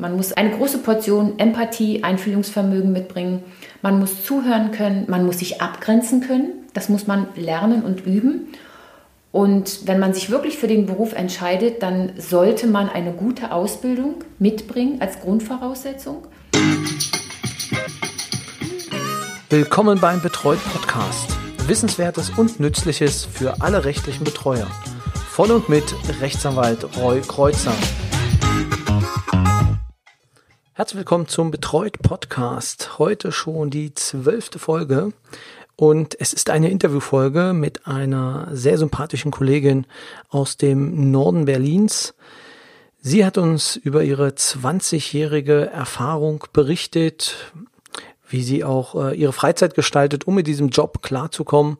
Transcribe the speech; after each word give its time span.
Man 0.00 0.16
muss 0.16 0.32
eine 0.32 0.56
große 0.56 0.78
Portion 0.78 1.38
Empathie, 1.38 2.02
Einfühlungsvermögen 2.02 2.90
mitbringen. 2.90 3.42
Man 3.82 3.98
muss 3.98 4.24
zuhören 4.24 4.70
können, 4.70 5.04
man 5.08 5.26
muss 5.26 5.40
sich 5.40 5.60
abgrenzen 5.60 6.22
können. 6.22 6.52
Das 6.72 6.88
muss 6.88 7.06
man 7.06 7.26
lernen 7.36 7.82
und 7.82 8.06
üben. 8.06 8.48
Und 9.30 9.86
wenn 9.86 9.98
man 9.98 10.14
sich 10.14 10.30
wirklich 10.30 10.56
für 10.56 10.68
den 10.68 10.86
Beruf 10.86 11.12
entscheidet, 11.12 11.82
dann 11.82 12.12
sollte 12.16 12.66
man 12.66 12.88
eine 12.88 13.12
gute 13.12 13.52
Ausbildung 13.52 14.14
mitbringen 14.38 15.02
als 15.02 15.20
Grundvoraussetzung. 15.20 16.26
Willkommen 19.50 20.00
beim 20.00 20.22
Betreut 20.22 20.60
Podcast. 20.72 21.36
Wissenswertes 21.66 22.30
und 22.38 22.58
Nützliches 22.58 23.26
für 23.26 23.60
alle 23.60 23.84
rechtlichen 23.84 24.24
Betreuer. 24.24 24.66
Von 25.28 25.50
und 25.50 25.68
mit 25.68 25.94
Rechtsanwalt 26.22 26.86
Roy 26.96 27.20
Kreuzer. 27.20 27.74
Herzlich 30.80 31.00
willkommen 31.00 31.28
zum 31.28 31.50
Betreut 31.50 31.98
Podcast. 32.00 32.98
Heute 32.98 33.32
schon 33.32 33.68
die 33.68 33.92
zwölfte 33.92 34.58
Folge. 34.58 35.12
Und 35.76 36.18
es 36.18 36.32
ist 36.32 36.48
eine 36.48 36.70
Interviewfolge 36.70 37.52
mit 37.52 37.86
einer 37.86 38.48
sehr 38.52 38.78
sympathischen 38.78 39.30
Kollegin 39.30 39.84
aus 40.30 40.56
dem 40.56 41.10
Norden 41.10 41.44
Berlins. 41.44 42.14
Sie 42.98 43.26
hat 43.26 43.36
uns 43.36 43.76
über 43.76 44.04
ihre 44.04 44.28
20-jährige 44.28 45.66
Erfahrung 45.66 46.44
berichtet, 46.54 47.52
wie 48.30 48.42
sie 48.42 48.64
auch 48.64 48.94
äh, 48.94 49.14
ihre 49.14 49.34
Freizeit 49.34 49.74
gestaltet, 49.74 50.26
um 50.26 50.34
mit 50.34 50.46
diesem 50.46 50.70
Job 50.70 51.02
klarzukommen. 51.02 51.76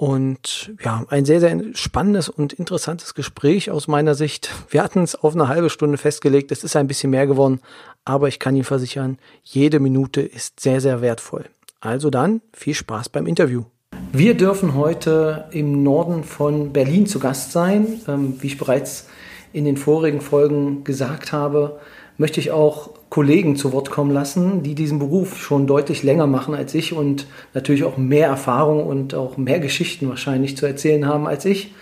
Und 0.00 0.72
ja, 0.82 1.04
ein 1.10 1.26
sehr, 1.26 1.40
sehr 1.40 1.60
spannendes 1.74 2.30
und 2.30 2.54
interessantes 2.54 3.12
Gespräch 3.12 3.70
aus 3.70 3.86
meiner 3.86 4.14
Sicht. 4.14 4.50
Wir 4.70 4.82
hatten 4.82 5.02
es 5.02 5.14
auf 5.14 5.34
eine 5.34 5.46
halbe 5.46 5.68
Stunde 5.68 5.98
festgelegt. 5.98 6.50
Es 6.52 6.64
ist 6.64 6.74
ein 6.74 6.86
bisschen 6.86 7.10
mehr 7.10 7.26
geworden, 7.26 7.60
aber 8.04 8.28
ich 8.28 8.38
kann 8.38 8.54
Ihnen 8.54 8.64
versichern, 8.64 9.18
jede 9.42 9.80
Minute 9.80 10.20
ist 10.20 10.60
sehr, 10.60 10.80
sehr 10.80 11.00
wertvoll. 11.00 11.44
Also 11.80 12.10
dann 12.10 12.42
viel 12.52 12.74
Spaß 12.74 13.08
beim 13.08 13.26
Interview. 13.26 13.64
Wir 14.12 14.34
dürfen 14.34 14.74
heute 14.74 15.46
im 15.52 15.82
Norden 15.82 16.24
von 16.24 16.72
Berlin 16.72 17.06
zu 17.06 17.18
Gast 17.18 17.52
sein. 17.52 18.00
Ähm, 18.08 18.34
wie 18.40 18.48
ich 18.48 18.58
bereits 18.58 19.08
in 19.52 19.64
den 19.64 19.76
vorigen 19.76 20.20
Folgen 20.20 20.84
gesagt 20.84 21.32
habe, 21.32 21.80
möchte 22.18 22.40
ich 22.40 22.50
auch 22.50 22.90
Kollegen 23.08 23.56
zu 23.56 23.72
Wort 23.72 23.90
kommen 23.90 24.12
lassen, 24.12 24.62
die 24.62 24.74
diesen 24.74 24.98
Beruf 24.98 25.40
schon 25.40 25.66
deutlich 25.66 26.02
länger 26.02 26.26
machen 26.26 26.54
als 26.54 26.74
ich 26.74 26.92
und 26.92 27.26
natürlich 27.54 27.84
auch 27.84 27.96
mehr 27.96 28.28
Erfahrung 28.28 28.86
und 28.86 29.14
auch 29.14 29.36
mehr 29.36 29.58
Geschichten 29.58 30.08
wahrscheinlich 30.08 30.56
zu 30.56 30.66
erzählen 30.66 31.06
haben 31.06 31.26
als 31.26 31.44
ich. 31.44 31.74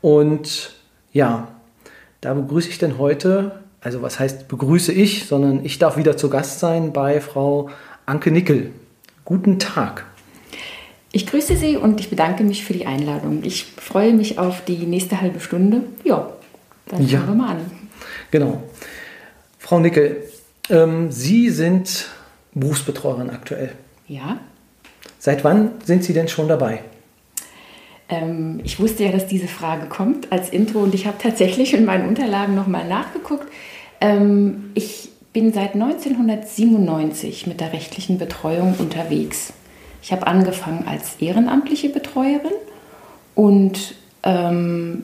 Und 0.00 0.74
ja, 1.12 1.48
da 2.20 2.34
begrüße 2.34 2.68
ich 2.68 2.78
denn 2.78 2.98
heute, 2.98 3.60
also 3.80 4.02
was 4.02 4.18
heißt 4.18 4.48
begrüße 4.48 4.92
ich, 4.92 5.26
sondern 5.26 5.64
ich 5.64 5.78
darf 5.78 5.96
wieder 5.96 6.16
zu 6.16 6.30
Gast 6.30 6.60
sein 6.60 6.92
bei 6.92 7.20
Frau 7.20 7.70
Anke 8.06 8.30
Nickel. 8.30 8.72
Guten 9.24 9.58
Tag. 9.58 10.04
Ich 11.12 11.26
grüße 11.26 11.56
Sie 11.56 11.76
und 11.76 12.00
ich 12.00 12.10
bedanke 12.10 12.44
mich 12.44 12.64
für 12.64 12.72
die 12.72 12.86
Einladung. 12.86 13.42
Ich 13.42 13.64
freue 13.64 14.12
mich 14.12 14.38
auf 14.38 14.64
die 14.64 14.86
nächste 14.86 15.20
halbe 15.20 15.40
Stunde. 15.40 15.82
Ja, 16.04 16.30
dann 16.86 17.06
ja. 17.06 17.26
wir 17.26 17.34
mal 17.34 17.50
an. 17.50 17.70
Genau. 18.30 18.62
Frau 19.58 19.80
Nickel, 19.80 20.22
ähm, 20.70 21.10
Sie 21.10 21.50
sind 21.50 22.08
Berufsbetreuerin 22.54 23.30
aktuell. 23.30 23.72
Ja. 24.06 24.38
Seit 25.18 25.44
wann 25.44 25.72
sind 25.84 26.04
Sie 26.04 26.12
denn 26.12 26.28
schon 26.28 26.48
dabei? 26.48 26.82
Ähm, 28.08 28.60
ich 28.64 28.80
wusste 28.80 29.04
ja, 29.04 29.12
dass 29.12 29.26
diese 29.26 29.48
Frage 29.48 29.86
kommt 29.86 30.32
als 30.32 30.50
Intro 30.50 30.80
und 30.80 30.94
ich 30.94 31.06
habe 31.06 31.18
tatsächlich 31.18 31.74
in 31.74 31.84
meinen 31.84 32.08
Unterlagen 32.08 32.54
nochmal 32.54 32.86
nachgeguckt. 32.86 33.46
Ähm, 34.00 34.70
ich 34.74 35.10
bin 35.32 35.52
seit 35.52 35.74
1997 35.74 37.46
mit 37.46 37.60
der 37.60 37.72
rechtlichen 37.72 38.18
Betreuung 38.18 38.74
unterwegs. 38.78 39.52
Ich 40.02 40.12
habe 40.12 40.26
angefangen 40.26 40.86
als 40.86 41.16
ehrenamtliche 41.20 41.90
Betreuerin 41.90 42.52
und 43.34 43.94
ähm, 44.22 45.02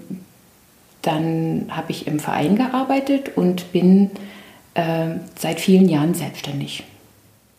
dann 1.03 1.67
habe 1.69 1.91
ich 1.91 2.07
im 2.07 2.19
Verein 2.19 2.57
gearbeitet 2.57 3.37
und 3.37 3.73
bin 3.73 4.11
äh, 4.75 5.17
seit 5.39 5.61
vielen 5.61 5.89
Jahren 5.89 6.15
selbstständig. 6.15 6.85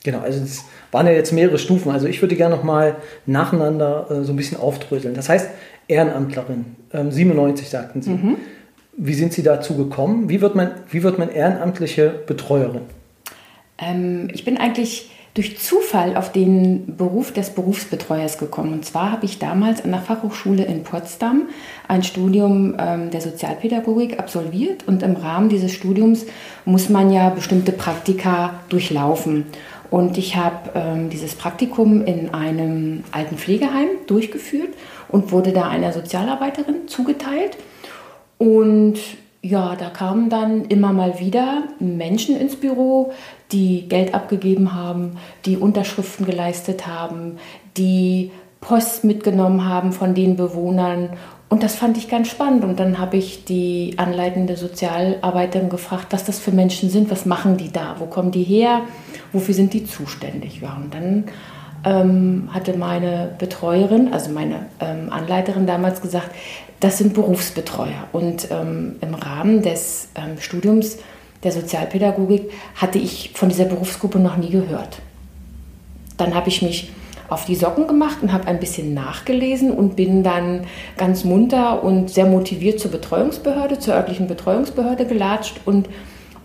Genau, 0.05 0.19
also 0.19 0.43
es 0.43 0.65
waren 0.91 1.07
ja 1.07 1.13
jetzt 1.13 1.33
mehrere 1.33 1.57
Stufen. 1.57 1.91
Also 1.91 2.05
ich 2.05 2.21
würde 2.21 2.35
gerne 2.35 2.55
noch 2.55 2.63
mal 2.63 2.97
nacheinander 3.25 4.05
äh, 4.11 4.23
so 4.23 4.33
ein 4.33 4.35
bisschen 4.35 4.59
aufdröseln. 4.59 5.15
Das 5.15 5.29
heißt, 5.29 5.49
Ehrenamtlerin, 5.87 6.65
ähm, 6.93 7.11
97 7.11 7.67
sagten 7.67 8.03
Sie. 8.03 8.11
Mhm. 8.11 8.35
Wie 8.95 9.15
sind 9.15 9.33
Sie 9.33 9.41
dazu 9.41 9.75
gekommen? 9.75 10.29
Wie 10.29 10.41
wird 10.41 10.53
man, 10.53 10.71
wie 10.91 11.01
wird 11.01 11.17
man 11.17 11.29
ehrenamtliche 11.29 12.13
Betreuerin? 12.27 12.81
Ähm, 13.79 14.29
ich 14.31 14.45
bin 14.45 14.57
eigentlich 14.57 15.09
durch 15.35 15.57
Zufall 15.59 16.15
auf 16.15 16.31
den 16.31 16.95
Beruf 16.95 17.33
des 17.33 17.49
Berufsbetreuers 17.49 18.37
gekommen. 18.37 18.71
Und 18.71 18.85
zwar 18.85 19.11
habe 19.11 19.25
ich 19.25 19.37
damals 19.37 19.83
an 19.83 19.91
der 19.91 19.99
Fachhochschule 19.99 20.63
in 20.63 20.83
Potsdam 20.83 21.49
ein 21.89 22.03
Studium 22.03 22.75
ähm, 22.79 23.11
der 23.11 23.19
Sozialpädagogik 23.19 24.17
absolviert. 24.17 24.87
Und 24.87 25.03
im 25.03 25.17
Rahmen 25.17 25.49
dieses 25.49 25.73
Studiums 25.73 26.25
muss 26.63 26.87
man 26.89 27.11
ja 27.11 27.29
bestimmte 27.31 27.73
Praktika 27.73 28.61
durchlaufen. 28.69 29.45
Und 29.91 30.17
ich 30.17 30.35
habe 30.35 30.71
ähm, 30.75 31.09
dieses 31.09 31.35
Praktikum 31.35 32.05
in 32.05 32.33
einem 32.33 33.03
alten 33.11 33.37
Pflegeheim 33.37 33.87
durchgeführt 34.07 34.73
und 35.09 35.31
wurde 35.31 35.51
da 35.51 35.69
einer 35.69 35.93
Sozialarbeiterin 35.93 36.87
zugeteilt. 36.87 37.57
Und 38.37 38.97
ja, 39.41 39.75
da 39.75 39.89
kamen 39.89 40.29
dann 40.29 40.65
immer 40.65 40.91
mal 40.91 41.19
wieder 41.19 41.63
Menschen 41.79 42.35
ins 42.35 42.55
Büro, 42.55 43.13
die 43.51 43.87
Geld 43.87 44.13
abgegeben 44.15 44.73
haben, 44.73 45.17
die 45.45 45.57
Unterschriften 45.57 46.25
geleistet 46.25 46.87
haben, 46.87 47.37
die 47.77 48.31
Post 48.59 49.03
mitgenommen 49.03 49.69
haben 49.69 49.91
von 49.91 50.15
den 50.15 50.35
Bewohnern. 50.35 51.11
Und 51.55 51.63
das 51.63 51.75
fand 51.75 51.95
ich 51.95 52.09
ganz 52.09 52.27
spannend. 52.27 52.65
Und 52.65 52.81
dann 52.81 52.99
habe 52.99 53.15
ich 53.15 53.45
die 53.45 53.93
anleitende 53.95 54.57
Sozialarbeiterin 54.57 55.69
gefragt, 55.69 56.07
was 56.09 56.25
das 56.25 56.37
für 56.37 56.51
Menschen 56.51 56.89
sind, 56.89 57.09
was 57.09 57.25
machen 57.25 57.55
die 57.55 57.71
da, 57.71 57.95
wo 57.97 58.07
kommen 58.07 58.31
die 58.31 58.43
her, 58.43 58.81
wofür 59.31 59.53
sind 59.53 59.71
die 59.71 59.85
zuständig. 59.85 60.59
Ja, 60.59 60.75
und 60.75 60.93
dann 60.93 61.23
ähm, 61.85 62.49
hatte 62.51 62.77
meine 62.77 63.35
Betreuerin, 63.39 64.11
also 64.11 64.31
meine 64.31 64.65
ähm, 64.81 65.09
Anleiterin 65.09 65.65
damals 65.65 66.01
gesagt, 66.01 66.31
das 66.81 66.97
sind 66.97 67.13
Berufsbetreuer. 67.13 68.09
Und 68.11 68.51
ähm, 68.51 68.97
im 68.99 69.13
Rahmen 69.13 69.61
des 69.61 70.09
ähm, 70.15 70.41
Studiums 70.41 70.97
der 71.45 71.53
Sozialpädagogik 71.53 72.51
hatte 72.75 72.99
ich 72.99 73.31
von 73.33 73.47
dieser 73.47 73.63
Berufsgruppe 73.63 74.19
noch 74.19 74.35
nie 74.35 74.49
gehört. 74.49 74.99
Dann 76.17 76.35
habe 76.35 76.49
ich 76.49 76.61
mich 76.61 76.91
auf 77.29 77.45
die 77.45 77.55
Socken 77.55 77.87
gemacht 77.87 78.17
und 78.21 78.31
habe 78.31 78.47
ein 78.47 78.59
bisschen 78.59 78.93
nachgelesen 78.93 79.71
und 79.71 79.95
bin 79.95 80.23
dann 80.23 80.65
ganz 80.97 81.23
munter 81.23 81.83
und 81.83 82.09
sehr 82.09 82.25
motiviert 82.25 82.79
zur 82.79 82.91
Betreuungsbehörde, 82.91 83.79
zur 83.79 83.95
örtlichen 83.95 84.27
Betreuungsbehörde 84.27 85.05
gelatscht 85.05 85.61
und 85.65 85.89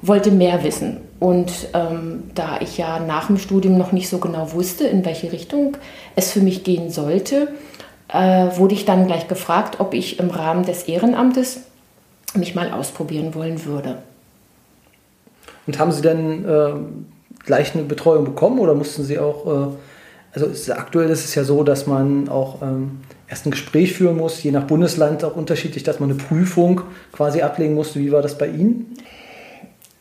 wollte 0.02 0.30
mehr 0.30 0.64
wissen. 0.64 0.98
Und 1.18 1.68
ähm, 1.74 2.24
da 2.34 2.60
ich 2.60 2.78
ja 2.78 2.98
nach 3.00 3.26
dem 3.26 3.36
Studium 3.36 3.76
noch 3.76 3.92
nicht 3.92 4.08
so 4.08 4.18
genau 4.18 4.52
wusste, 4.52 4.86
in 4.86 5.04
welche 5.04 5.32
Richtung 5.32 5.76
es 6.16 6.32
für 6.32 6.40
mich 6.40 6.64
gehen 6.64 6.90
sollte, 6.90 7.48
äh, 8.08 8.56
wurde 8.56 8.74
ich 8.74 8.86
dann 8.86 9.06
gleich 9.06 9.28
gefragt, 9.28 9.80
ob 9.80 9.94
ich 9.94 10.18
im 10.18 10.30
Rahmen 10.30 10.64
des 10.64 10.84
Ehrenamtes 10.84 11.60
mich 12.34 12.54
mal 12.54 12.72
ausprobieren 12.72 13.34
wollen 13.34 13.64
würde. 13.64 13.98
Und 15.66 15.78
haben 15.78 15.92
Sie 15.92 16.02
dann 16.02 16.44
äh, 16.44 16.72
gleich 17.44 17.74
eine 17.74 17.84
Betreuung 17.84 18.24
bekommen 18.24 18.58
oder 18.58 18.74
mussten 18.74 19.04
Sie 19.04 19.18
auch, 19.18 19.46
äh, 19.46 19.68
also 20.32 20.46
ist, 20.46 20.70
aktuell 20.70 21.10
ist 21.10 21.24
es 21.24 21.34
ja 21.34 21.44
so, 21.44 21.64
dass 21.64 21.86
man 21.86 22.28
auch 22.28 22.62
ähm, 22.62 23.00
erst 23.28 23.46
ein 23.46 23.50
Gespräch 23.50 23.92
führen 23.94 24.16
muss, 24.16 24.42
je 24.42 24.52
nach 24.52 24.66
Bundesland 24.66 25.24
auch 25.24 25.36
unterschiedlich, 25.36 25.82
dass 25.82 26.00
man 26.00 26.10
eine 26.10 26.18
Prüfung 26.18 26.82
quasi 27.12 27.42
ablegen 27.42 27.74
musste. 27.74 28.00
Wie 28.00 28.12
war 28.12 28.22
das 28.22 28.38
bei 28.38 28.48
Ihnen? 28.48 28.94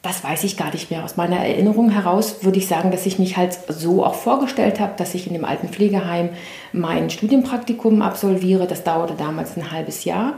Das 0.01 0.23
weiß 0.23 0.45
ich 0.45 0.55
gar 0.55 0.71
nicht 0.71 0.91
mehr. 0.91 1.03
Aus 1.03 1.17
meiner 1.17 1.37
Erinnerung 1.37 1.89
heraus 1.89 2.43
würde 2.43 2.57
ich 2.57 2.67
sagen, 2.67 2.89
dass 2.89 3.05
ich 3.05 3.19
mich 3.19 3.35
halt 3.35 3.57
so 3.67 4.05
auch 4.05 4.13
vorgestellt 4.15 4.79
habe, 4.79 4.93
dass 4.95 5.13
ich 5.13 5.27
in 5.27 5.33
dem 5.33 5.43
alten 5.43 5.67
Pflegeheim 5.67 6.29
mein 6.71 7.09
Studienpraktikum 7.09 8.01
absolviere. 8.01 8.65
Das 8.65 8.85
dauerte 8.85 9.15
damals 9.15 9.57
ein 9.57 9.71
halbes 9.71 10.05
Jahr 10.05 10.35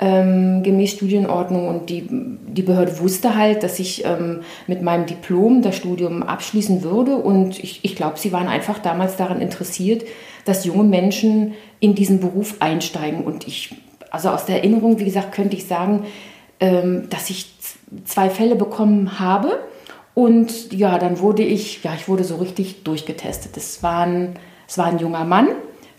ähm, 0.00 0.62
gemäß 0.62 0.92
Studienordnung 0.92 1.68
und 1.68 1.90
die, 1.90 2.06
die 2.08 2.62
Behörde 2.62 2.98
wusste 3.00 3.36
halt, 3.36 3.62
dass 3.62 3.78
ich 3.78 4.04
ähm, 4.06 4.40
mit 4.66 4.82
meinem 4.82 5.04
Diplom 5.04 5.60
das 5.60 5.76
Studium 5.76 6.22
abschließen 6.22 6.82
würde 6.82 7.16
und 7.16 7.62
ich, 7.62 7.80
ich 7.84 7.96
glaube, 7.96 8.18
sie 8.18 8.32
waren 8.32 8.48
einfach 8.48 8.78
damals 8.78 9.16
daran 9.16 9.42
interessiert, 9.42 10.04
dass 10.46 10.64
junge 10.64 10.84
Menschen 10.84 11.52
in 11.80 11.94
diesen 11.94 12.18
Beruf 12.18 12.56
einsteigen 12.60 13.24
und 13.24 13.46
ich, 13.46 13.76
also 14.10 14.30
aus 14.30 14.46
der 14.46 14.56
Erinnerung, 14.56 14.98
wie 14.98 15.04
gesagt, 15.04 15.32
könnte 15.32 15.54
ich 15.54 15.66
sagen, 15.66 16.06
ähm, 16.60 17.08
dass 17.10 17.28
ich 17.28 17.54
zwei 18.04 18.30
Fälle 18.30 18.56
bekommen 18.56 19.18
habe. 19.20 19.60
Und 20.14 20.72
ja, 20.72 20.98
dann 20.98 21.20
wurde 21.20 21.42
ich, 21.42 21.84
ja, 21.84 21.94
ich 21.94 22.08
wurde 22.08 22.24
so 22.24 22.36
richtig 22.36 22.84
durchgetestet. 22.84 23.56
Es 23.56 23.82
war 23.82 24.06
ein, 24.06 24.34
es 24.66 24.76
war 24.76 24.86
ein 24.86 24.98
junger 24.98 25.24
Mann, 25.24 25.48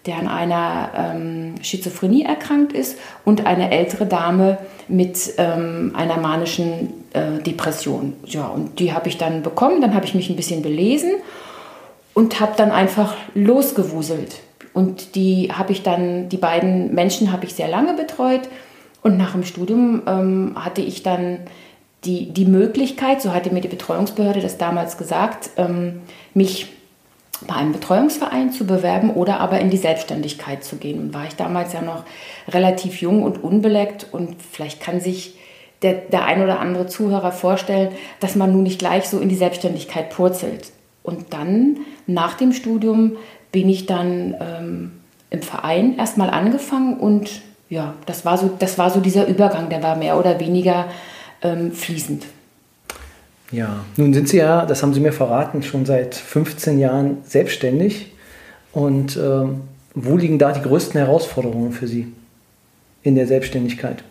der 0.05 0.17
an 0.17 0.27
einer 0.27 0.91
ähm, 0.95 1.55
Schizophrenie 1.61 2.23
erkrankt 2.23 2.73
ist 2.73 2.97
und 3.23 3.45
eine 3.45 3.71
ältere 3.71 4.05
Dame 4.07 4.57
mit 4.87 5.33
ähm, 5.37 5.91
einer 5.95 6.17
manischen 6.17 6.93
äh, 7.13 7.39
Depression. 7.45 8.13
Ja, 8.25 8.47
und 8.47 8.79
die 8.79 8.93
habe 8.93 9.09
ich 9.09 9.17
dann 9.17 9.43
bekommen, 9.43 9.81
dann 9.81 9.93
habe 9.93 10.05
ich 10.05 10.15
mich 10.15 10.29
ein 10.29 10.35
bisschen 10.35 10.63
belesen 10.63 11.11
und 12.13 12.39
habe 12.39 12.53
dann 12.57 12.71
einfach 12.71 13.15
losgewuselt. 13.35 14.41
Und 14.73 15.15
die 15.15 15.51
habe 15.51 15.71
ich 15.71 15.83
dann, 15.83 16.29
die 16.29 16.37
beiden 16.37 16.93
Menschen 16.95 17.31
habe 17.31 17.45
ich 17.45 17.53
sehr 17.53 17.67
lange 17.67 17.93
betreut. 17.93 18.41
Und 19.03 19.17
nach 19.17 19.33
dem 19.33 19.43
Studium 19.43 20.03
ähm, 20.07 20.53
hatte 20.55 20.81
ich 20.81 21.03
dann 21.03 21.39
die, 22.05 22.31
die 22.31 22.45
Möglichkeit, 22.45 23.21
so 23.21 23.33
hatte 23.33 23.53
mir 23.53 23.61
die 23.61 23.67
Betreuungsbehörde 23.67 24.41
das 24.41 24.57
damals 24.57 24.97
gesagt, 24.97 25.51
ähm, 25.57 26.01
mich 26.33 26.67
bei 27.47 27.55
einem 27.55 27.71
Betreuungsverein 27.71 28.51
zu 28.51 28.65
bewerben 28.65 29.11
oder 29.11 29.39
aber 29.39 29.59
in 29.59 29.69
die 29.69 29.77
Selbstständigkeit 29.77 30.63
zu 30.63 30.77
gehen. 30.77 30.99
Und 30.99 31.13
war 31.13 31.25
ich 31.25 31.35
damals 31.35 31.73
ja 31.73 31.81
noch 31.81 32.03
relativ 32.47 33.01
jung 33.01 33.23
und 33.23 33.43
unbeleckt 33.43 34.07
und 34.11 34.35
vielleicht 34.41 34.81
kann 34.81 34.99
sich 34.99 35.35
der, 35.81 35.93
der 35.93 36.25
ein 36.25 36.43
oder 36.43 36.59
andere 36.59 36.87
Zuhörer 36.87 37.31
vorstellen, 37.31 37.89
dass 38.19 38.35
man 38.35 38.51
nun 38.51 38.63
nicht 38.63 38.79
gleich 38.79 39.07
so 39.07 39.19
in 39.19 39.29
die 39.29 39.35
Selbstständigkeit 39.35 40.11
purzelt. 40.11 40.71
Und 41.03 41.33
dann 41.33 41.77
nach 42.05 42.35
dem 42.35 42.53
Studium 42.53 43.17
bin 43.51 43.67
ich 43.67 43.87
dann 43.87 44.35
ähm, 44.39 44.91
im 45.31 45.41
Verein 45.41 45.97
erstmal 45.97 46.29
angefangen 46.29 46.97
und 46.97 47.41
ja, 47.69 47.95
das 48.05 48.25
war 48.25 48.37
so, 48.37 48.51
das 48.59 48.77
war 48.77 48.91
so 48.91 48.99
dieser 48.99 49.27
Übergang, 49.27 49.69
der 49.69 49.81
war 49.81 49.95
mehr 49.95 50.19
oder 50.19 50.39
weniger 50.39 50.87
ähm, 51.41 51.71
fließend. 51.71 52.25
Ja, 53.51 53.83
nun 53.97 54.13
sind 54.13 54.29
Sie 54.29 54.37
ja, 54.37 54.65
das 54.65 54.81
haben 54.81 54.93
Sie 54.93 55.01
mir 55.01 55.11
verraten, 55.11 55.61
schon 55.61 55.85
seit 55.85 56.15
15 56.15 56.79
Jahren 56.79 57.17
selbstständig. 57.25 58.13
Und 58.71 59.17
äh, 59.17 59.43
wo 59.93 60.17
liegen 60.17 60.39
da 60.39 60.53
die 60.53 60.61
größten 60.61 60.99
Herausforderungen 60.99 61.73
für 61.73 61.87
Sie 61.87 62.13
in 63.03 63.15
der 63.15 63.27
Selbstständigkeit? 63.27 64.03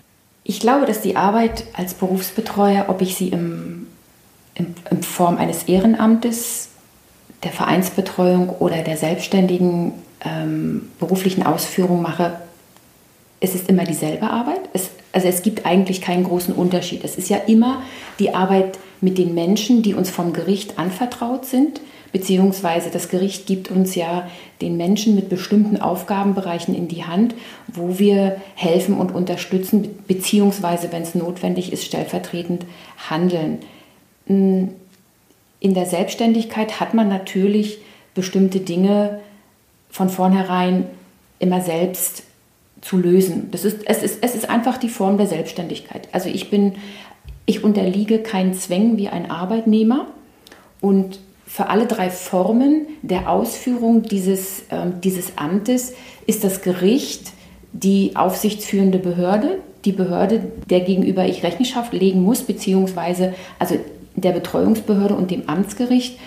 Ich 0.45 0.61
glaube, 0.61 0.87
dass 0.87 1.01
die 1.01 1.17
Arbeit 1.17 1.65
als 1.75 1.95
Berufsbetreuer, 1.95 2.87
ob 2.89 3.03
ich 3.03 3.15
sie 3.15 3.29
im, 3.29 3.87
in, 4.55 4.75
in 4.91 5.03
Form 5.03 5.37
eines 5.37 5.65
Ehrenamtes, 5.65 6.69
der 7.43 7.53
Vereinsbetreuung 7.53 8.51
oder 8.51 8.83
der 8.83 8.99
selbstständigen 8.99 9.93
ähm, 10.23 10.91
beruflichen 10.99 11.43
Ausführung 11.43 12.03
mache, 12.03 12.33
es 13.41 13.55
ist 13.55 13.69
immer 13.71 13.85
dieselbe 13.85 14.29
Arbeit. 14.29 14.61
Es, 14.75 14.91
also 15.13 15.29
es 15.29 15.43
gibt 15.43 15.65
eigentlich 15.65 16.03
keinen 16.03 16.25
großen 16.25 16.55
Unterschied. 16.55 17.05
Es 17.05 17.17
ist 17.17 17.31
ja 17.31 17.39
immer 17.39 17.83
die 18.19 18.35
Arbeit 18.35 18.79
mit 19.01 19.19
den 19.19 19.35
Menschen, 19.35 19.83
die 19.83 19.95
uns 19.95 20.11
vom 20.11 20.33
Gericht 20.33 20.79
anvertraut 20.79 21.47
sind, 21.47 21.81
beziehungsweise 22.13 22.91
das 22.91 23.09
Gericht 23.09 23.47
gibt 23.47 23.71
uns 23.71 23.95
ja 23.95 24.29
den 24.61 24.77
Menschen 24.77 25.15
mit 25.15 25.29
bestimmten 25.29 25.81
Aufgabenbereichen 25.81 26.75
in 26.75 26.89
die 26.89 27.05
Hand, 27.05 27.35
wo 27.69 27.99
wir 27.99 28.41
helfen 28.55 28.99
und 28.99 29.15
unterstützen, 29.15 29.89
beziehungsweise, 30.07 30.93
wenn 30.93 31.03
es 31.03 31.15
notwendig 31.15 31.73
ist, 31.73 31.85
stellvertretend 31.85 32.67
handeln. 33.09 33.59
Hm, 34.27 34.71
in 35.61 35.75
der 35.75 35.87
Selbstständigkeit 35.87 36.81
hat 36.81 36.95
man 36.95 37.09
natürlich 37.09 37.79
bestimmte 38.15 38.61
Dinge 38.61 39.21
von 39.91 40.09
vornherein 40.09 40.87
immer 41.39 41.61
selbst 41.61 42.25
zu 42.81 42.97
lösen. 42.97 43.51
Das 43.51 43.65
ist, 43.65 43.81
es, 43.85 44.03
ist, 44.03 44.19
es 44.23 44.35
ist 44.35 44.49
einfach 44.49 44.79
die 44.79 44.89
Form 44.89 45.19
der 45.19 45.27
Selbstständigkeit. 45.27 46.09
Also 46.13 46.29
ich 46.29 46.51
bin, 46.51 46.77
ich 47.51 47.65
unterliege 47.65 48.21
keinen 48.21 48.55
Zwängen 48.55 48.97
wie 48.97 49.09
ein 49.09 49.29
Arbeitnehmer 49.29 50.07
und 50.81 51.19
für 51.47 51.69
alle 51.69 51.87
drei 51.87 52.09
Formen 52.09 52.87
der 53.03 53.29
Ausführung 53.29 54.05
dieses, 54.05 54.61
äh, 54.69 54.87
dieses 55.03 55.37
Amtes 55.37 55.95
ist 56.29 56.45
das 56.45 56.63
Gericht 56.63 57.33
die 57.73 58.13
aufsichtsführende 58.15 58.99
Behörde, 58.99 59.59
die 59.85 59.91
Behörde, 59.91 60.45
der 60.71 60.81
gegenüber 60.81 61.27
ich 61.27 61.43
Rechenschaft 61.43 61.93
legen 61.93 62.23
muss, 62.23 62.43
beziehungsweise 62.43 63.35
also 63.59 63.77
der 64.15 64.31
Betreuungsbehörde 64.31 65.17
und 65.17 65.33
dem 65.33 65.49
Amtsgericht. 65.49 66.19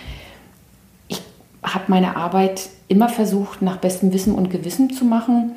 Ich 1.08 1.22
habe 1.62 1.84
meine 1.88 2.16
Arbeit 2.16 2.68
immer 2.88 3.08
versucht, 3.08 3.62
nach 3.62 3.78
bestem 3.78 4.12
Wissen 4.12 4.34
und 4.34 4.50
Gewissen 4.50 4.90
zu 4.90 5.06
machen. 5.06 5.52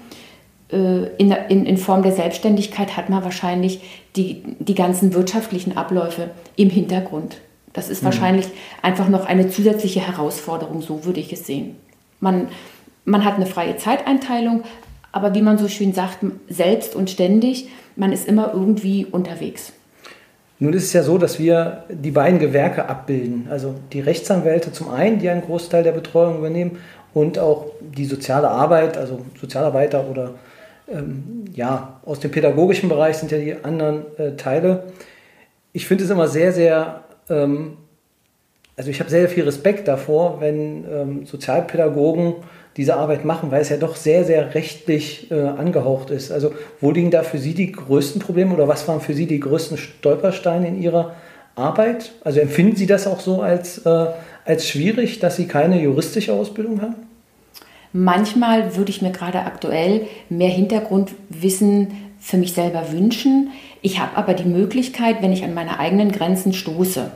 Äh, 0.71 1.07
in, 1.17 1.31
in, 1.31 1.65
in, 1.65 1.77
Form 1.77 2.03
der 2.03 2.11
Selbstständigkeit 2.11 2.97
hat 2.97 3.09
man 3.09 3.23
wahrscheinlich 3.23 3.81
die, 4.15 4.43
die 4.59 4.75
ganzen 4.75 5.13
wirtschaftlichen 5.13 5.77
Abläufe 5.77 6.29
im 6.55 6.69
Hintergrund. 6.69 7.37
Das 7.73 7.89
ist 7.89 8.01
mhm. 8.01 8.07
wahrscheinlich 8.07 8.47
einfach 8.81 9.07
noch 9.07 9.25
eine 9.25 9.49
zusätzliche 9.49 10.01
Herausforderung, 10.01 10.81
so 10.81 11.05
würde 11.05 11.19
ich 11.19 11.31
es 11.31 11.45
sehen. 11.45 11.75
Man, 12.19 12.49
man 13.05 13.23
hat 13.23 13.35
eine 13.35 13.45
freie 13.45 13.77
Zeiteinteilung, 13.77 14.63
aber 15.11 15.33
wie 15.33 15.41
man 15.41 15.57
so 15.57 15.67
schön 15.67 15.93
sagt, 15.93 16.19
selbst 16.49 16.95
und 16.95 17.09
ständig, 17.09 17.69
man 17.95 18.11
ist 18.11 18.27
immer 18.27 18.53
irgendwie 18.53 19.05
unterwegs. 19.05 19.73
Nun 20.59 20.73
ist 20.73 20.85
es 20.85 20.93
ja 20.93 21.03
so, 21.03 21.19
dass 21.19 21.37
wir 21.37 21.83
die 21.89 22.11
beiden 22.11 22.39
Gewerke 22.39 22.89
abbilden. 22.89 23.47
Also 23.49 23.75
die 23.93 23.99
Rechtsanwälte 23.99 24.71
zum 24.71 24.89
einen, 24.89 25.19
die 25.19 25.29
einen 25.29 25.43
Großteil 25.43 25.83
der 25.83 25.91
Betreuung 25.91 26.39
übernehmen, 26.39 26.77
und 27.13 27.39
auch 27.39 27.65
die 27.81 28.05
soziale 28.05 28.49
Arbeit, 28.49 28.95
also 28.95 29.19
Sozialarbeiter 29.39 30.05
oder 30.07 30.35
ähm, 30.91 31.45
ja, 31.53 31.99
aus 32.05 32.19
dem 32.19 32.31
pädagogischen 32.31 32.89
Bereich 32.89 33.17
sind 33.17 33.31
ja 33.31 33.37
die 33.37 33.55
anderen 33.63 34.05
äh, 34.17 34.35
Teile. 34.35 34.83
Ich 35.73 35.85
finde 35.85 36.03
es 36.03 36.09
immer 36.09 36.27
sehr, 36.27 36.53
sehr, 36.53 37.03
ähm, 37.29 37.77
also 38.75 38.89
ich 38.89 38.99
habe 38.99 39.09
sehr, 39.09 39.21
sehr 39.21 39.29
viel 39.29 39.43
Respekt 39.43 39.87
davor, 39.87 40.39
wenn 40.39 40.85
ähm, 40.89 41.25
Sozialpädagogen 41.25 42.35
diese 42.77 42.95
Arbeit 42.95 43.25
machen, 43.25 43.51
weil 43.51 43.61
es 43.61 43.69
ja 43.69 43.77
doch 43.77 43.95
sehr, 43.95 44.23
sehr 44.23 44.53
rechtlich 44.53 45.31
äh, 45.31 45.39
angehaucht 45.41 46.11
ist. 46.11 46.31
Also 46.31 46.53
wo 46.79 46.91
liegen 46.91 47.11
da 47.11 47.23
für 47.23 47.39
Sie 47.39 47.55
die 47.55 47.71
größten 47.71 48.21
Probleme 48.21 48.53
oder 48.53 48.67
was 48.67 48.87
waren 48.87 49.01
für 49.01 49.15
Sie 49.15 49.25
die 49.25 49.39
größten 49.39 49.77
Stolpersteine 49.77 50.67
in 50.67 50.81
Ihrer 50.81 51.15
Arbeit? 51.55 52.11
Also 52.23 52.39
empfinden 52.39 52.75
Sie 52.75 52.85
das 52.85 53.07
auch 53.07 53.19
so 53.19 53.41
als, 53.41 53.79
äh, 53.79 54.05
als 54.45 54.67
schwierig, 54.67 55.19
dass 55.19 55.37
Sie 55.37 55.47
keine 55.47 55.81
juristische 55.81 56.33
Ausbildung 56.33 56.81
haben? 56.81 57.06
Manchmal 57.93 58.75
würde 58.75 58.91
ich 58.91 59.01
mir 59.01 59.11
gerade 59.11 59.39
aktuell 59.39 60.07
mehr 60.29 60.49
Hintergrundwissen 60.49 61.87
für 62.19 62.37
mich 62.37 62.53
selber 62.53 62.91
wünschen. 62.91 63.51
Ich 63.81 63.99
habe 63.99 64.17
aber 64.17 64.33
die 64.33 64.47
Möglichkeit, 64.47 65.21
wenn 65.21 65.31
ich 65.31 65.43
an 65.43 65.53
meine 65.53 65.79
eigenen 65.79 66.11
Grenzen 66.11 66.53
stoße, 66.53 67.11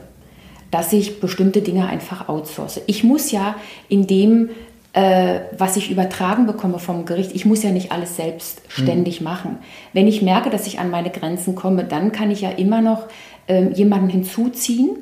dass 0.70 0.92
ich 0.92 1.20
bestimmte 1.20 1.60
Dinge 1.60 1.86
einfach 1.86 2.28
outsource. 2.28 2.80
Ich 2.86 3.04
muss 3.04 3.30
ja 3.30 3.56
in 3.88 4.06
dem, 4.06 4.50
äh, 4.94 5.40
was 5.58 5.76
ich 5.76 5.90
übertragen 5.90 6.46
bekomme 6.46 6.78
vom 6.78 7.04
Gericht, 7.04 7.32
ich 7.34 7.44
muss 7.44 7.62
ja 7.62 7.70
nicht 7.70 7.92
alles 7.92 8.16
selbstständig 8.16 9.20
mhm. 9.20 9.24
machen. 9.24 9.58
Wenn 9.92 10.08
ich 10.08 10.22
merke, 10.22 10.48
dass 10.48 10.66
ich 10.66 10.78
an 10.78 10.90
meine 10.90 11.10
Grenzen 11.10 11.54
komme, 11.54 11.84
dann 11.84 12.12
kann 12.12 12.30
ich 12.30 12.40
ja 12.40 12.50
immer 12.50 12.80
noch 12.80 13.08
äh, 13.48 13.68
jemanden 13.68 14.08
hinzuziehen, 14.08 14.96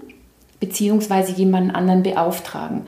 beziehungsweise 0.58 1.32
jemanden 1.32 1.70
anderen 1.70 2.02
beauftragen 2.02 2.82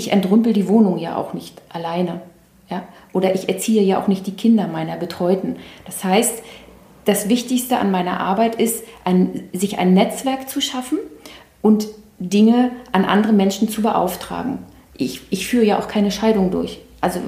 ich 0.00 0.12
entrümpel 0.12 0.54
die 0.54 0.66
Wohnung 0.66 0.98
ja 0.98 1.16
auch 1.16 1.34
nicht 1.34 1.60
alleine. 1.68 2.22
Ja? 2.70 2.84
Oder 3.12 3.34
ich 3.34 3.48
erziehe 3.48 3.82
ja 3.82 4.00
auch 4.00 4.08
nicht 4.08 4.26
die 4.26 4.32
Kinder 4.32 4.66
meiner 4.66 4.96
Betreuten. 4.96 5.56
Das 5.84 6.02
heißt, 6.02 6.42
das 7.04 7.28
Wichtigste 7.28 7.78
an 7.78 7.90
meiner 7.90 8.18
Arbeit 8.18 8.54
ist, 8.54 8.84
ein, 9.04 9.48
sich 9.52 9.78
ein 9.78 9.92
Netzwerk 9.92 10.48
zu 10.48 10.60
schaffen 10.60 10.98
und 11.60 11.88
Dinge 12.18 12.70
an 12.92 13.04
andere 13.04 13.32
Menschen 13.32 13.68
zu 13.68 13.82
beauftragen. 13.82 14.58
Ich, 14.96 15.20
ich 15.30 15.46
führe 15.46 15.64
ja 15.64 15.78
auch 15.78 15.88
keine 15.88 16.10
Scheidung 16.10 16.50
durch. 16.50 16.80
Also 17.00 17.20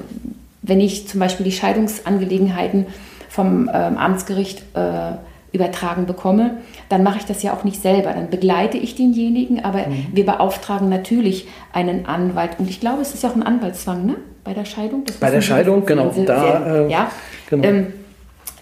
wenn 0.61 0.81
ich 0.81 1.07
zum 1.07 1.19
Beispiel 1.19 1.43
die 1.43 1.51
Scheidungsangelegenheiten 1.51 2.87
vom 3.29 3.69
ähm, 3.73 3.97
Amtsgericht 3.97 4.63
äh, 4.73 5.13
übertragen 5.53 6.07
bekomme, 6.07 6.57
dann 6.89 7.03
mache 7.03 7.19
ich 7.19 7.25
das 7.25 7.43
ja 7.43 7.53
auch 7.53 7.63
nicht 7.63 7.81
selber. 7.81 8.11
Dann 8.11 8.29
begleite 8.29 8.77
ich 8.77 8.95
denjenigen, 8.95 9.63
aber 9.63 9.87
mhm. 9.87 10.07
wir 10.11 10.25
beauftragen 10.25 10.89
natürlich 10.89 11.47
einen 11.71 12.05
Anwalt. 12.07 12.57
Und 12.57 12.69
ich 12.69 12.79
glaube, 12.79 13.01
es 13.03 13.13
ist 13.13 13.23
ja 13.23 13.29
auch 13.29 13.35
ein 13.35 13.43
Anwaltszwang, 13.43 14.05
ne? 14.05 14.15
Bei 14.43 14.53
der 14.53 14.65
Scheidung. 14.65 15.03
Bei 15.21 15.29
der 15.29 15.41
Scheidung, 15.41 15.85
genau. 15.85 16.11
Sehr, 16.11 16.25
da, 16.25 16.85
äh, 16.85 16.91
ja. 16.91 17.11
Genau. 17.49 17.63
Ähm, 17.63 17.93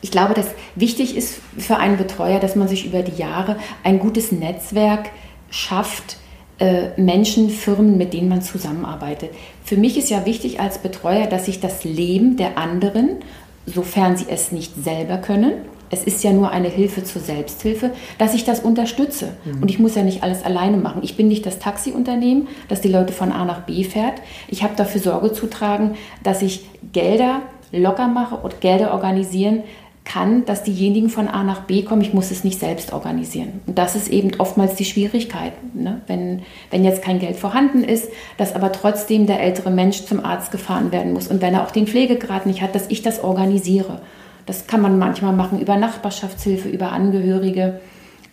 ich 0.01 0.11
glaube, 0.11 0.33
dass 0.33 0.47
wichtig 0.75 1.15
ist 1.15 1.39
für 1.57 1.77
einen 1.77 1.97
Betreuer, 1.97 2.39
dass 2.39 2.55
man 2.55 2.67
sich 2.67 2.85
über 2.85 3.01
die 3.01 3.19
Jahre 3.19 3.55
ein 3.83 3.97
gutes 3.99 4.31
Netzwerk 4.31 5.09
schafft, 5.49 6.17
äh, 6.59 6.89
Menschen, 7.01 7.49
Firmen, 7.49 7.97
mit 7.97 8.13
denen 8.13 8.27
man 8.27 8.41
zusammenarbeitet. 8.41 9.31
Für 9.63 9.77
mich 9.77 9.97
ist 9.97 10.09
ja 10.09 10.25
wichtig 10.25 10.59
als 10.59 10.79
Betreuer, 10.79 11.27
dass 11.27 11.47
ich 11.47 11.59
das 11.59 11.83
Leben 11.83 12.35
der 12.35 12.57
anderen, 12.57 13.17
sofern 13.65 14.17
sie 14.17 14.25
es 14.29 14.51
nicht 14.51 14.73
selber 14.83 15.17
können, 15.17 15.53
es 15.91 16.03
ist 16.03 16.23
ja 16.23 16.31
nur 16.31 16.51
eine 16.51 16.69
Hilfe 16.69 17.03
zur 17.03 17.21
Selbsthilfe, 17.21 17.91
dass 18.17 18.33
ich 18.33 18.43
das 18.43 18.61
unterstütze. 18.61 19.33
Mhm. 19.45 19.61
Und 19.61 19.69
ich 19.69 19.77
muss 19.77 19.95
ja 19.95 20.03
nicht 20.03 20.23
alles 20.23 20.43
alleine 20.43 20.77
machen. 20.77 21.01
Ich 21.03 21.17
bin 21.17 21.27
nicht 21.27 21.45
das 21.45 21.59
Taxiunternehmen, 21.59 22.47
das 22.69 22.81
die 22.81 22.87
Leute 22.87 23.13
von 23.13 23.31
A 23.31 23.45
nach 23.45 23.61
B 23.61 23.83
fährt. 23.83 24.21
Ich 24.47 24.63
habe 24.63 24.73
dafür 24.75 25.01
Sorge 25.01 25.33
zu 25.33 25.47
tragen, 25.47 25.95
dass 26.23 26.41
ich 26.41 26.65
Gelder 26.93 27.41
locker 27.71 28.07
mache 28.07 28.35
und 28.35 28.61
Gelder 28.61 28.93
organisieren, 28.93 29.63
kann, 30.03 30.45
dass 30.45 30.63
diejenigen 30.63 31.09
von 31.09 31.27
A 31.27 31.43
nach 31.43 31.61
B 31.61 31.83
kommen. 31.83 32.01
Ich 32.01 32.13
muss 32.13 32.31
es 32.31 32.43
nicht 32.43 32.59
selbst 32.59 32.91
organisieren. 32.91 33.61
Und 33.67 33.77
das 33.77 33.95
ist 33.95 34.07
eben 34.07 34.31
oftmals 34.39 34.75
die 34.75 34.85
Schwierigkeit. 34.85 35.53
Ne? 35.75 36.01
Wenn, 36.07 36.41
wenn 36.71 36.83
jetzt 36.83 37.03
kein 37.03 37.19
Geld 37.19 37.35
vorhanden 37.35 37.83
ist, 37.83 38.09
dass 38.37 38.55
aber 38.55 38.71
trotzdem 38.71 39.27
der 39.27 39.41
ältere 39.41 39.69
Mensch 39.69 40.05
zum 40.05 40.23
Arzt 40.25 40.51
gefahren 40.51 40.91
werden 40.91 41.13
muss. 41.13 41.27
Und 41.27 41.41
wenn 41.41 41.53
er 41.53 41.63
auch 41.63 41.71
den 41.71 41.85
Pflegegrad 41.85 42.45
nicht 42.45 42.61
hat, 42.61 42.73
dass 42.73 42.89
ich 42.89 43.03
das 43.03 43.23
organisiere. 43.23 44.01
Das 44.45 44.67
kann 44.67 44.81
man 44.81 44.97
manchmal 44.99 45.33
machen 45.33 45.59
über 45.59 45.77
Nachbarschaftshilfe, 45.77 46.69
über 46.69 46.91
Angehörige. 46.91 47.79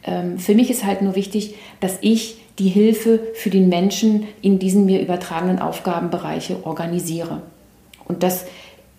Ähm, 0.04 0.38
für 0.38 0.54
mich 0.54 0.70
ist 0.70 0.84
halt 0.84 1.02
nur 1.02 1.14
wichtig, 1.14 1.54
dass 1.80 1.98
ich 2.00 2.42
die 2.58 2.68
Hilfe 2.68 3.20
für 3.34 3.50
den 3.50 3.68
Menschen 3.68 4.26
in 4.42 4.58
diesen 4.58 4.84
mir 4.84 5.00
übertragenen 5.00 5.60
Aufgabenbereiche 5.60 6.64
organisiere. 6.66 7.42
Und 8.06 8.22
das 8.22 8.46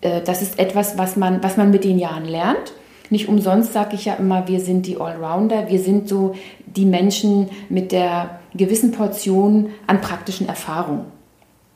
äh, 0.01 0.21
das 0.21 0.41
ist 0.41 0.59
etwas, 0.59 0.97
was 0.97 1.15
man, 1.15 1.43
was 1.43 1.57
man 1.57 1.71
mit 1.71 1.83
den 1.83 1.99
Jahren 1.99 2.25
lernt. 2.25 2.73
Nicht 3.09 3.27
umsonst 3.27 3.73
sage 3.73 3.95
ich 3.95 4.05
ja 4.05 4.13
immer, 4.15 4.47
wir 4.47 4.59
sind 4.59 4.85
die 4.85 4.99
Allrounder, 4.99 5.69
wir 5.69 5.79
sind 5.79 6.07
so 6.07 6.35
die 6.67 6.85
Menschen 6.85 7.49
mit 7.69 7.91
der 7.91 8.39
gewissen 8.53 8.91
Portion 8.91 9.71
an 9.87 10.01
praktischen 10.01 10.47
Erfahrung. 10.47 11.05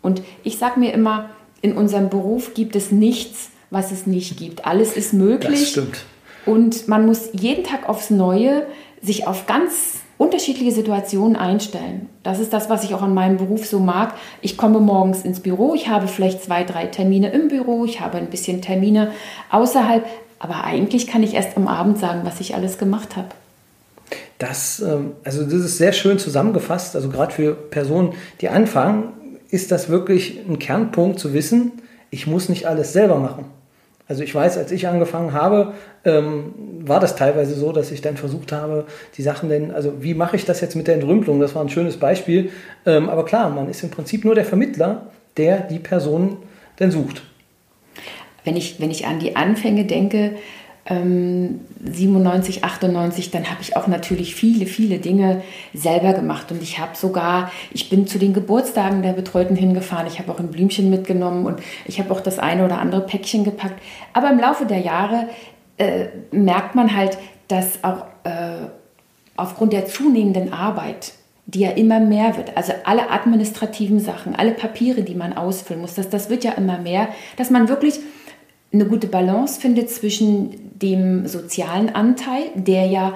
Und 0.02 0.22
ich 0.44 0.58
sage 0.58 0.80
mir 0.80 0.94
immer, 0.94 1.30
in 1.62 1.76
unserem 1.76 2.10
Beruf 2.10 2.54
gibt 2.54 2.76
es 2.76 2.92
nichts, 2.92 3.50
was 3.74 3.92
es 3.92 4.08
nicht 4.08 4.38
gibt. 4.38 4.66
Alles 4.66 4.96
ist 4.96 5.14
möglich. 5.14 5.60
Das 5.60 5.70
stimmt. 5.70 6.06
Und 6.46 6.88
man 6.88 7.06
muss 7.06 7.30
jeden 7.34 7.64
Tag 7.64 7.88
aufs 7.88 8.10
Neue 8.10 8.66
sich 9.02 9.28
auf 9.28 9.46
ganz 9.46 10.00
unterschiedliche 10.18 10.72
Situationen 10.72 11.36
einstellen. 11.36 12.08
Das 12.22 12.40
ist 12.40 12.54
das, 12.54 12.70
was 12.70 12.84
ich 12.84 12.94
auch 12.94 13.02
an 13.02 13.14
meinem 13.14 13.38
Beruf 13.38 13.66
so 13.66 13.80
mag. 13.80 14.14
Ich 14.42 14.58
komme 14.58 14.80
morgens 14.80 15.24
ins 15.24 15.40
Büro, 15.40 15.74
ich 15.74 15.90
habe 15.90 16.08
vielleicht 16.08 16.44
zwei, 16.44 16.64
drei 16.64 16.86
Termine 16.86 17.32
im 17.32 17.48
Büro, 17.48 17.84
ich 17.84 18.00
habe 18.00 18.18
ein 18.18 18.28
bisschen 18.28 18.62
Termine 18.62 19.12
außerhalb, 19.50 20.06
aber 20.40 20.64
eigentlich 20.64 21.08
kann 21.08 21.24
ich 21.24 21.34
erst 21.34 21.58
am 21.58 21.68
Abend 21.68 21.98
sagen, 21.98 22.22
was 22.24 22.40
ich 22.40 22.56
alles 22.56 22.78
gemacht 22.78 23.16
habe. 23.16 23.30
Das, 24.38 24.80
ähm, 24.82 25.14
also 25.24 25.44
das 25.44 25.54
ist 25.54 25.78
sehr 25.78 25.94
schön 25.94 26.20
zusammengefasst. 26.20 26.96
Also 26.96 27.10
gerade 27.10 27.34
für 27.34 27.54
Personen, 27.54 28.14
die 28.42 28.50
anfangen, 28.50 29.14
ist 29.50 29.72
das 29.72 29.90
wirklich 29.90 30.40
ein 30.48 30.60
Kernpunkt 30.60 31.20
zu 31.20 31.34
wissen, 31.34 31.72
ich 32.10 32.28
muss 32.28 32.48
nicht 32.48 32.68
alles 32.68 32.94
selber 32.94 33.18
machen. 33.18 33.46
Also 34.14 34.24
ich 34.24 34.36
weiß, 34.36 34.60
als 34.60 34.72
ich 34.72 34.88
angefangen 34.88 35.34
habe, 35.34 35.74
ähm, 36.06 36.54
war 36.82 37.00
das 37.00 37.16
teilweise 37.16 37.56
so, 37.56 37.72
dass 37.72 37.90
ich 37.90 38.02
dann 38.02 38.16
versucht 38.16 38.52
habe, 38.52 38.86
die 39.18 39.24
Sachen 39.24 39.50
denn, 39.50 39.72
also 39.72 40.04
wie 40.04 40.14
mache 40.14 40.36
ich 40.36 40.46
das 40.46 40.62
jetzt 40.62 40.76
mit 40.76 40.86
der 40.86 40.94
Entrümpelung? 40.94 41.40
Das 41.40 41.56
war 41.56 41.64
ein 41.64 41.70
schönes 41.70 41.98
Beispiel. 41.98 42.52
Ähm, 42.86 43.10
aber 43.10 43.26
klar, 43.26 43.50
man 43.50 43.68
ist 43.72 43.82
im 43.82 43.90
Prinzip 43.90 44.24
nur 44.24 44.36
der 44.36 44.46
Vermittler, 44.46 45.08
der 45.36 45.62
die 45.62 45.80
Person 45.80 46.38
denn 46.80 46.92
sucht. 46.92 47.24
Wenn 48.44 48.56
ich, 48.56 48.80
wenn 48.80 48.92
ich 48.92 49.08
an 49.08 49.18
die 49.18 49.36
Anfänge 49.36 49.86
denke, 49.86 50.34
ähm, 50.86 51.62
97, 51.82 52.64
98, 52.64 53.32
dann 53.32 53.50
habe 53.50 53.62
ich 53.62 53.78
auch 53.78 53.88
natürlich 53.88 54.36
viele, 54.36 54.66
viele 54.66 55.00
Dinge 55.00 55.42
selber 55.74 56.14
gemacht. 56.14 56.52
Und 56.52 56.62
ich 56.62 56.80
habe 56.80 56.96
sogar, 56.96 57.52
ich 57.72 57.90
bin 57.90 58.06
zu 58.08 58.20
den 58.20 58.34
Geburtstagen 58.34 59.02
der 59.02 59.14
Betreuten 59.14 59.56
hingefahren, 59.56 60.08
ich 60.08 60.20
habe 60.20 60.32
auch 60.32 60.40
ein 60.40 60.52
Blümchen 60.52 60.90
mitgenommen 60.90 61.46
und 61.46 61.60
ich 61.86 62.00
habe 62.00 62.12
auch 62.12 62.20
das 62.20 62.40
eine 62.40 62.66
oder 62.66 62.80
andere 62.80 63.02
Päckchen 63.02 63.44
gepackt. 63.44 63.82
Aber 64.12 64.30
im 64.30 64.40
Laufe 64.40 64.66
der 64.66 64.80
Jahre 64.80 65.30
äh, 65.78 66.08
merkt 66.32 66.76
man 66.76 66.96
halt, 66.96 67.18
dass 67.48 67.84
auch 67.84 68.06
äh, 68.24 68.68
aufgrund 69.38 69.74
der 69.74 69.86
zunehmenden 69.86 70.52
Arbeit, 70.52 71.14
die 71.46 71.62
ja 71.62 71.72
immer 71.72 72.00
mehr 72.00 72.36
wird, 72.38 72.56
also 72.56 72.74
alle 72.84 73.10
administrativen 73.10 74.00
Sachen, 74.00 74.36
alle 74.36 74.52
Papiere, 74.52 75.04
die 75.04 75.16
man 75.16 75.34
ausfüllen 75.34 75.82
muss, 75.82 75.96
das, 75.96 76.10
das 76.10 76.30
wird 76.30 76.44
ja 76.44 76.54
immer 76.54 76.78
mehr, 76.78 77.10
dass 77.38 77.50
man 77.50 77.68
wirklich 77.68 78.00
eine 78.74 78.86
gute 78.86 79.08
Balance 79.08 79.62
findet 79.62 79.90
zwischen 79.90 80.80
dem 80.80 81.28
sozialen 81.28 81.94
Anteil, 81.94 82.44
der 82.56 82.88
ja 82.88 83.14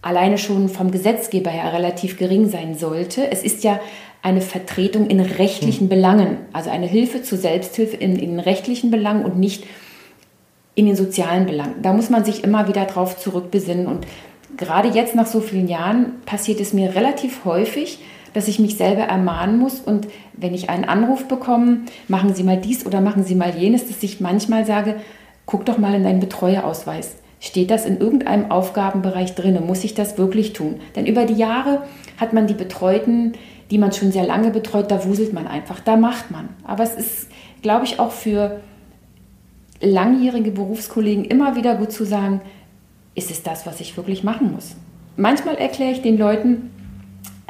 alleine 0.00 0.38
schon 0.38 0.68
vom 0.68 0.90
Gesetzgeber 0.90 1.50
her 1.50 1.72
relativ 1.72 2.16
gering 2.16 2.48
sein 2.48 2.74
sollte. 2.74 3.30
Es 3.30 3.42
ist 3.42 3.64
ja 3.64 3.80
eine 4.22 4.40
Vertretung 4.40 5.08
in 5.08 5.20
rechtlichen 5.20 5.82
hm. 5.82 5.88
Belangen, 5.88 6.38
also 6.52 6.70
eine 6.70 6.86
Hilfe 6.86 7.22
zur 7.22 7.38
Selbsthilfe 7.38 7.96
in, 7.96 8.16
in 8.16 8.40
rechtlichen 8.40 8.90
Belangen 8.90 9.24
und 9.24 9.38
nicht 9.38 9.64
in 10.74 10.86
den 10.86 10.96
sozialen 10.96 11.46
Belangen. 11.46 11.82
Da 11.82 11.92
muss 11.92 12.08
man 12.08 12.24
sich 12.24 12.44
immer 12.44 12.68
wieder 12.68 12.84
drauf 12.84 13.18
zurückbesinnen. 13.18 13.86
Und 13.86 14.06
gerade 14.56 14.88
jetzt 14.88 15.14
nach 15.14 15.26
so 15.26 15.40
vielen 15.40 15.68
Jahren 15.68 16.20
passiert 16.24 16.60
es 16.60 16.72
mir 16.72 16.94
relativ 16.94 17.44
häufig, 17.44 17.98
dass 18.38 18.46
ich 18.46 18.60
mich 18.60 18.76
selber 18.76 19.02
ermahnen 19.02 19.58
muss 19.58 19.80
und 19.80 20.06
wenn 20.32 20.54
ich 20.54 20.70
einen 20.70 20.84
Anruf 20.84 21.26
bekomme, 21.26 21.80
machen 22.06 22.34
Sie 22.34 22.44
mal 22.44 22.56
dies 22.56 22.86
oder 22.86 23.00
machen 23.00 23.24
Sie 23.24 23.34
mal 23.34 23.52
jenes, 23.56 23.88
dass 23.88 24.00
ich 24.04 24.20
manchmal 24.20 24.64
sage, 24.64 24.94
guck 25.44 25.66
doch 25.66 25.76
mal 25.76 25.92
in 25.94 26.04
deinen 26.04 26.20
Betreuerausweis. 26.20 27.16
Steht 27.40 27.72
das 27.72 27.84
in 27.84 27.98
irgendeinem 27.98 28.52
Aufgabenbereich 28.52 29.34
drin? 29.34 29.58
Muss 29.66 29.82
ich 29.82 29.94
das 29.94 30.18
wirklich 30.18 30.52
tun? 30.52 30.76
Denn 30.94 31.06
über 31.06 31.24
die 31.24 31.34
Jahre 31.34 31.82
hat 32.16 32.32
man 32.32 32.46
die 32.46 32.54
Betreuten, 32.54 33.32
die 33.72 33.78
man 33.78 33.90
schon 33.90 34.12
sehr 34.12 34.24
lange 34.24 34.50
betreut, 34.50 34.88
da 34.92 35.04
wuselt 35.04 35.32
man 35.32 35.48
einfach, 35.48 35.80
da 35.80 35.96
macht 35.96 36.30
man. 36.30 36.48
Aber 36.62 36.84
es 36.84 36.94
ist, 36.94 37.28
glaube 37.60 37.86
ich, 37.86 37.98
auch 37.98 38.12
für 38.12 38.60
langjährige 39.80 40.52
Berufskollegen 40.52 41.24
immer 41.24 41.56
wieder 41.56 41.74
gut 41.74 41.90
zu 41.90 42.04
sagen, 42.04 42.40
ist 43.16 43.32
es 43.32 43.42
das, 43.42 43.66
was 43.66 43.80
ich 43.80 43.96
wirklich 43.96 44.22
machen 44.22 44.52
muss? 44.52 44.76
Manchmal 45.16 45.56
erkläre 45.56 45.90
ich 45.90 46.02
den 46.02 46.16
Leuten, 46.18 46.70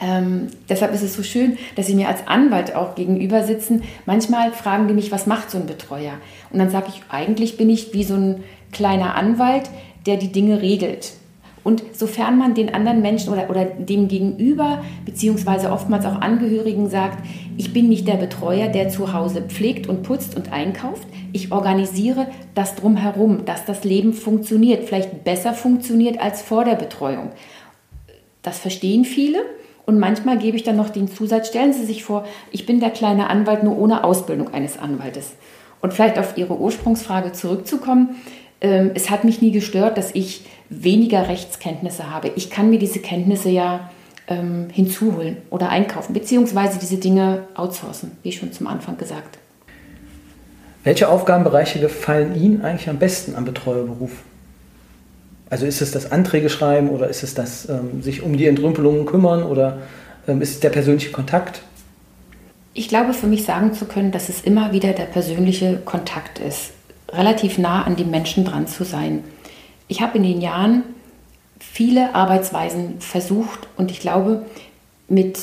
ähm, 0.00 0.48
deshalb 0.68 0.94
ist 0.94 1.02
es 1.02 1.14
so 1.14 1.22
schön, 1.22 1.58
dass 1.74 1.86
sie 1.86 1.94
mir 1.94 2.08
als 2.08 2.26
Anwalt 2.26 2.74
auch 2.74 2.94
gegenüber 2.94 3.42
sitzen. 3.42 3.82
Manchmal 4.06 4.52
fragen 4.52 4.86
die 4.86 4.94
mich, 4.94 5.10
was 5.10 5.26
macht 5.26 5.50
so 5.50 5.58
ein 5.58 5.66
Betreuer? 5.66 6.12
Und 6.50 6.60
dann 6.60 6.70
sage 6.70 6.86
ich, 6.88 7.02
eigentlich 7.08 7.56
bin 7.56 7.68
ich 7.68 7.92
wie 7.92 8.04
so 8.04 8.14
ein 8.14 8.44
kleiner 8.72 9.16
Anwalt, 9.16 9.70
der 10.06 10.16
die 10.16 10.30
Dinge 10.30 10.62
regelt. 10.62 11.12
Und 11.64 11.82
sofern 11.92 12.38
man 12.38 12.54
den 12.54 12.72
anderen 12.72 13.02
Menschen 13.02 13.32
oder, 13.32 13.50
oder 13.50 13.64
dem 13.64 14.08
Gegenüber, 14.08 14.82
beziehungsweise 15.04 15.72
oftmals 15.72 16.06
auch 16.06 16.20
Angehörigen 16.20 16.88
sagt, 16.88 17.18
ich 17.56 17.72
bin 17.72 17.88
nicht 17.88 18.06
der 18.06 18.14
Betreuer, 18.14 18.68
der 18.68 18.88
zu 18.88 19.12
Hause 19.12 19.42
pflegt 19.42 19.88
und 19.88 20.04
putzt 20.04 20.36
und 20.36 20.52
einkauft, 20.52 21.06
ich 21.32 21.52
organisiere 21.52 22.28
das 22.54 22.76
drumherum, 22.76 23.44
dass 23.44 23.64
das 23.64 23.84
Leben 23.84 24.12
funktioniert, 24.12 24.84
vielleicht 24.84 25.24
besser 25.24 25.52
funktioniert 25.52 26.20
als 26.20 26.40
vor 26.40 26.64
der 26.64 26.76
Betreuung. 26.76 27.32
Das 28.42 28.58
verstehen 28.58 29.04
viele 29.04 29.40
und 29.88 29.98
manchmal 29.98 30.36
gebe 30.36 30.54
ich 30.54 30.64
dann 30.64 30.76
noch 30.76 30.90
den 30.90 31.08
Zusatz, 31.08 31.48
stellen 31.48 31.72
Sie 31.72 31.86
sich 31.86 32.04
vor, 32.04 32.26
ich 32.52 32.66
bin 32.66 32.78
der 32.78 32.90
kleine 32.90 33.30
Anwalt 33.30 33.62
nur 33.62 33.78
ohne 33.78 34.04
Ausbildung 34.04 34.52
eines 34.52 34.78
Anwaltes. 34.78 35.30
Und 35.80 35.94
vielleicht 35.94 36.18
auf 36.18 36.36
Ihre 36.36 36.58
Ursprungsfrage 36.58 37.32
zurückzukommen, 37.32 38.16
ähm, 38.60 38.90
es 38.94 39.08
hat 39.08 39.24
mich 39.24 39.40
nie 39.40 39.50
gestört, 39.50 39.96
dass 39.96 40.14
ich 40.14 40.44
weniger 40.68 41.28
Rechtskenntnisse 41.28 42.10
habe. 42.10 42.30
Ich 42.36 42.50
kann 42.50 42.68
mir 42.68 42.78
diese 42.78 42.98
Kenntnisse 42.98 43.48
ja 43.48 43.88
ähm, 44.26 44.68
hinzuholen 44.70 45.38
oder 45.48 45.70
einkaufen, 45.70 46.12
beziehungsweise 46.12 46.78
diese 46.78 46.98
Dinge 46.98 47.44
outsourcen, 47.54 48.10
wie 48.22 48.32
schon 48.32 48.52
zum 48.52 48.66
Anfang 48.66 48.98
gesagt. 48.98 49.38
Welche 50.84 51.08
Aufgabenbereiche 51.08 51.80
gefallen 51.80 52.34
Ihnen 52.38 52.60
eigentlich 52.60 52.90
am 52.90 52.98
besten 52.98 53.34
am 53.36 53.46
Betreuerberuf? 53.46 54.10
Also 55.50 55.66
ist 55.66 55.80
es 55.80 55.90
das 55.90 56.12
Anträge 56.12 56.50
schreiben 56.50 56.90
oder 56.90 57.08
ist 57.08 57.22
es 57.22 57.34
das 57.34 57.68
ähm, 57.68 58.02
sich 58.02 58.22
um 58.22 58.36
die 58.36 58.46
Entrümpelungen 58.46 59.06
kümmern 59.06 59.42
oder 59.42 59.78
ähm, 60.26 60.42
ist 60.42 60.50
es 60.50 60.60
der 60.60 60.70
persönliche 60.70 61.10
Kontakt? 61.10 61.62
Ich 62.74 62.88
glaube, 62.88 63.14
für 63.14 63.26
mich 63.26 63.44
sagen 63.44 63.72
zu 63.72 63.86
können, 63.86 64.12
dass 64.12 64.28
es 64.28 64.42
immer 64.42 64.72
wieder 64.72 64.92
der 64.92 65.04
persönliche 65.04 65.78
Kontakt 65.84 66.38
ist, 66.38 66.72
relativ 67.10 67.58
nah 67.58 67.82
an 67.82 67.96
die 67.96 68.04
Menschen 68.04 68.44
dran 68.44 68.66
zu 68.66 68.84
sein. 68.84 69.24
Ich 69.88 70.02
habe 70.02 70.18
in 70.18 70.22
den 70.22 70.40
Jahren 70.40 70.82
viele 71.58 72.14
Arbeitsweisen 72.14 73.00
versucht 73.00 73.66
und 73.76 73.90
ich 73.90 74.00
glaube, 74.00 74.44
mit 75.08 75.38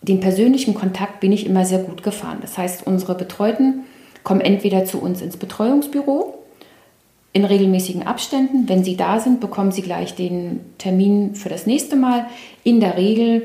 dem 0.00 0.20
persönlichen 0.20 0.74
Kontakt 0.74 1.20
bin 1.20 1.32
ich 1.32 1.46
immer 1.46 1.64
sehr 1.64 1.80
gut 1.80 2.02
gefahren. 2.02 2.38
Das 2.40 2.56
heißt, 2.56 2.86
unsere 2.86 3.14
Betreuten 3.14 3.80
kommen 4.22 4.40
entweder 4.40 4.84
zu 4.84 5.00
uns 5.00 5.20
ins 5.20 5.36
Betreuungsbüro 5.36 6.43
in 7.34 7.44
regelmäßigen 7.44 8.06
Abständen. 8.06 8.68
Wenn 8.68 8.84
Sie 8.84 8.96
da 8.96 9.20
sind, 9.20 9.40
bekommen 9.40 9.72
Sie 9.72 9.82
gleich 9.82 10.14
den 10.14 10.60
Termin 10.78 11.34
für 11.34 11.50
das 11.50 11.66
nächste 11.66 11.96
Mal. 11.96 12.26
In 12.62 12.80
der 12.80 12.96
Regel 12.96 13.42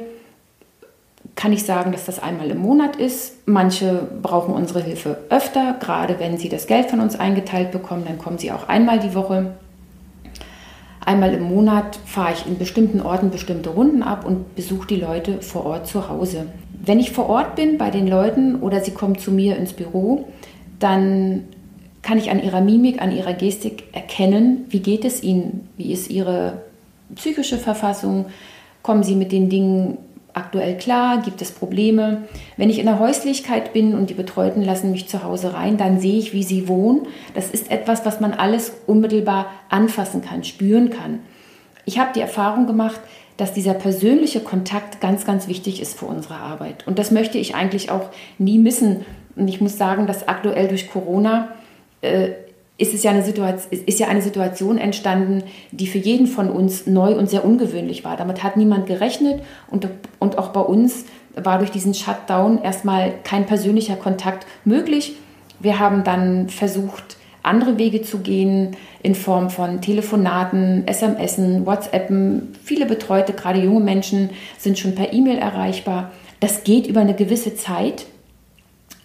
kann 1.35 1.51
ich 1.53 1.63
sagen, 1.63 1.91
dass 1.91 2.05
das 2.05 2.21
einmal 2.21 2.51
im 2.51 2.59
Monat 2.59 2.97
ist. 2.97 3.47
Manche 3.47 4.07
brauchen 4.21 4.53
unsere 4.53 4.83
Hilfe 4.83 5.17
öfter, 5.29 5.75
gerade 5.79 6.19
wenn 6.19 6.37
sie 6.37 6.49
das 6.49 6.67
Geld 6.67 6.89
von 6.89 6.99
uns 6.99 7.17
eingeteilt 7.17 7.71
bekommen, 7.71 8.03
dann 8.05 8.17
kommen 8.17 8.37
sie 8.37 8.51
auch 8.51 8.67
einmal 8.67 8.99
die 8.99 9.15
Woche. 9.15 9.53
Einmal 11.03 11.33
im 11.33 11.43
Monat 11.43 11.97
fahre 12.05 12.33
ich 12.33 12.45
in 12.45 12.57
bestimmten 12.57 13.01
Orten 13.01 13.31
bestimmte 13.31 13.69
Runden 13.69 14.03
ab 14.03 14.25
und 14.25 14.55
besuche 14.55 14.87
die 14.87 14.97
Leute 14.97 15.41
vor 15.41 15.65
Ort 15.65 15.87
zu 15.87 16.09
Hause. 16.09 16.47
Wenn 16.73 16.99
ich 16.99 17.11
vor 17.11 17.29
Ort 17.29 17.55
bin 17.55 17.77
bei 17.77 17.89
den 17.89 18.07
Leuten 18.07 18.57
oder 18.57 18.81
sie 18.81 18.91
kommen 18.91 19.17
zu 19.17 19.31
mir 19.31 19.57
ins 19.57 19.73
Büro, 19.73 20.27
dann 20.77 21.45
kann 22.09 22.17
ich 22.17 22.31
an 22.31 22.43
ihrer 22.43 22.61
Mimik, 22.61 23.03
an 23.03 23.15
ihrer 23.15 23.33
Gestik 23.33 23.83
erkennen, 23.91 24.65
wie 24.69 24.79
geht 24.79 25.05
es 25.05 25.21
ihnen, 25.21 25.69
wie 25.77 25.93
ist 25.93 26.09
ihre 26.09 26.63
psychische 27.13 27.59
Verfassung, 27.59 28.25
kommen 28.81 29.03
sie 29.03 29.15
mit 29.15 29.31
den 29.31 29.47
Dingen 29.47 29.99
aktuell 30.33 30.75
klar? 30.75 31.21
Gibt 31.21 31.39
es 31.43 31.51
Probleme? 31.51 32.23
Wenn 32.57 32.71
ich 32.71 32.79
in 32.79 32.87
der 32.87 32.97
Häuslichkeit 32.97 33.73
bin 33.73 33.93
und 33.93 34.09
die 34.09 34.15
Betreuten 34.15 34.63
lassen 34.63 34.89
mich 34.89 35.07
zu 35.07 35.23
Hause 35.23 35.53
rein, 35.53 35.77
dann 35.77 35.99
sehe 35.99 36.17
ich, 36.17 36.33
wie 36.33 36.41
sie 36.41 36.67
wohnen. 36.67 37.05
Das 37.35 37.51
ist 37.51 37.69
etwas, 37.69 38.07
was 38.07 38.19
man 38.19 38.33
alles 38.33 38.73
unmittelbar 38.87 39.45
anfassen 39.69 40.23
kann, 40.23 40.43
spüren 40.43 40.89
kann. 40.89 41.19
Ich 41.85 41.99
habe 41.99 42.13
die 42.15 42.21
Erfahrung 42.21 42.65
gemacht, 42.65 43.01
dass 43.37 43.53
dieser 43.53 43.75
persönliche 43.75 44.39
Kontakt 44.39 44.99
ganz, 44.99 45.27
ganz 45.27 45.47
wichtig 45.47 45.79
ist 45.79 45.99
für 45.99 46.07
unsere 46.07 46.37
Arbeit. 46.37 46.87
Und 46.87 46.97
das 46.97 47.11
möchte 47.11 47.37
ich 47.37 47.53
eigentlich 47.53 47.91
auch 47.91 48.09
nie 48.39 48.57
missen. 48.57 49.05
Und 49.35 49.47
ich 49.47 49.61
muss 49.61 49.77
sagen, 49.77 50.07
dass 50.07 50.27
aktuell 50.27 50.69
durch 50.69 50.89
Corona 50.89 51.49
äh, 52.01 52.29
ist 52.77 52.93
es 52.93 53.03
ja 53.03 53.11
eine 53.11 53.23
Situation, 53.23 53.71
ist 53.85 53.99
ja 53.99 54.07
eine 54.07 54.21
Situation 54.21 54.77
entstanden, 54.77 55.43
die 55.71 55.85
für 55.85 55.97
jeden 55.97 56.27
von 56.27 56.49
uns 56.49 56.87
neu 56.87 57.13
und 57.15 57.29
sehr 57.29 57.43
ungewöhnlich 57.43 58.05
war. 58.05 58.15
Damit 58.15 58.41
hat 58.41 58.55
niemand 58.55 58.87
gerechnet 58.87 59.43
und, 59.69 59.87
und 60.17 60.37
auch 60.37 60.49
bei 60.49 60.61
uns 60.61 61.05
war 61.35 61.57
durch 61.57 61.71
diesen 61.71 61.93
Shutdown 61.93 62.61
erstmal 62.61 63.13
kein 63.23 63.45
persönlicher 63.45 63.97
Kontakt 63.97 64.47
möglich. 64.63 65.17
Wir 65.59 65.79
haben 65.79 66.05
dann 66.05 66.47
versucht, 66.47 67.17
andere 67.43 67.77
Wege 67.77 68.01
zu 68.01 68.19
gehen 68.19 68.77
in 69.03 69.13
Form 69.13 69.49
von 69.49 69.81
Telefonaten, 69.81 70.85
SMSen, 70.89 71.65
WhatsAppen. 71.65 72.53
Viele 72.63 72.85
Betreute, 72.85 73.33
gerade 73.33 73.59
junge 73.59 73.81
Menschen, 73.81 74.29
sind 74.57 74.79
schon 74.79 74.95
per 74.95 75.11
E-Mail 75.11 75.37
erreichbar. 75.37 76.11
Das 76.39 76.63
geht 76.63 76.87
über 76.87 77.01
eine 77.01 77.13
gewisse 77.13 77.55
Zeit, 77.55 78.05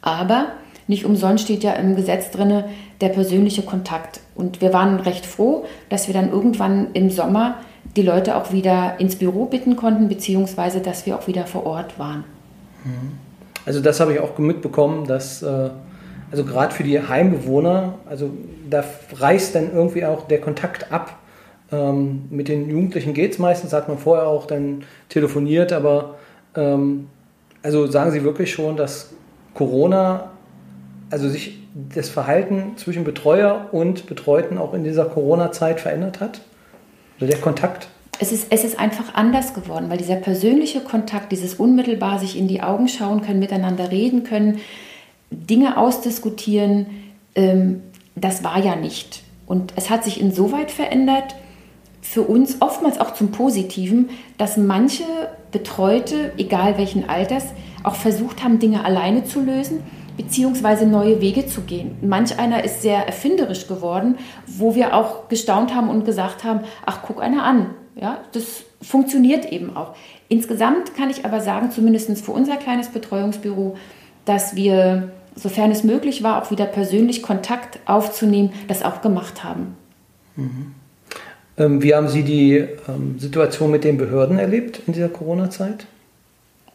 aber 0.01 0.53
nicht 0.87 1.05
umsonst 1.05 1.45
steht 1.45 1.65
ja 1.65 1.73
im 1.73 1.97
Gesetz 1.97 2.31
drin 2.31 2.65
der 3.01 3.09
persönliche 3.09 3.63
Kontakt. 3.63 4.21
Und 4.35 4.61
wir 4.61 4.73
waren 4.73 5.01
recht 5.01 5.27
froh, 5.27 5.65
dass 5.89 6.07
wir 6.07 6.15
dann 6.15 6.31
irgendwann 6.31 6.89
im 6.93 7.11
Sommer 7.11 7.57
die 7.97 8.03
Leute 8.03 8.37
auch 8.37 8.53
wieder 8.53 8.97
ins 8.99 9.17
Büro 9.17 9.47
bitten 9.47 9.77
konnten, 9.77 10.09
beziehungsweise 10.09 10.81
dass 10.81 11.07
wir 11.07 11.17
auch 11.17 11.27
wieder 11.27 11.47
vor 11.47 11.67
Ort 11.67 11.99
waren. 11.99 12.25
Mhm. 12.85 13.13
Also 13.67 13.81
das 13.81 14.01
habe 14.01 14.15
ich 14.15 14.21
auch 14.21 14.37
mitbekommen, 14.39 15.07
dass 15.07 15.43
äh, 15.43 15.71
also 16.31 16.45
gerade 16.45 16.75
für 16.75 16.83
die 16.83 17.01
Heimbewohner, 17.01 17.95
also 18.07 18.31
da 18.69 18.85
reißt 19.17 19.55
dann 19.55 19.73
irgendwie 19.73 20.05
auch 20.05 20.27
der 20.27 20.41
Kontakt 20.41 20.93
ab. 20.93 21.19
Ähm, 21.73 22.25
mit 22.31 22.49
den 22.49 22.69
Jugendlichen 22.69 23.15
geht 23.15 23.33
es 23.33 23.39
meistens, 23.39 23.73
hat 23.73 23.89
man 23.89 23.99
vorher 23.99 24.27
auch 24.27 24.47
dann 24.47 24.83
telefoniert, 25.09 25.73
aber 25.73 26.17
ähm, 26.57 27.09
also 27.63 27.87
sagen 27.87 28.11
Sie 28.11 28.25
wirklich 28.25 28.53
schon, 28.53 28.77
dass 28.77 29.13
Corona 29.55 30.33
also 31.15 31.29
sich 31.29 31.61
das 31.95 32.09
Verhalten 32.09 32.73
zwischen 32.75 33.05
Betreuer 33.05 33.69
und 33.71 34.07
Betreuten 34.07 34.59
auch 34.59 34.75
in 34.75 34.83
dieser 34.83 35.05
Corona-Zeit 35.05 35.81
verändert 35.81 36.19
hat? 36.19 36.41
Oder 37.19 37.29
der 37.29 37.39
Kontakt? 37.39 37.87
Es 38.19 38.33
ist, 38.33 38.49
es 38.51 38.65
ist 38.65 38.81
einfach 38.81 39.15
anders 39.15 39.55
geworden, 39.55 39.91
weil 39.91 39.99
dieser 39.99 40.17
persönliche 40.17 40.81
Kontakt, 40.81 41.31
dieses 41.31 41.55
unmittelbar 41.55 42.19
sich 42.19 42.37
in 42.37 42.49
die 42.49 42.63
Augen 42.63 42.89
schauen 42.89 43.23
können, 43.23 43.39
miteinander 43.39 43.93
reden 43.93 44.25
können, 44.25 44.59
Dinge 45.31 45.79
ausdiskutieren, 45.79 46.87
ähm, 47.37 47.83
das 48.17 48.43
war 48.43 48.59
ja 48.59 48.75
nicht. 48.75 49.23
Und 49.47 49.73
es 49.77 49.91
hat 49.91 50.03
sich 50.03 50.21
insoweit 50.21 50.73
verändert, 50.73 51.37
für 52.03 52.23
uns 52.23 52.57
oftmals 52.61 52.99
auch 52.99 53.15
zum 53.15 53.31
Positiven, 53.31 54.11
dass 54.37 54.57
manche 54.57 55.05
Betreute, 55.53 56.33
egal 56.39 56.77
welchen 56.77 57.09
Alters, 57.09 57.45
auch 57.85 57.95
versucht 57.95 58.43
haben, 58.43 58.59
Dinge 58.59 58.85
alleine 58.85 59.25
zu 59.25 59.41
lösen 59.41 59.81
beziehungsweise 60.17 60.87
neue 60.87 61.21
Wege 61.21 61.47
zu 61.47 61.63
gehen. 61.63 61.97
Manch 62.03 62.39
einer 62.39 62.65
ist 62.65 62.83
sehr 62.83 63.07
erfinderisch 63.07 63.67
geworden, 63.67 64.17
wo 64.47 64.75
wir 64.75 64.95
auch 64.95 65.29
gestaunt 65.29 65.75
haben 65.75 65.89
und 65.89 66.05
gesagt 66.05 66.45
haben, 66.45 66.61
ach, 66.87 67.01
guck 67.03 67.23
einer 67.23 67.45
an. 67.45 67.71
Ja, 67.97 68.19
das 68.33 68.65
funktioniert 68.83 69.51
eben 69.53 69.77
auch. 69.77 69.95
Insgesamt 70.29 70.95
kann 70.97 71.11
ich 71.11 71.25
aber 71.25 71.41
sagen, 71.41 71.71
zumindest 71.71 72.25
für 72.25 72.33
unser 72.33 72.57
kleines 72.57 72.89
Betreuungsbüro, 72.89 73.77
dass 74.25 74.57
wir, 74.57 75.11
sofern 75.37 75.71
es 75.71 75.85
möglich 75.85 76.23
war, 76.23 76.43
auch 76.43 76.51
wieder 76.51 76.67
persönlich 76.67 77.23
Kontakt 77.23 77.79
aufzunehmen, 77.87 78.53
das 78.69 78.83
auch 78.83 79.01
gemacht 79.01 79.45
haben. 79.45 79.77
Mhm. 80.37 80.75
Ähm, 81.57 81.83
wie 81.83 81.95
haben 81.95 82.09
Sie 82.09 82.25
die 82.25 82.67
ähm, 82.89 83.19
Situation 83.19 83.71
mit 83.71 83.85
den 83.85 83.97
Behörden 83.97 84.39
erlebt 84.39 84.81
in 84.87 84.93
dieser 84.93 85.09
Corona-Zeit? 85.09 85.87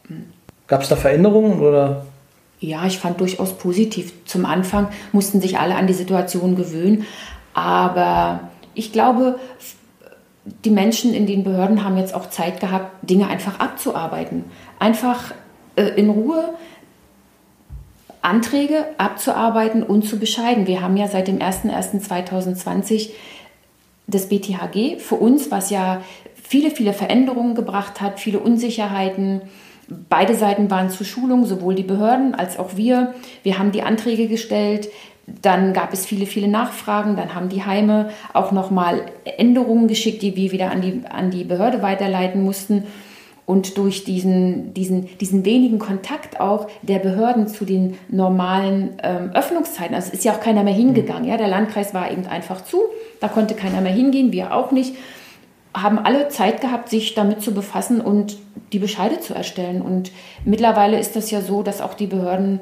Hm. 0.06 0.24
Gab 0.66 0.82
es 0.82 0.88
da 0.88 0.96
Veränderungen 0.96 1.60
oder 1.60 2.06
ja, 2.60 2.86
ich 2.86 2.98
fand 2.98 3.20
durchaus 3.20 3.56
positiv. 3.56 4.12
Zum 4.26 4.44
Anfang 4.44 4.88
mussten 5.12 5.40
sich 5.40 5.58
alle 5.58 5.74
an 5.74 5.86
die 5.86 5.94
Situation 5.94 6.56
gewöhnen, 6.56 7.06
aber 7.54 8.50
ich 8.74 8.92
glaube, 8.92 9.38
die 10.64 10.70
Menschen 10.70 11.14
in 11.14 11.26
den 11.26 11.42
Behörden 11.42 11.84
haben 11.84 11.96
jetzt 11.96 12.14
auch 12.14 12.30
Zeit 12.30 12.60
gehabt, 12.60 13.08
Dinge 13.08 13.28
einfach 13.28 13.58
abzuarbeiten. 13.60 14.44
Einfach 14.78 15.32
äh, 15.76 15.88
in 15.96 16.10
Ruhe 16.10 16.54
Anträge 18.22 18.86
abzuarbeiten 18.98 19.82
und 19.82 20.06
zu 20.06 20.18
bescheiden. 20.18 20.66
Wir 20.66 20.82
haben 20.82 20.96
ja 20.96 21.08
seit 21.08 21.28
dem 21.28 21.38
01.01.2020 21.38 23.10
das 24.06 24.28
BTHG 24.28 24.98
für 24.98 25.14
uns, 25.14 25.50
was 25.50 25.70
ja 25.70 26.02
viele, 26.42 26.70
viele 26.70 26.92
Veränderungen 26.92 27.54
gebracht 27.54 28.00
hat, 28.00 28.20
viele 28.20 28.40
Unsicherheiten, 28.40 29.42
Beide 30.08 30.34
Seiten 30.34 30.70
waren 30.70 30.90
zur 30.90 31.06
Schulung, 31.06 31.46
sowohl 31.46 31.74
die 31.74 31.82
Behörden 31.82 32.34
als 32.34 32.58
auch 32.58 32.76
wir. 32.76 33.14
Wir 33.42 33.58
haben 33.58 33.72
die 33.72 33.82
Anträge 33.82 34.28
gestellt. 34.28 34.88
Dann 35.26 35.72
gab 35.72 35.92
es 35.92 36.06
viele, 36.06 36.26
viele 36.26 36.48
Nachfragen. 36.48 37.16
Dann 37.16 37.34
haben 37.34 37.48
die 37.48 37.64
Heime 37.64 38.10
auch 38.32 38.52
nochmal 38.52 39.02
Änderungen 39.24 39.88
geschickt, 39.88 40.22
die 40.22 40.36
wir 40.36 40.52
wieder 40.52 40.70
an 40.70 40.80
die, 40.80 41.02
an 41.08 41.30
die 41.30 41.44
Behörde 41.44 41.82
weiterleiten 41.82 42.42
mussten. 42.42 42.84
Und 43.46 43.78
durch 43.78 44.04
diesen, 44.04 44.74
diesen, 44.74 45.08
diesen 45.18 45.44
wenigen 45.44 45.80
Kontakt 45.80 46.40
auch 46.40 46.68
der 46.82 47.00
Behörden 47.00 47.48
zu 47.48 47.64
den 47.64 47.96
normalen 48.08 48.90
ähm, 49.02 49.30
Öffnungszeiten, 49.34 49.92
also 49.92 50.06
es 50.08 50.20
ist 50.20 50.24
ja 50.24 50.34
auch 50.34 50.40
keiner 50.40 50.62
mehr 50.62 50.72
hingegangen. 50.72 51.24
Ja? 51.24 51.36
Der 51.36 51.48
Landkreis 51.48 51.92
war 51.92 52.12
eben 52.12 52.28
einfach 52.28 52.62
zu, 52.62 52.78
da 53.18 53.26
konnte 53.26 53.54
keiner 53.54 53.80
mehr 53.80 53.92
hingehen, 53.92 54.30
wir 54.30 54.54
auch 54.54 54.70
nicht 54.70 54.94
haben 55.74 55.98
alle 55.98 56.28
Zeit 56.28 56.60
gehabt, 56.60 56.88
sich 56.88 57.14
damit 57.14 57.42
zu 57.42 57.52
befassen 57.52 58.00
und 58.00 58.38
die 58.72 58.78
Bescheide 58.78 59.20
zu 59.20 59.34
erstellen. 59.34 59.82
Und 59.82 60.10
mittlerweile 60.44 60.98
ist 60.98 61.16
das 61.16 61.30
ja 61.30 61.40
so, 61.40 61.62
dass 61.62 61.80
auch 61.80 61.94
die 61.94 62.06
Behörden 62.06 62.60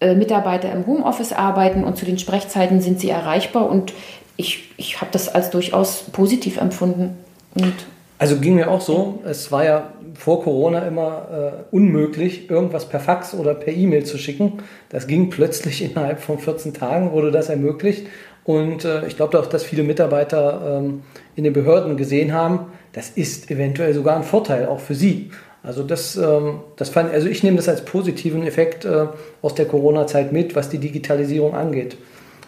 äh, 0.00 0.14
Mitarbeiter 0.14 0.70
im 0.72 0.86
Homeoffice 0.86 1.32
arbeiten 1.32 1.84
und 1.84 1.96
zu 1.96 2.04
den 2.04 2.18
Sprechzeiten 2.18 2.80
sind 2.80 3.00
sie 3.00 3.10
erreichbar. 3.10 3.68
Und 3.68 3.92
ich, 4.36 4.70
ich 4.76 5.00
habe 5.00 5.10
das 5.12 5.34
als 5.34 5.50
durchaus 5.50 6.04
positiv 6.12 6.58
empfunden. 6.58 7.16
Und 7.54 7.74
also 8.18 8.36
ging 8.38 8.54
mir 8.54 8.70
auch 8.70 8.80
so. 8.80 9.20
Es 9.24 9.52
war 9.52 9.64
ja 9.64 9.92
vor 10.14 10.42
Corona 10.42 10.80
immer 10.86 11.28
äh, 11.70 11.74
unmöglich, 11.74 12.48
irgendwas 12.48 12.88
per 12.88 13.00
Fax 13.00 13.34
oder 13.34 13.54
per 13.54 13.74
E-Mail 13.74 14.04
zu 14.04 14.18
schicken. 14.18 14.54
Das 14.88 15.06
ging 15.06 15.30
plötzlich 15.30 15.82
innerhalb 15.90 16.20
von 16.20 16.38
14 16.38 16.74
Tagen, 16.74 17.12
wurde 17.12 17.30
das 17.30 17.48
ermöglicht. 17.48 18.06
Und 18.46 18.84
äh, 18.84 19.06
ich 19.08 19.16
glaube 19.16 19.38
auch, 19.40 19.46
dass 19.46 19.64
viele 19.64 19.82
Mitarbeiter 19.82 20.78
ähm, 20.78 21.02
in 21.34 21.44
den 21.44 21.52
Behörden 21.52 21.96
gesehen 21.96 22.32
haben, 22.32 22.66
das 22.92 23.10
ist 23.10 23.50
eventuell 23.50 23.92
sogar 23.92 24.16
ein 24.16 24.22
Vorteil 24.22 24.66
auch 24.68 24.78
für 24.78 24.94
sie. 24.94 25.30
Also 25.64 25.82
das, 25.82 26.16
ähm, 26.16 26.60
das 26.76 26.90
fand, 26.90 27.12
also 27.12 27.26
ich 27.26 27.42
nehme 27.42 27.56
das 27.56 27.68
als 27.68 27.84
positiven 27.84 28.46
Effekt 28.46 28.84
äh, 28.84 29.06
aus 29.42 29.56
der 29.56 29.66
Corona-Zeit 29.66 30.32
mit, 30.32 30.54
was 30.54 30.68
die 30.68 30.78
Digitalisierung 30.78 31.56
angeht. 31.56 31.96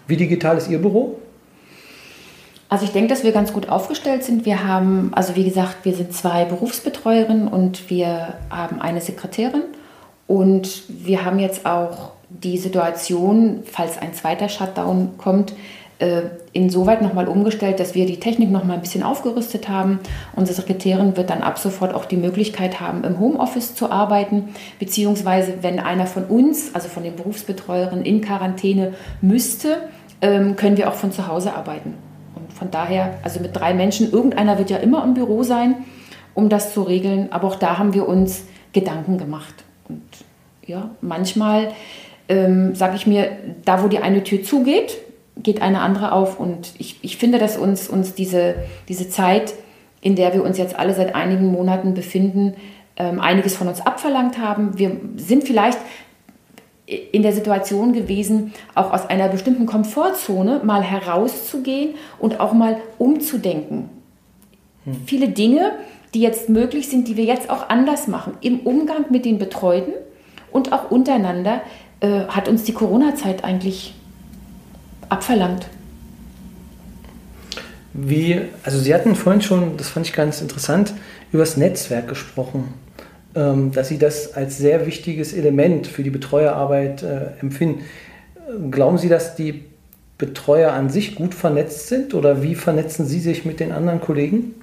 Wie 0.07 0.17
digital 0.17 0.57
ist 0.57 0.71
Ihr 0.71 0.79
Büro? 0.79 1.19
Also 2.69 2.85
ich 2.85 2.93
denke, 2.93 3.09
dass 3.09 3.25
wir 3.25 3.33
ganz 3.33 3.53
gut 3.53 3.69
aufgestellt 3.69 4.23
sind. 4.23 4.45
Wir 4.47 4.65
haben, 4.65 5.11
also 5.15 5.35
wie 5.35 5.45
gesagt, 5.45 5.79
wir 5.85 5.95
sind 5.95 6.13
zwei 6.13 6.45
Berufsbetreuerinnen 6.45 7.49
und 7.49 7.91
wir 7.91 8.35
haben 8.51 8.81
eine 8.81 9.01
Sekretärin. 9.01 9.63
Und 10.29 10.83
wir 10.89 11.25
haben 11.25 11.39
jetzt 11.41 11.67
auch 11.67 12.13
die 12.29 12.59
Situation, 12.59 13.63
falls 13.65 13.99
ein 13.99 14.13
zweiter 14.13 14.49
Shutdown 14.49 15.17
kommt, 15.17 15.55
äh, 15.99 16.23
insoweit 16.53 17.03
nochmal 17.03 17.27
umgestellt, 17.27 17.81
dass 17.81 17.95
wir 17.95 18.07
die 18.07 18.21
Technik 18.21 18.51
nochmal 18.51 18.77
ein 18.77 18.83
bisschen 18.83 19.03
aufgerüstet 19.03 19.69
haben. 19.69 19.99
Unsere 20.37 20.57
Sekretärin 20.61 21.17
wird 21.17 21.31
dann 21.31 21.43
ab 21.43 21.59
sofort 21.59 21.93
auch 21.93 22.05
die 22.05 22.17
Möglichkeit 22.17 22.81
haben, 22.81 23.03
im 23.05 23.19
Homeoffice 23.19 23.75
zu 23.75 23.91
arbeiten, 23.91 24.51
beziehungsweise 24.79 25.55
wenn 25.63 25.81
einer 25.81 26.07
von 26.07 26.25
uns, 26.25 26.75
also 26.75 26.89
von 26.89 27.03
den 27.03 27.17
Berufsbetreuerinnen, 27.17 28.05
in 28.05 28.21
Quarantäne 28.21 28.95
müsste, 29.21 29.79
ähm, 30.23 30.57
können 30.57 30.77
wir 30.77 30.89
auch 30.89 30.95
von 30.95 31.11
zu 31.11 31.27
Hause 31.27 31.55
arbeiten. 31.55 31.95
Und 32.37 32.53
von 32.53 32.71
daher, 32.71 33.15
also 33.25 33.41
mit 33.41 33.57
drei 33.57 33.75
Menschen, 33.75 34.13
irgendeiner 34.13 34.59
wird 34.59 34.71
ja 34.71 34.77
immer 34.77 35.03
im 35.03 35.15
Büro 35.15 35.43
sein, 35.43 35.75
um 36.35 36.49
das 36.49 36.75
zu 36.75 36.83
regeln. 36.83 37.33
Aber 37.33 37.49
auch 37.49 37.57
da 37.57 37.79
haben 37.79 37.95
wir 37.95 38.07
uns 38.07 38.45
Gedanken 38.73 39.19
gemacht. 39.19 39.65
Und 39.89 40.03
ja, 40.65 40.91
manchmal 41.01 41.73
ähm, 42.29 42.77
sage 42.77 42.95
ich 42.95 43.07
mir, 43.07 43.31
da 43.65 43.83
wo 43.83 43.89
die 43.89 43.99
eine 43.99 44.23
Tür 44.23 44.43
zugeht, 44.45 44.99
geht 45.43 45.63
eine 45.63 45.81
andere 45.81 46.13
auf. 46.13 46.39
Und 46.39 46.73
ich, 46.79 46.99
ich 47.03 47.17
finde, 47.17 47.39
dass 47.39 47.57
uns, 47.57 47.89
uns 47.89 48.15
diese, 48.15 48.57
diese 48.89 49.09
Zeit, 49.09 49.55
in 50.01 50.15
der 50.17 50.35
wir 50.35 50.45
uns 50.45 50.59
jetzt 50.59 50.79
alle 50.79 50.95
seit 50.95 51.15
einigen 51.15 51.47
Monaten 51.47 51.95
befinden, 51.95 52.55
ähm, 52.97 53.21
einiges 53.21 53.57
von 53.57 53.69
uns 53.69 53.81
abverlangt 53.81 54.39
haben. 54.39 54.79
Wir 54.79 54.97
sind 55.17 55.45
vielleicht 55.45 55.79
in 56.87 57.23
der 57.23 57.33
Situation 57.33 57.93
gewesen, 57.93 58.55
auch 58.75 58.93
aus 58.93 59.07
einer 59.09 59.29
bestimmten 59.29 59.67
Komfortzone 59.67 60.63
mal 60.65 60.83
herauszugehen 60.83 61.97
und 62.19 62.41
auch 62.41 62.53
mal 62.53 62.79
umzudenken. 62.97 63.91
Hm. 64.85 64.97
Viele 65.05 65.29
Dinge 65.29 65.73
die 66.15 66.21
jetzt 66.21 66.49
möglich 66.49 66.89
sind, 66.89 67.09
die 67.09 67.17
wir 67.17 67.25
jetzt 67.25 67.51
auch 67.51 67.69
anders 67.69 68.09
machen. 68.09 68.35
Im 68.41 68.61
Umgang 68.61 69.07
mit 69.11 69.25
den 69.25 69.39
Betreuten 69.39 69.93
und 70.51 70.73
auch 70.73 70.91
untereinander 70.91 71.61
äh, 72.01 72.27
hat 72.29 72.49
uns 72.49 72.65
die 72.65 72.73
Corona-Zeit 72.73 73.45
eigentlich 73.45 73.95
abverlangt. 75.09 75.69
Wie, 77.93 78.41
also 78.63 78.79
Sie 78.79 78.95
hatten 78.95 79.15
vorhin 79.15 79.43
schon, 79.43 79.77
das 79.77 79.89
fand 79.89 80.07
ich 80.07 80.13
ganz 80.13 80.41
interessant, 80.41 80.95
über 81.33 81.43
das 81.43 81.57
Netzwerk 81.57 82.09
gesprochen, 82.09 82.75
ähm, 83.35 83.73
dass 83.73 83.89
Sie 83.89 83.99
das 83.99 84.35
als 84.35 84.59
sehr 84.59 84.87
wichtiges 84.87 85.33
Element 85.33 85.87
für 85.87 86.03
die 86.03 86.11
Betreuerarbeit 86.11 87.03
äh, 87.03 87.41
empfinden. 87.41 87.83
Glauben 88.71 88.99
Sie, 88.99 89.09
dass 89.09 89.35
die 89.35 89.65
Betreuer 90.17 90.73
an 90.73 90.91
sich 90.91 91.15
gut 91.15 91.35
vernetzt 91.35 91.89
sind 91.89 92.15
oder 92.15 92.43
wie 92.43 92.55
vernetzen 92.55 93.07
Sie 93.07 93.21
sich 93.21 93.45
mit 93.45 93.61
den 93.61 93.73
anderen 93.73 94.01
Kollegen? 94.01 94.55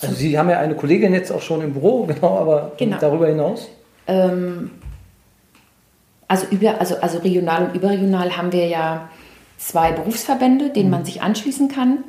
Also 0.00 0.14
Sie 0.14 0.36
haben 0.36 0.50
ja 0.50 0.58
eine 0.58 0.74
Kollegin 0.74 1.12
jetzt 1.12 1.30
auch 1.30 1.42
schon 1.42 1.62
im 1.62 1.72
Büro, 1.72 2.06
genau, 2.06 2.38
aber 2.38 2.72
genau. 2.76 2.98
darüber 3.00 3.28
hinaus? 3.28 3.68
Ähm, 4.06 4.70
also, 6.28 6.46
über, 6.50 6.80
also, 6.80 6.96
also 6.96 7.18
regional 7.18 7.66
und 7.66 7.74
überregional 7.74 8.36
haben 8.36 8.52
wir 8.52 8.66
ja 8.66 9.08
zwei 9.58 9.92
Berufsverbände, 9.92 10.70
denen 10.70 10.86
mhm. 10.86 10.90
man 10.90 11.04
sich 11.04 11.22
anschließen 11.22 11.68
kann. 11.68 12.04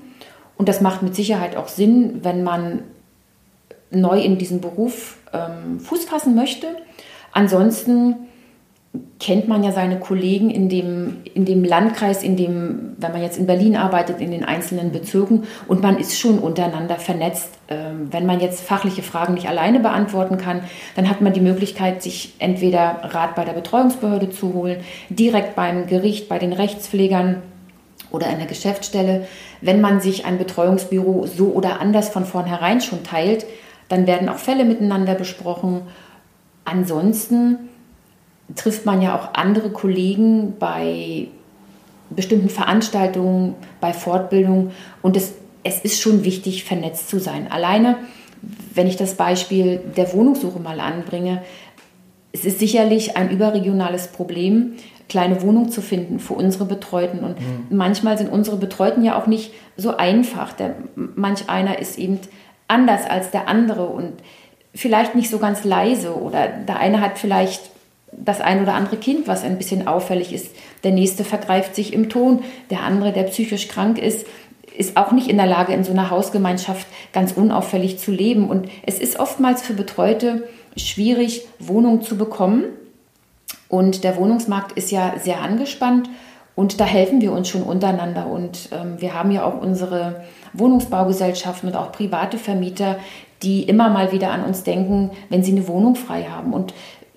Und 0.58 0.70
das 0.70 0.82
macht 0.82 1.02
mit 1.02 1.16
Sicherheit 1.16 1.56
auch 1.56 1.68
Sinn, 1.68 2.20
wenn 2.24 2.44
man 2.44 2.84
neu 3.92 4.20
in 4.20 4.38
diesen 4.38 4.62
Beruf 4.62 5.18
ähm, 5.34 5.80
Fuß 5.80 6.06
fassen 6.06 6.36
möchte. 6.36 6.68
Ansonsten 7.32 8.28
kennt 9.20 9.48
man 9.48 9.64
ja 9.64 9.72
seine 9.72 10.00
Kollegen 10.00 10.50
in 10.50 10.70
dem, 10.70 11.18
in 11.34 11.46
dem 11.46 11.64
Landkreis, 11.64 12.22
in 12.22 12.36
dem, 12.36 12.96
wenn 12.98 13.12
man 13.12 13.24
jetzt 13.24 13.38
in 13.38 13.48
Berlin 13.48 13.76
arbeitet, 13.76 14.22
in 14.22 14.32
den 14.32 14.44
einzelnen 14.44 14.92
Bezirken 14.92 15.46
und 15.68 15.82
man 15.82 15.98
ist 15.98 16.20
schon 16.20 16.40
untereinander 16.40 16.98
vernetzt. 16.98 17.50
Ähm, 17.70 18.10
wenn 18.12 18.26
man 18.26 18.40
jetzt 18.40 18.62
fachliche 18.62 19.02
Fragen 19.02 19.34
nicht 19.34 19.48
alleine 19.48 19.80
beantworten 19.80 20.38
kann, 20.38 20.62
dann 20.96 21.10
hat 21.10 21.22
man 21.22 21.34
die 21.34 21.42
Möglichkeit, 21.42 22.04
sich 22.04 22.36
entweder 22.38 23.00
Rat 23.04 23.36
bei 23.36 23.46
der 23.46 23.54
Betreuungsbehörde 23.54 24.30
zu 24.30 24.54
holen, 24.54 24.82
direkt 25.10 25.56
beim 25.56 25.88
Gericht, 25.88 26.30
bei 26.30 26.38
den 26.38 26.54
Rechtspflegern 26.54 27.42
oder 28.12 28.28
in 28.30 28.38
der 28.38 28.48
Geschäftsstelle. 28.48 29.26
Wenn 29.62 29.82
man 29.82 30.02
sich 30.02 30.26
ein 30.26 30.38
Betreuungsbüro 30.38 31.26
so 31.26 31.48
oder 31.48 31.80
anders 31.80 32.10
von 32.10 32.26
vornherein 32.26 32.82
schon 32.82 33.04
teilt, 33.04 33.46
dann 33.90 34.06
werden 34.06 34.30
auch 34.30 34.38
Fälle 34.38 34.66
miteinander 34.66 35.16
besprochen. 35.16 35.82
Ansonsten 36.66 37.70
trifft 38.56 38.86
man 38.86 39.02
ja 39.02 39.18
auch 39.18 39.34
andere 39.34 39.70
Kollegen 39.70 40.56
bei 40.60 41.28
bestimmten 42.10 42.50
Veranstaltungen, 42.50 43.56
bei 43.80 43.94
Fortbildungen 43.94 44.72
und 45.02 45.18
es, 45.18 45.34
es 45.64 45.80
ist 45.80 46.02
schon 46.02 46.24
wichtig, 46.24 46.64
vernetzt 46.64 47.10
zu 47.10 47.20
sein. 47.20 47.52
Alleine, 47.52 47.98
wenn 48.74 48.88
ich 48.88 48.98
das 48.98 49.16
Beispiel 49.16 49.80
der 49.96 50.14
Wohnungssuche 50.14 50.60
mal 50.60 50.80
anbringe, 50.80 51.42
es 52.32 52.46
ist 52.46 52.60
sicherlich 52.60 53.16
ein 53.16 53.30
überregionales 53.30 54.08
Problem, 54.08 54.74
kleine 55.08 55.42
Wohnung 55.42 55.70
zu 55.70 55.82
finden 55.82 56.20
für 56.20 56.34
unsere 56.34 56.66
Betreuten. 56.66 57.20
Und 57.20 57.40
mhm. 57.40 57.78
manchmal 57.78 58.18
sind 58.18 58.32
unsere 58.32 58.58
Betreuten 58.58 59.04
ja 59.04 59.20
auch 59.22 59.28
nicht 59.28 59.54
so 59.78 59.96
einfach. 59.96 60.54
Der, 60.54 60.76
manch 60.96 61.50
einer 61.50 61.78
ist 61.80 62.00
eben 62.00 62.20
anders 62.68 63.06
als 63.08 63.30
der 63.30 63.48
andere 63.48 63.86
und 63.86 64.14
vielleicht 64.74 65.14
nicht 65.14 65.30
so 65.30 65.38
ganz 65.38 65.64
leise 65.64 66.16
oder 66.16 66.48
der 66.48 66.80
eine 66.80 67.02
hat 67.02 67.20
vielleicht 67.20 67.70
das 68.18 68.42
ein 68.42 68.62
oder 68.62 68.74
andere 68.74 68.98
Kind, 68.98 69.28
was 69.28 69.44
ein 69.44 69.58
bisschen 69.58 69.88
auffällig 69.88 70.34
ist. 70.34 70.52
Der 70.84 70.92
nächste 70.92 71.24
vergreift 71.24 71.76
sich 71.76 71.94
im 71.94 72.10
Ton. 72.10 72.44
Der 72.70 72.82
andere, 72.82 73.12
der 73.12 73.24
psychisch 73.24 73.68
krank 73.68 73.98
ist, 73.98 74.26
ist 74.78 74.98
auch 74.98 75.12
nicht 75.12 75.30
in 75.30 75.38
der 75.38 75.46
Lage, 75.46 75.74
in 75.74 75.84
so 75.84 75.92
einer 75.92 76.10
Hausgemeinschaft 76.10 76.88
ganz 77.12 77.32
unauffällig 77.34 78.00
zu 78.00 78.12
leben. 78.12 78.50
Und 78.50 78.70
es 78.86 79.00
ist 79.00 79.20
oftmals 79.20 79.62
für 79.62 79.74
Betreute 79.74 80.48
schwierig, 80.78 81.46
Wohnungen 81.60 82.02
zu 82.02 82.18
bekommen. 82.18 82.66
Und 83.70 84.04
der 84.04 84.18
Wohnungsmarkt 84.18 84.74
ist 84.74 84.92
ja 84.92 85.14
sehr 85.22 85.42
angespannt. 85.42 86.10
Und 86.56 86.80
da 86.80 86.86
helfen 86.86 87.22
wir 87.22 87.32
uns 87.32 87.50
schon 87.50 87.64
untereinander. 87.64 88.28
Und 88.28 88.70
ähm, 88.72 89.00
wir 89.00 89.14
haben 89.14 89.32
ja 89.32 89.44
auch 89.46 89.60
unsere 89.60 90.24
Wohnungsbaugesellschaften 90.54 91.70
und 91.70 91.76
auch 91.76 91.92
private 91.92 92.38
Vermieter, 92.38 92.98
die 93.42 93.64
immer 93.64 93.90
mal 93.90 94.12
wieder 94.12 94.32
an 94.32 94.44
uns 94.44 94.64
denken, 94.64 95.12
wenn 95.30 95.44
sie 95.44 95.52
eine 95.52 95.68
Wohnung 95.68 95.96
frei 95.96 96.24
haben. 96.24 96.54
Und 96.54 96.74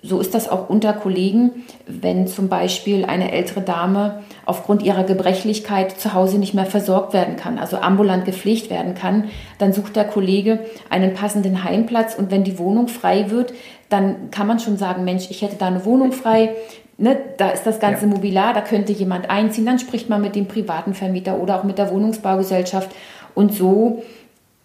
so 0.07 0.19
ist 0.19 0.33
das 0.33 0.47
auch 0.47 0.69
unter 0.69 0.93
Kollegen, 0.93 1.65
wenn 1.85 2.27
zum 2.27 2.47
Beispiel 2.47 3.03
eine 3.05 3.31
ältere 3.31 3.61
Dame 3.61 4.23
aufgrund 4.45 4.81
ihrer 4.81 5.03
Gebrechlichkeit 5.03 5.99
zu 5.99 6.13
Hause 6.13 6.37
nicht 6.37 6.53
mehr 6.53 6.65
versorgt 6.65 7.13
werden 7.13 7.35
kann, 7.35 7.59
also 7.59 7.77
ambulant 7.77 8.25
gepflegt 8.25 8.69
werden 8.69 8.95
kann, 8.95 9.25
dann 9.57 9.73
sucht 9.73 9.95
der 9.95 10.05
Kollege 10.05 10.59
einen 10.89 11.13
passenden 11.13 11.63
Heimplatz 11.63 12.15
und 12.15 12.31
wenn 12.31 12.43
die 12.43 12.57
Wohnung 12.57 12.87
frei 12.87 13.29
wird, 13.29 13.53
dann 13.89 14.31
kann 14.31 14.47
man 14.47 14.59
schon 14.59 14.77
sagen, 14.77 15.03
Mensch, 15.03 15.27
ich 15.29 15.41
hätte 15.41 15.57
da 15.57 15.67
eine 15.67 15.83
Wohnung 15.83 16.13
frei, 16.13 16.55
ne, 16.97 17.17
da 17.37 17.49
ist 17.49 17.65
das 17.65 17.79
ganze 17.79 18.05
ja. 18.05 18.11
Mobiliar, 18.11 18.53
da 18.53 18.61
könnte 18.61 18.93
jemand 18.93 19.29
einziehen, 19.29 19.65
dann 19.65 19.79
spricht 19.79 20.09
man 20.09 20.21
mit 20.21 20.35
dem 20.35 20.47
privaten 20.47 20.93
Vermieter 20.93 21.37
oder 21.39 21.59
auch 21.59 21.63
mit 21.63 21.77
der 21.77 21.91
Wohnungsbaugesellschaft 21.91 22.89
und 23.35 23.53
so 23.53 24.03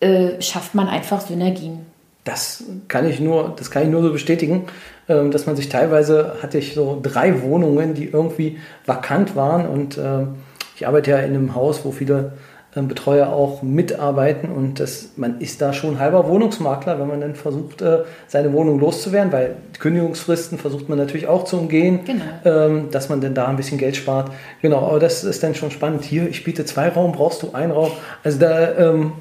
äh, 0.00 0.40
schafft 0.40 0.74
man 0.74 0.88
einfach 0.88 1.20
Synergien. 1.20 1.86
Das 2.24 2.64
kann 2.86 3.08
ich 3.08 3.18
nur, 3.18 3.54
das 3.56 3.70
kann 3.70 3.82
ich 3.82 3.88
nur 3.88 4.02
so 4.02 4.12
bestätigen. 4.12 4.64
Ähm, 5.12 5.30
dass 5.30 5.46
man 5.46 5.56
sich 5.56 5.68
teilweise 5.68 6.36
hatte 6.42 6.58
ich 6.58 6.74
so 6.74 6.98
drei 7.02 7.42
Wohnungen, 7.42 7.94
die 7.94 8.06
irgendwie 8.06 8.58
vakant 8.86 9.36
waren 9.36 9.66
und 9.66 9.98
ähm, 9.98 10.36
ich 10.74 10.86
arbeite 10.86 11.10
ja 11.10 11.18
in 11.18 11.34
einem 11.34 11.54
Haus, 11.54 11.84
wo 11.84 11.92
viele 11.92 12.32
ähm, 12.74 12.88
Betreuer 12.88 13.28
auch 13.28 13.62
mitarbeiten 13.62 14.50
und 14.50 14.80
das, 14.80 15.10
man 15.16 15.40
ist 15.40 15.60
da 15.60 15.72
schon 15.72 15.98
halber 15.98 16.28
Wohnungsmakler, 16.28 16.98
wenn 16.98 17.08
man 17.08 17.20
dann 17.20 17.34
versucht, 17.34 17.82
äh, 17.82 17.98
seine 18.26 18.52
Wohnung 18.52 18.80
loszuwerden, 18.80 19.32
weil 19.32 19.56
Kündigungsfristen 19.78 20.56
versucht 20.58 20.88
man 20.88 20.98
natürlich 20.98 21.26
auch 21.26 21.44
zu 21.44 21.58
umgehen, 21.58 22.00
genau. 22.04 22.84
dass 22.92 23.08
man 23.08 23.20
dann 23.20 23.34
da 23.34 23.48
ein 23.48 23.56
bisschen 23.56 23.78
Geld 23.78 23.96
spart. 23.96 24.30
Genau, 24.60 24.78
aber 24.86 25.00
das 25.00 25.24
ist 25.24 25.42
dann 25.42 25.56
schon 25.56 25.72
spannend. 25.72 26.04
Hier, 26.04 26.28
ich 26.28 26.44
biete 26.44 26.64
zwei 26.64 26.88
Raum, 26.88 27.10
brauchst 27.10 27.42
du 27.42 27.52
einen 27.52 27.72
Raum? 27.72 27.90
Also 28.22 28.38
da 28.38 28.76
ähm, 28.78 29.12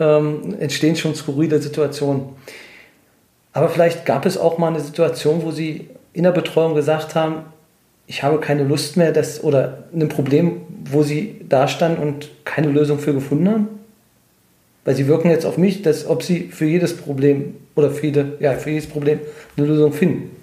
ähm, 0.00 0.56
entstehen 0.58 0.96
schon 0.96 1.14
skurrile 1.14 1.62
Situationen. 1.62 2.30
Aber 3.52 3.68
vielleicht 3.68 4.06
gab 4.06 4.26
es 4.26 4.38
auch 4.38 4.58
mal 4.58 4.68
eine 4.68 4.80
Situation, 4.80 5.42
wo 5.42 5.50
Sie 5.50 5.88
in 6.12 6.24
der 6.24 6.32
Betreuung 6.32 6.74
gesagt 6.74 7.14
haben, 7.14 7.44
ich 8.06 8.22
habe 8.22 8.40
keine 8.40 8.64
Lust 8.64 8.96
mehr, 8.96 9.12
das, 9.12 9.42
oder 9.42 9.84
ein 9.94 10.08
Problem, 10.08 10.62
wo 10.84 11.02
Sie 11.02 11.40
da 11.48 11.68
standen 11.68 12.02
und 12.02 12.28
keine 12.44 12.68
Lösung 12.68 12.98
für 12.98 13.14
gefunden 13.14 13.48
haben? 13.48 13.68
Weil 14.84 14.96
Sie 14.96 15.06
wirken 15.06 15.30
jetzt 15.30 15.46
auf 15.46 15.58
mich, 15.58 15.82
dass, 15.82 16.06
ob 16.06 16.22
Sie 16.22 16.48
für 16.48 16.64
jedes 16.64 16.96
Problem 16.96 17.56
oder 17.76 17.90
für, 17.90 18.06
jede, 18.06 18.36
ja, 18.40 18.54
für 18.54 18.70
jedes 18.70 18.88
Problem 18.88 19.20
eine 19.56 19.66
Lösung 19.66 19.92
finden. 19.92 20.36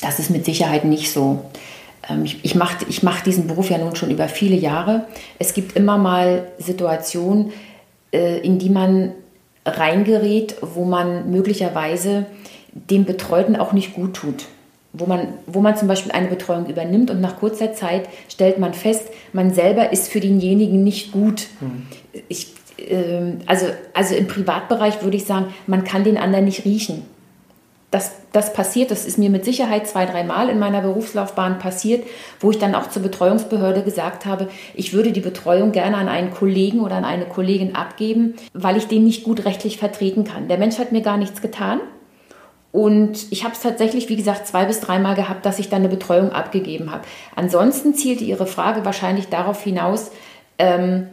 Das 0.00 0.18
ist 0.18 0.30
mit 0.30 0.44
Sicherheit 0.44 0.84
nicht 0.84 1.12
so. 1.12 1.44
Ähm, 2.08 2.24
ich, 2.24 2.44
ich 2.44 2.54
mache 2.54 2.84
ich 2.88 3.02
mach 3.02 3.20
diesen 3.20 3.46
Beruf 3.46 3.70
ja 3.70 3.78
nun 3.78 3.96
schon 3.96 4.10
über 4.10 4.28
viele 4.28 4.56
Jahre. 4.56 5.06
Es 5.38 5.54
gibt 5.54 5.76
immer 5.76 5.96
mal 5.96 6.48
Situationen, 6.58 7.52
äh, 8.12 8.38
in 8.40 8.58
die 8.58 8.70
man 8.70 9.12
reingerät, 9.64 10.56
wo 10.60 10.84
man 10.84 11.30
möglicherweise 11.30 12.26
dem 12.72 13.04
Betreuten 13.04 13.56
auch 13.56 13.72
nicht 13.72 13.94
gut 13.94 14.14
tut. 14.14 14.46
Wo 14.92 15.06
man, 15.06 15.28
wo 15.46 15.60
man 15.60 15.76
zum 15.76 15.88
Beispiel 15.88 16.12
eine 16.12 16.28
Betreuung 16.28 16.66
übernimmt 16.66 17.10
und 17.10 17.20
nach 17.20 17.38
kurzer 17.38 17.72
Zeit 17.72 18.08
stellt 18.28 18.58
man 18.58 18.74
fest, 18.74 19.08
man 19.32 19.54
selber 19.54 19.92
ist 19.92 20.08
für 20.08 20.20
denjenigen 20.20 20.84
nicht 20.84 21.12
gut. 21.12 21.46
Mhm. 21.60 21.86
Ich, 22.28 22.48
äh, 22.76 23.36
also, 23.46 23.66
also 23.94 24.14
im 24.14 24.26
Privatbereich 24.26 25.02
würde 25.02 25.16
ich 25.16 25.24
sagen, 25.24 25.46
man 25.66 25.84
kann 25.84 26.04
den 26.04 26.18
anderen 26.18 26.44
nicht 26.44 26.64
riechen 26.64 27.04
das, 27.92 28.12
das 28.32 28.54
passiert, 28.54 28.90
das 28.90 29.04
ist 29.04 29.18
mir 29.18 29.28
mit 29.28 29.44
Sicherheit 29.44 29.86
zwei, 29.86 30.06
dreimal 30.06 30.48
in 30.48 30.58
meiner 30.58 30.80
Berufslaufbahn 30.80 31.58
passiert, 31.58 32.04
wo 32.40 32.50
ich 32.50 32.58
dann 32.58 32.74
auch 32.74 32.88
zur 32.88 33.02
Betreuungsbehörde 33.02 33.82
gesagt 33.82 34.24
habe, 34.24 34.48
ich 34.74 34.94
würde 34.94 35.12
die 35.12 35.20
Betreuung 35.20 35.72
gerne 35.72 35.98
an 35.98 36.08
einen 36.08 36.32
Kollegen 36.32 36.80
oder 36.80 36.96
an 36.96 37.04
eine 37.04 37.26
Kollegin 37.26 37.76
abgeben, 37.76 38.34
weil 38.54 38.78
ich 38.78 38.88
den 38.88 39.04
nicht 39.04 39.24
gut 39.24 39.44
rechtlich 39.44 39.76
vertreten 39.76 40.24
kann. 40.24 40.48
Der 40.48 40.56
Mensch 40.56 40.78
hat 40.78 40.90
mir 40.90 41.02
gar 41.02 41.18
nichts 41.18 41.42
getan. 41.42 41.80
Und 42.72 43.30
ich 43.30 43.44
habe 43.44 43.52
es 43.52 43.60
tatsächlich, 43.60 44.08
wie 44.08 44.16
gesagt, 44.16 44.46
zwei 44.46 44.64
bis 44.64 44.80
dreimal 44.80 45.14
gehabt, 45.14 45.44
dass 45.44 45.58
ich 45.58 45.68
dann 45.68 45.82
eine 45.82 45.90
Betreuung 45.90 46.32
abgegeben 46.32 46.90
habe. 46.90 47.04
Ansonsten 47.36 47.94
zielte 47.94 48.24
Ihre 48.24 48.46
Frage 48.46 48.86
wahrscheinlich 48.86 49.28
darauf 49.28 49.62
hinaus, 49.62 50.10
ähm, 50.58 51.08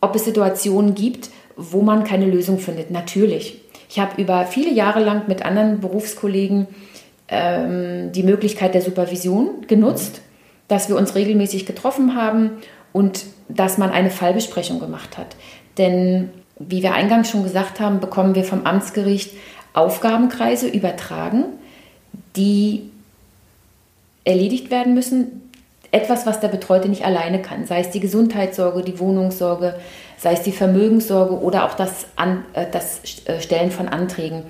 ob 0.00 0.16
es 0.16 0.24
Situationen 0.24 0.96
gibt, 0.96 1.30
wo 1.56 1.82
man 1.82 2.02
keine 2.02 2.26
Lösung 2.26 2.58
findet. 2.58 2.90
Natürlich. 2.90 3.60
Ich 3.90 3.98
habe 3.98 4.22
über 4.22 4.46
viele 4.46 4.70
Jahre 4.70 5.00
lang 5.02 5.26
mit 5.26 5.44
anderen 5.44 5.80
Berufskollegen 5.80 6.68
ähm, 7.26 8.12
die 8.12 8.22
Möglichkeit 8.22 8.72
der 8.72 8.82
Supervision 8.82 9.66
genutzt, 9.66 10.20
dass 10.68 10.88
wir 10.88 10.94
uns 10.94 11.16
regelmäßig 11.16 11.66
getroffen 11.66 12.14
haben 12.14 12.52
und 12.92 13.24
dass 13.48 13.78
man 13.78 13.90
eine 13.90 14.10
Fallbesprechung 14.10 14.78
gemacht 14.78 15.18
hat. 15.18 15.34
Denn 15.76 16.30
wie 16.60 16.84
wir 16.84 16.94
eingangs 16.94 17.30
schon 17.30 17.42
gesagt 17.42 17.80
haben, 17.80 17.98
bekommen 17.98 18.36
wir 18.36 18.44
vom 18.44 18.64
Amtsgericht 18.64 19.32
Aufgabenkreise 19.72 20.68
übertragen, 20.68 21.46
die 22.36 22.90
erledigt 24.22 24.70
werden 24.70 24.94
müssen. 24.94 25.49
Etwas, 25.92 26.26
was 26.26 26.40
der 26.40 26.48
Betreute 26.48 26.88
nicht 26.88 27.04
alleine 27.04 27.42
kann. 27.42 27.66
Sei 27.66 27.80
es 27.80 27.90
die 27.90 28.00
Gesundheitssorge, 28.00 28.82
die 28.82 28.98
Wohnungssorge, 28.98 29.74
sei 30.16 30.32
es 30.34 30.42
die 30.42 30.52
Vermögenssorge 30.52 31.38
oder 31.40 31.64
auch 31.64 31.74
das, 31.74 32.06
An, 32.16 32.44
äh, 32.52 32.66
das 32.70 33.00
äh, 33.26 33.40
Stellen 33.40 33.70
von 33.70 33.88
Anträgen. 33.88 34.44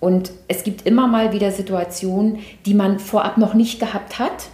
Und 0.00 0.32
es 0.48 0.64
gibt 0.64 0.86
immer 0.86 1.06
mal 1.06 1.32
wieder 1.32 1.52
Situationen, 1.52 2.40
die 2.66 2.74
man 2.74 2.98
vorab 2.98 3.38
noch 3.38 3.54
nicht 3.54 3.78
gehabt 3.78 4.18
hat, 4.18 4.48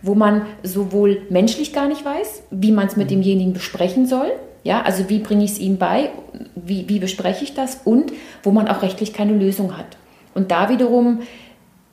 wo 0.00 0.14
man 0.14 0.42
sowohl 0.62 1.22
menschlich 1.28 1.72
gar 1.72 1.88
nicht 1.88 2.04
weiß, 2.04 2.44
wie 2.50 2.72
man 2.72 2.86
es 2.86 2.96
mit 2.96 3.10
demjenigen 3.10 3.52
besprechen 3.52 4.06
soll, 4.06 4.32
ja, 4.64 4.82
also 4.82 5.08
wie 5.08 5.18
bringe 5.18 5.44
ich 5.44 5.52
es 5.52 5.58
ihm 5.58 5.76
bei, 5.76 6.10
wie, 6.54 6.88
wie 6.88 7.00
bespreche 7.00 7.44
ich 7.44 7.54
das 7.54 7.80
und 7.84 8.12
wo 8.42 8.52
man 8.52 8.68
auch 8.68 8.82
rechtlich 8.82 9.12
keine 9.12 9.32
Lösung 9.32 9.76
hat. 9.76 9.96
Und 10.34 10.50
da 10.50 10.68
wiederum 10.68 11.22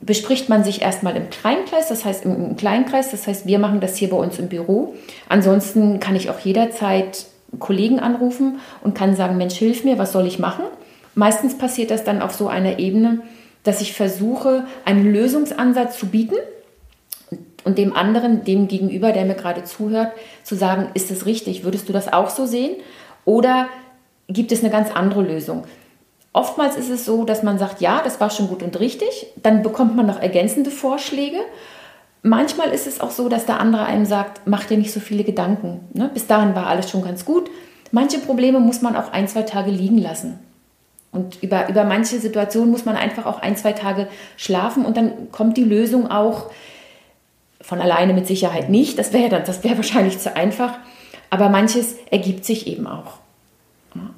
bespricht 0.00 0.48
man 0.48 0.64
sich 0.64 0.82
erstmal 0.82 1.16
im 1.16 1.28
Kleinkreis, 1.30 1.88
das 1.88 2.04
heißt 2.04 2.24
im, 2.24 2.56
Kleinkreis, 2.56 3.10
das 3.10 3.26
heißt, 3.26 3.46
wir 3.46 3.58
machen 3.58 3.80
das 3.80 3.96
hier 3.96 4.10
bei 4.10 4.16
uns 4.16 4.38
im 4.38 4.48
Büro. 4.48 4.94
Ansonsten 5.28 6.00
kann 6.00 6.16
ich 6.16 6.30
auch 6.30 6.38
jederzeit 6.40 7.26
Kollegen 7.58 8.00
anrufen 8.00 8.60
und 8.82 8.94
kann 8.94 9.14
sagen, 9.14 9.36
Mensch, 9.36 9.56
hilf 9.56 9.84
mir, 9.84 9.98
was 9.98 10.12
soll 10.12 10.26
ich 10.26 10.38
machen? 10.38 10.64
Meistens 11.14 11.58
passiert 11.58 11.90
das 11.90 12.04
dann 12.04 12.22
auf 12.22 12.32
so 12.32 12.48
einer 12.48 12.78
Ebene, 12.78 13.20
dass 13.62 13.82
ich 13.82 13.92
versuche, 13.92 14.64
einen 14.84 15.12
Lösungsansatz 15.12 15.98
zu 15.98 16.06
bieten 16.06 16.36
und 17.64 17.76
dem 17.76 17.94
anderen, 17.94 18.44
dem 18.44 18.68
Gegenüber, 18.68 19.12
der 19.12 19.26
mir 19.26 19.34
gerade 19.34 19.64
zuhört, 19.64 20.12
zu 20.44 20.54
sagen, 20.54 20.88
ist 20.94 21.10
es 21.10 21.26
richtig? 21.26 21.62
Würdest 21.64 21.88
du 21.88 21.92
das 21.92 22.10
auch 22.10 22.30
so 22.30 22.46
sehen? 22.46 22.76
Oder 23.26 23.68
gibt 24.28 24.50
es 24.52 24.60
eine 24.60 24.70
ganz 24.70 24.90
andere 24.90 25.22
Lösung? 25.22 25.64
Oftmals 26.32 26.76
ist 26.76 26.90
es 26.90 27.04
so, 27.04 27.24
dass 27.24 27.42
man 27.42 27.58
sagt, 27.58 27.80
ja, 27.80 28.02
das 28.04 28.20
war 28.20 28.30
schon 28.30 28.48
gut 28.48 28.62
und 28.62 28.78
richtig. 28.78 29.26
Dann 29.42 29.62
bekommt 29.62 29.96
man 29.96 30.06
noch 30.06 30.20
ergänzende 30.20 30.70
Vorschläge. 30.70 31.38
Manchmal 32.22 32.70
ist 32.70 32.86
es 32.86 33.00
auch 33.00 33.10
so, 33.10 33.28
dass 33.28 33.46
der 33.46 33.58
andere 33.58 33.86
einem 33.86 34.04
sagt, 34.04 34.42
mach 34.44 34.64
dir 34.64 34.78
nicht 34.78 34.92
so 34.92 35.00
viele 35.00 35.24
Gedanken. 35.24 35.88
Ne? 35.92 36.10
Bis 36.12 36.26
dahin 36.26 36.54
war 36.54 36.66
alles 36.66 36.90
schon 36.90 37.02
ganz 37.02 37.24
gut. 37.24 37.50
Manche 37.90 38.18
Probleme 38.18 38.60
muss 38.60 38.82
man 38.82 38.94
auch 38.94 39.12
ein, 39.12 39.26
zwei 39.26 39.42
Tage 39.42 39.70
liegen 39.70 39.98
lassen. 39.98 40.38
Und 41.12 41.42
über, 41.42 41.68
über 41.68 41.82
manche 41.84 42.20
Situationen 42.20 42.70
muss 42.70 42.84
man 42.84 42.96
einfach 42.96 43.26
auch 43.26 43.40
ein, 43.40 43.56
zwei 43.56 43.72
Tage 43.72 44.06
schlafen 44.36 44.84
und 44.84 44.96
dann 44.96 45.32
kommt 45.32 45.56
die 45.56 45.64
Lösung 45.64 46.08
auch 46.08 46.50
von 47.60 47.80
alleine 47.80 48.12
mit 48.12 48.28
Sicherheit 48.28 48.70
nicht. 48.70 48.98
Das 48.98 49.12
wäre 49.12 49.42
das 49.42 49.64
wäre 49.64 49.76
wahrscheinlich 49.76 50.20
zu 50.20 50.36
einfach. 50.36 50.78
Aber 51.30 51.48
manches 51.48 51.96
ergibt 52.10 52.44
sich 52.44 52.68
eben 52.68 52.86
auch. 52.86 53.18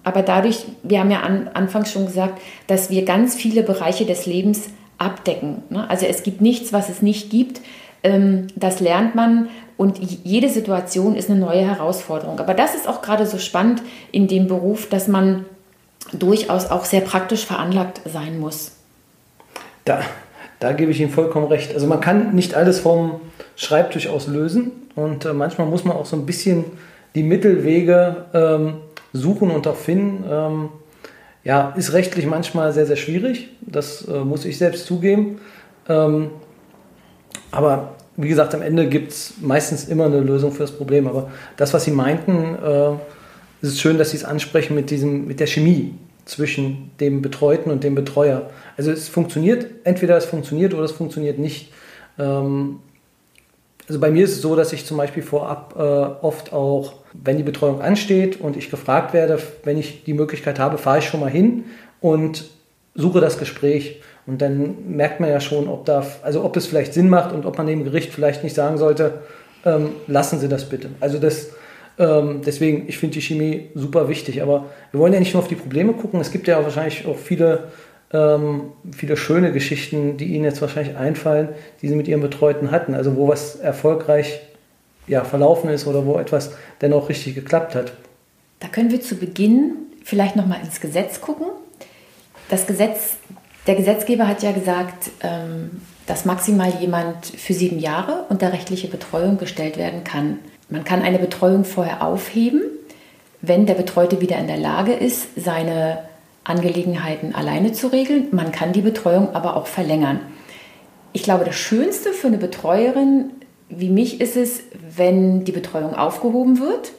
Aber 0.05 0.23
dadurch, 0.23 0.65
wir 0.83 1.01
haben 1.01 1.11
ja 1.11 1.21
an, 1.21 1.49
anfangs 1.55 1.93
schon 1.93 2.07
gesagt, 2.07 2.41
dass 2.67 2.91
wir 2.91 3.05
ganz 3.05 3.35
viele 3.35 3.63
Bereiche 3.63 4.05
des 4.05 4.27
Lebens 4.27 4.69
abdecken. 4.99 5.63
Ne? 5.71 5.89
Also 5.89 6.07
es 6.07 6.23
gibt 6.23 6.41
nichts, 6.41 6.73
was 6.73 6.89
es 6.89 7.03
nicht 7.03 7.31
gibt. 7.31 7.61
Ähm, 8.03 8.49
das 8.57 8.81
lernt 8.81 9.15
man 9.15 9.49
und 9.77 9.99
jede 9.99 10.49
Situation 10.49 11.17
ist 11.17 11.31
eine 11.31 11.39
neue 11.39 11.63
Herausforderung. 11.63 12.39
Aber 12.41 12.55
das 12.55 12.75
ist 12.75 12.89
auch 12.89 13.03
gerade 13.03 13.27
so 13.27 13.39
spannend 13.39 13.83
in 14.11 14.29
dem 14.29 14.49
Beruf, 14.49 14.89
dass 14.89 15.09
man 15.09 15.45
durchaus 16.13 16.71
auch 16.71 16.85
sehr 16.85 17.01
praktisch 17.01 17.47
veranlagt 17.47 18.01
sein 18.05 18.39
muss. 18.39 18.73
Da, 19.85 20.01
da 20.61 20.73
gebe 20.73 20.93
ich 20.93 21.01
Ihnen 21.01 21.11
vollkommen 21.11 21.47
recht. 21.47 21.75
Also 21.75 21.87
man 21.87 22.01
kann 22.01 22.35
nicht 22.35 22.55
alles 22.55 22.81
vom 22.81 23.21
Schreibtisch 23.57 24.09
aus 24.09 24.27
lösen 24.27 24.73
und 24.95 25.25
äh, 25.25 25.33
manchmal 25.33 25.67
muss 25.67 25.85
man 25.85 25.97
auch 25.97 26.07
so 26.07 26.17
ein 26.17 26.27
bisschen 26.27 26.65
die 27.15 27.23
Mittelwege 27.23 28.25
ähm, 28.33 28.75
suchen 29.13 29.51
und 29.51 29.67
auch 29.67 29.77
finden. 29.77 30.25
Ähm, 30.29 30.69
ja, 31.45 31.71
ist 31.77 31.93
rechtlich 31.93 32.27
manchmal 32.27 32.73
sehr, 32.73 32.87
sehr 32.87 32.97
schwierig. 32.97 33.51
Das 33.61 34.07
äh, 34.07 34.21
muss 34.21 34.45
ich 34.45 34.59
selbst 34.59 34.87
zugeben. 34.87 35.41
Ähm, 35.89 36.31
aber 37.51 37.97
wie 38.17 38.29
gesagt, 38.29 38.55
am 38.55 38.63
Ende 38.63 38.89
gibt 38.89 39.13
es 39.13 39.35
meistens 39.41 39.89
immer 39.89 40.07
eine 40.07 40.21
Lösung 40.21 40.53
für 40.53 40.63
das 40.63 40.73
Problem. 40.73 41.07
Aber 41.07 41.31
das, 41.57 41.75
was 41.75 41.85
Sie 41.85 41.91
meinten, 41.91 42.57
äh, 42.63 42.93
es 43.61 43.71
ist 43.71 43.81
schön, 43.81 43.99
dass 43.99 44.11
Sie 44.11 44.17
es 44.17 44.25
ansprechen 44.25 44.75
mit, 44.75 44.91
diesem, 44.91 45.27
mit 45.27 45.41
der 45.41 45.47
Chemie 45.47 45.95
zwischen 46.25 46.93
dem 47.01 47.23
Betreuten 47.23 47.71
und 47.71 47.83
dem 47.85 47.95
Betreuer. 47.95 48.51
Also 48.77 48.93
es 48.93 49.09
funktioniert, 49.09 49.67
entweder 49.85 50.17
es 50.17 50.25
funktioniert 50.25 50.75
oder 50.75 50.85
es 50.85 50.93
funktioniert 50.93 51.39
nicht. 51.39 51.73
Ähm, 52.19 52.81
also 53.89 54.01
bei 54.01 54.11
mir 54.11 54.25
ist 54.25 54.33
es 54.33 54.43
so, 54.43 54.55
dass 54.55 54.73
ich 54.73 54.87
zum 54.87 54.97
Beispiel 54.97 55.23
vorab 55.23 55.75
äh, 55.77 55.81
oft 56.25 56.53
auch, 56.53 56.95
wenn 57.15 57.37
die 57.37 57.43
Betreuung 57.43 57.81
ansteht 57.81 58.41
und 58.41 58.57
ich 58.57 58.71
gefragt 58.71 59.13
werde, 59.13 59.39
wenn 59.65 59.79
ich 59.79 60.05
die 60.05 60.15
Möglichkeit 60.15 60.59
habe, 60.59 60.79
fahre 60.79 60.99
ich 60.99 61.05
schon 61.05 61.21
mal 61.21 61.31
hin 61.31 61.65
und 62.01 62.45
suche 62.95 63.21
das 63.21 63.39
Gespräch. 63.39 64.01
Und 64.27 64.41
dann 64.41 64.97
merkt 64.97 65.21
man 65.21 65.31
ja 65.31 65.41
schon, 65.41 65.69
ob 65.69 65.85
da, 65.85 66.07
also 66.23 66.45
ob 66.45 66.57
es 66.57 66.67
vielleicht 66.67 66.95
Sinn 66.95 67.09
macht 67.09 67.33
und 67.33 67.45
ob 67.45 67.59
man 67.59 67.67
dem 67.67 67.85
Gericht 67.85 68.13
vielleicht 68.13 68.45
nicht 68.45 68.55
sagen 68.55 68.79
sollte, 68.79 69.21
ähm, 69.65 69.91
lassen 70.07 70.39
Sie 70.39 70.49
das 70.49 70.69
bitte. 70.69 70.91
Also 71.01 71.19
das, 71.19 71.51
ähm, 71.99 72.41
deswegen, 72.45 72.89
ich 72.89 72.99
finde 72.99 73.15
die 73.15 73.23
Chemie 73.23 73.71
super 73.75 74.09
wichtig. 74.09 74.43
Aber 74.43 74.67
wir 74.93 75.01
wollen 75.01 75.13
ja 75.13 75.19
nicht 75.19 75.35
nur 75.35 75.43
auf 75.43 75.49
die 75.49 75.57
Probleme 75.57 75.93
gucken. 75.93 76.21
Es 76.21 76.31
gibt 76.31 76.47
ja 76.47 76.59
auch 76.59 76.65
wahrscheinlich 76.65 77.07
auch 77.07 77.19
viele 77.19 77.65
ähm, 78.13 78.73
viele 78.95 79.17
schöne 79.17 79.53
Geschichten, 79.53 80.17
die 80.17 80.35
Ihnen 80.35 80.45
jetzt 80.45 80.61
wahrscheinlich 80.61 80.97
einfallen, 80.97 81.49
die 81.81 81.89
Sie 81.89 81.97
mit 81.97 82.09
Ihren 82.09 82.21
Betreuten 82.21 82.71
hatten. 82.71 82.95
Also 82.95 83.17
wo 83.17 83.29
was 83.29 83.57
erfolgreich 83.57 84.41
ja, 85.07 85.25
verlaufen 85.25 85.71
ist 85.71 85.87
oder 85.87 86.07
wo 86.07 86.19
etwas 86.19 86.53
dennoch 86.81 87.09
richtig 87.09 87.35
geklappt 87.35 87.75
hat. 87.75 87.93
Da 88.61 88.69
können 88.69 88.91
wir 88.91 89.01
zu 89.01 89.17
Beginn 89.17 89.73
vielleicht 90.05 90.37
noch 90.37 90.47
mal 90.47 90.61
ins 90.63 90.81
Gesetz 90.81 91.21
gucken. 91.21 91.47
Das 92.49 92.67
Gesetz, 92.67 93.17
der 93.67 93.75
Gesetzgeber 93.75 94.29
hat 94.29 94.43
ja 94.43 94.53
gesagt, 94.53 95.11
ähm, 95.23 95.83
dass 96.07 96.25
maximal 96.25 96.73
jemand 96.81 97.27
für 97.27 97.55
sieben 97.55 97.79
Jahre 97.79 98.27
unter 98.29 98.53
rechtliche 98.53 98.89
Betreuung 98.89 99.39
gestellt 99.39 99.77
werden 99.77 100.05
kann. 100.05 100.39
Man 100.69 100.85
kann 100.85 101.03
eine 101.03 101.19
Betreuung 101.19 101.65
vorher 101.65 102.05
aufheben, 102.05 102.63
wenn 103.41 103.67
der 103.67 103.75
Betreute 103.75 104.21
wieder 104.21 104.39
in 104.39 104.47
der 104.47 104.57
Lage 104.57 104.93
ist, 104.93 105.29
seine 105.37 105.99
Angelegenheiten 106.45 107.35
alleine 107.35 107.73
zu 107.73 107.89
regeln. 107.89 108.29
Man 108.33 108.53
kann 108.53 108.73
die 108.73 108.81
Betreuung 108.81 109.35
aber 109.35 109.57
auch 109.57 109.67
verlängern. 109.67 110.21
Ich 111.13 111.23
glaube, 111.23 111.45
das 111.45 111.57
Schönste 111.57 112.13
für 112.13 112.29
eine 112.29 112.39
Betreuerin 112.39 113.31
wie 113.69 113.89
mich 113.89 114.21
ist 114.21 114.37
es, 114.37 114.63
wenn 114.97 115.45
die 115.45 115.53
Betreuung 115.53 115.95
aufgehoben 115.95 116.59
wird. 116.59 116.93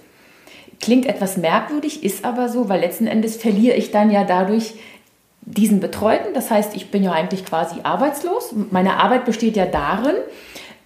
Klingt 0.79 1.05
etwas 1.05 1.37
merkwürdig, 1.37 2.03
ist 2.03 2.25
aber 2.25 2.49
so, 2.49 2.67
weil 2.67 2.81
letzten 2.81 3.07
Endes 3.07 3.37
verliere 3.37 3.75
ich 3.75 3.91
dann 3.91 4.11
ja 4.11 4.23
dadurch 4.23 4.73
diesen 5.41 5.79
Betreuten. 5.79 6.33
Das 6.33 6.51
heißt, 6.51 6.75
ich 6.75 6.91
bin 6.91 7.03
ja 7.03 7.11
eigentlich 7.11 7.45
quasi 7.45 7.77
arbeitslos. 7.83 8.53
Meine 8.71 8.97
Arbeit 8.97 9.25
besteht 9.25 9.55
ja 9.55 9.65
darin, 9.65 10.15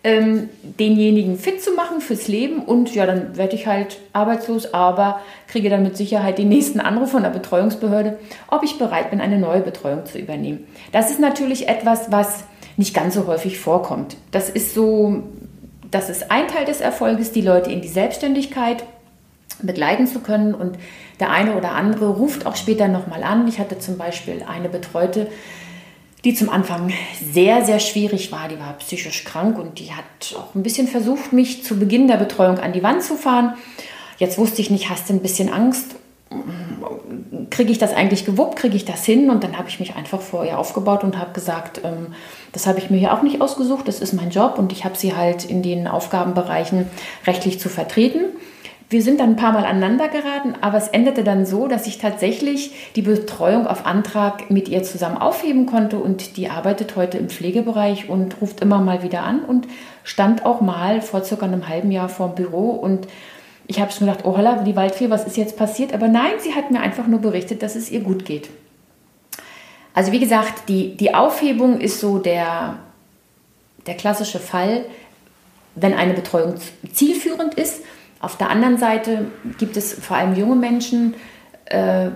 ähm, 0.04 0.50
denjenigen 0.62 1.38
fit 1.38 1.62
zu 1.62 1.72
machen 1.74 2.02
fürs 2.02 2.28
Leben 2.28 2.60
und 2.60 2.94
ja, 2.94 3.06
dann 3.06 3.36
werde 3.36 3.56
ich 3.56 3.68
halt 3.68 4.00
arbeitslos, 4.14 4.74
aber 4.74 5.20
kriege 5.48 5.70
dann 5.70 5.84
mit 5.84 5.98
Sicherheit 5.98 6.38
den 6.38 6.50
nächsten 6.50 6.80
Anruf 6.80 7.12
von 7.12 7.24
der 7.24 7.30
Betreuungsbehörde, 7.30 8.18
ob 8.50 8.64
ich 8.64 8.78
bereit 8.78 9.10
bin, 9.10 9.20
eine 9.20 9.38
neue 9.38 9.62
Betreuung 9.62 10.06
zu 10.06 10.18
übernehmen. 10.18 10.68
Das 10.92 11.12
ist 11.12 11.20
natürlich 11.20 11.68
etwas, 11.68 12.12
was 12.12 12.44
nicht 12.78 12.94
ganz 12.94 13.16
so 13.16 13.28
häufig 13.28 13.60
vorkommt. 13.60 14.16
Das 14.32 14.50
ist 14.50 14.74
so, 14.74 15.24
das 15.92 16.10
ist 16.10 16.32
ein 16.32 16.48
Teil 16.48 16.66
des 16.66 16.82
Erfolges, 16.82 17.32
die 17.32 17.42
Leute 17.42 17.72
in 17.72 17.82
die 17.82 17.88
Selbstständigkeit 17.88 18.84
begleiten 19.62 20.08
zu 20.08 20.20
können 20.20 20.54
und 20.54 20.78
der 21.20 21.32
eine 21.32 21.56
oder 21.56 21.72
andere 21.72 22.10
ruft 22.10 22.46
auch 22.46 22.56
später 22.56 22.88
nochmal 22.88 23.24
an. 23.24 23.48
Ich 23.48 23.60
hatte 23.60 23.80
zum 23.80 23.98
Beispiel 23.98 24.44
eine 24.48 24.70
Betreute, 24.70 25.28
die 26.24 26.34
zum 26.34 26.50
Anfang 26.50 26.92
sehr, 27.32 27.66
sehr 27.66 27.80
schwierig 27.80 28.32
war. 28.32 28.50
Die 28.50 28.60
war 28.60 28.74
psychisch 28.80 29.24
krank 29.24 29.58
und 29.58 29.80
die 29.80 29.92
hat 29.92 30.36
auch 30.38 30.54
ein 30.56 30.64
bisschen 30.64 30.88
versucht, 30.88 31.34
mich 31.34 31.64
zu 31.64 31.80
Beginn 31.80 32.08
der 32.08 32.18
Betreuung 32.18 32.60
an 32.60 32.74
die 32.74 32.84
Wand 32.84 33.02
zu 33.02 33.16
fahren. 33.16 33.56
Jetzt 34.18 34.38
wusste 34.38 34.62
ich 34.62 34.70
nicht, 34.70 34.90
hast 34.90 35.10
du 35.10 35.14
ein 35.14 35.22
bisschen 35.22 35.52
Angst? 35.52 35.96
Kriege 37.50 37.72
ich 37.72 37.78
das 37.78 37.94
eigentlich 37.94 38.26
gewuppt? 38.26 38.58
Kriege 38.58 38.76
ich 38.76 38.86
das 38.86 39.06
hin? 39.06 39.30
Und 39.30 39.44
dann 39.44 39.58
habe 39.58 39.70
ich 39.70 39.80
mich 39.80 39.96
einfach 39.96 40.22
vor 40.22 40.46
ihr 40.46 40.60
aufgebaut 40.60 41.04
und 41.04 41.18
habe 41.18 41.34
gesagt, 41.34 41.82
ähm, 41.84 42.14
das 42.52 42.68
habe 42.68 42.80
ich 42.80 42.90
mir 42.90 42.98
hier 42.98 43.14
auch 43.14 43.22
nicht 43.22 43.42
ausgesucht, 43.42 43.88
das 43.88 44.00
ist 44.00 44.14
mein 44.14 44.30
Job 44.30 44.58
und 44.58 44.72
ich 44.72 44.84
habe 44.84 44.98
sie 44.98 45.16
halt 45.16 45.46
in 45.46 45.62
den 45.62 45.88
Aufgabenbereichen 45.88 46.88
rechtlich 47.26 47.60
zu 47.60 47.70
vertreten. 47.70 48.26
Wir 48.90 49.02
sind 49.02 49.20
dann 49.20 49.32
ein 49.32 49.36
paar 49.36 49.52
Mal 49.52 49.66
aneinander 49.66 50.08
geraten, 50.08 50.56
aber 50.62 50.78
es 50.78 50.88
endete 50.88 51.26
dann 51.26 51.46
so, 51.46 51.68
dass 51.68 51.88
ich 51.88 51.98
tatsächlich 51.98 52.94
die 52.96 53.02
Betreuung 53.02 53.68
auf 53.68 53.86
Antrag 53.86 54.50
mit 54.50 54.70
ihr 54.70 54.82
zusammen 54.82 55.18
aufheben 55.18 55.66
konnte 55.66 55.98
und 55.98 56.38
die 56.38 56.50
arbeitet 56.50 56.96
heute 56.96 57.18
im 57.18 57.28
Pflegebereich 57.28 58.08
und 58.08 58.40
ruft 58.40 58.62
immer 58.62 58.80
mal 58.80 59.04
wieder 59.04 59.24
an 59.24 59.42
und 59.42 59.68
stand 60.06 60.46
auch 60.46 60.62
mal 60.62 61.02
vor 61.02 61.22
circa 61.26 61.46
einem 61.46 61.68
halben 61.68 61.92
Jahr 61.92 62.08
vor 62.08 62.30
dem 62.30 62.36
Büro 62.36 62.70
und 62.70 63.08
ich 63.68 63.80
habe 63.80 63.92
schon 63.92 64.08
gedacht, 64.08 64.26
oh 64.26 64.36
holla, 64.38 64.64
die 64.64 64.76
Waldfee, 64.76 65.10
was 65.10 65.26
ist 65.26 65.38
jetzt 65.38 65.58
passiert? 65.58 65.94
Aber 65.94 66.08
nein, 66.08 66.34
sie 66.40 66.56
hat 66.56 66.72
mir 66.72 66.80
einfach 66.80 67.08
nur 67.08 67.20
berichtet, 67.20 67.62
dass 67.62 67.76
es 67.76 67.92
ihr 67.92 68.00
gut 68.00 68.26
geht. 68.26 68.50
Also 69.94 70.12
wie 70.12 70.20
gesagt, 70.20 70.70
die, 70.70 70.96
die 70.96 71.14
Aufhebung 71.14 71.82
ist 71.82 72.00
so 72.00 72.20
der, 72.20 72.78
der 73.86 73.96
klassische 73.96 74.40
Fall, 74.40 74.86
wenn 75.76 75.94
eine 75.94 76.14
Betreuung 76.14 76.56
zielführend 76.92 77.56
ist 77.56 77.82
auf 78.20 78.38
der 78.38 78.50
anderen 78.50 78.78
Seite 78.78 79.26
gibt 79.58 79.78
es 79.78 79.94
vor 79.94 80.18
allem 80.18 80.36
junge 80.36 80.56
Menschen, 80.56 81.14
äh, 81.66 82.10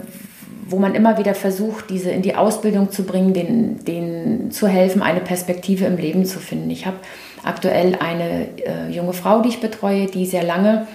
wo 0.68 0.78
man 0.78 0.96
immer 0.96 1.18
wieder 1.18 1.36
versucht, 1.36 1.90
diese 1.90 2.12
in 2.12 2.22
die 2.22 2.36
Ausbildung 2.36 2.92
zu 2.92 3.04
bringen, 3.04 3.34
denen, 3.34 3.84
denen 3.86 4.52
zu 4.52 4.68
helfen, 4.68 5.02
eine 5.02 5.20
Perspektive 5.20 5.86
im 5.86 5.98
Leben 5.98 6.26
zu 6.26 6.40
finden. 6.40 6.70
Ich 6.70 6.86
habe 6.86 6.98
aktuell 7.44 7.96
eine 7.96 8.48
äh, 8.66 8.90
junge 8.90 9.14
Frau, 9.14 9.42
die 9.42 9.50
ich 9.50 9.60
betreue, 9.60 10.08
die 10.08 10.26
sehr 10.26 10.44
lange 10.44 10.88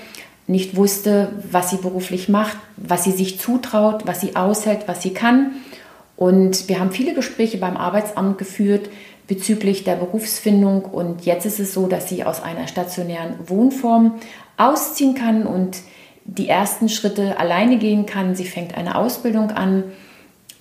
nicht 0.46 0.76
wusste, 0.76 1.32
was 1.50 1.70
sie 1.70 1.78
beruflich 1.78 2.28
macht, 2.28 2.56
was 2.76 3.04
sie 3.04 3.12
sich 3.12 3.40
zutraut, 3.40 4.06
was 4.06 4.20
sie 4.20 4.36
aushält, 4.36 4.86
was 4.86 5.02
sie 5.02 5.12
kann. 5.12 5.52
Und 6.16 6.68
wir 6.68 6.80
haben 6.80 6.92
viele 6.92 7.14
Gespräche 7.14 7.58
beim 7.58 7.76
Arbeitsamt 7.76 8.38
geführt 8.38 8.88
bezüglich 9.26 9.84
der 9.84 9.96
Berufsfindung. 9.96 10.84
Und 10.84 11.26
jetzt 11.26 11.46
ist 11.46 11.58
es 11.58 11.74
so, 11.74 11.88
dass 11.88 12.08
sie 12.08 12.24
aus 12.24 12.42
einer 12.42 12.68
stationären 12.68 13.34
Wohnform 13.46 14.14
ausziehen 14.56 15.14
kann 15.14 15.46
und 15.46 15.78
die 16.24 16.48
ersten 16.48 16.88
Schritte 16.88 17.38
alleine 17.38 17.78
gehen 17.78 18.06
kann. 18.06 18.34
Sie 18.34 18.46
fängt 18.46 18.76
eine 18.76 18.96
Ausbildung 18.96 19.50
an 19.50 19.84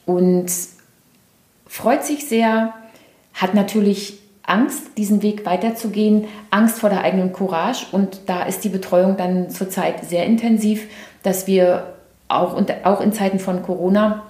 und 0.06 0.52
freut 1.68 2.04
sich 2.04 2.28
sehr, 2.28 2.74
hat 3.34 3.54
natürlich 3.54 4.20
Angst, 4.48 4.98
diesen 4.98 5.22
Weg 5.22 5.46
weiterzugehen, 5.46 6.26
Angst 6.52 6.80
vor 6.80 6.90
der 6.90 7.02
eigenen 7.02 7.34
Courage. 7.34 7.88
Und 7.92 8.22
da 8.28 8.44
ist 8.44 8.64
die 8.64 8.70
Betreuung 8.70 9.18
dann 9.18 9.50
zurzeit 9.50 10.06
sehr 10.06 10.26
intensiv, 10.26 10.88
dass 11.24 11.48
wir 11.48 11.94
auch, 12.28 12.56
und 12.56 12.74
auch 12.86 13.02
in 13.02 13.14
Zeiten 13.14 13.40
von 13.40 13.64
Corona 13.64 14.24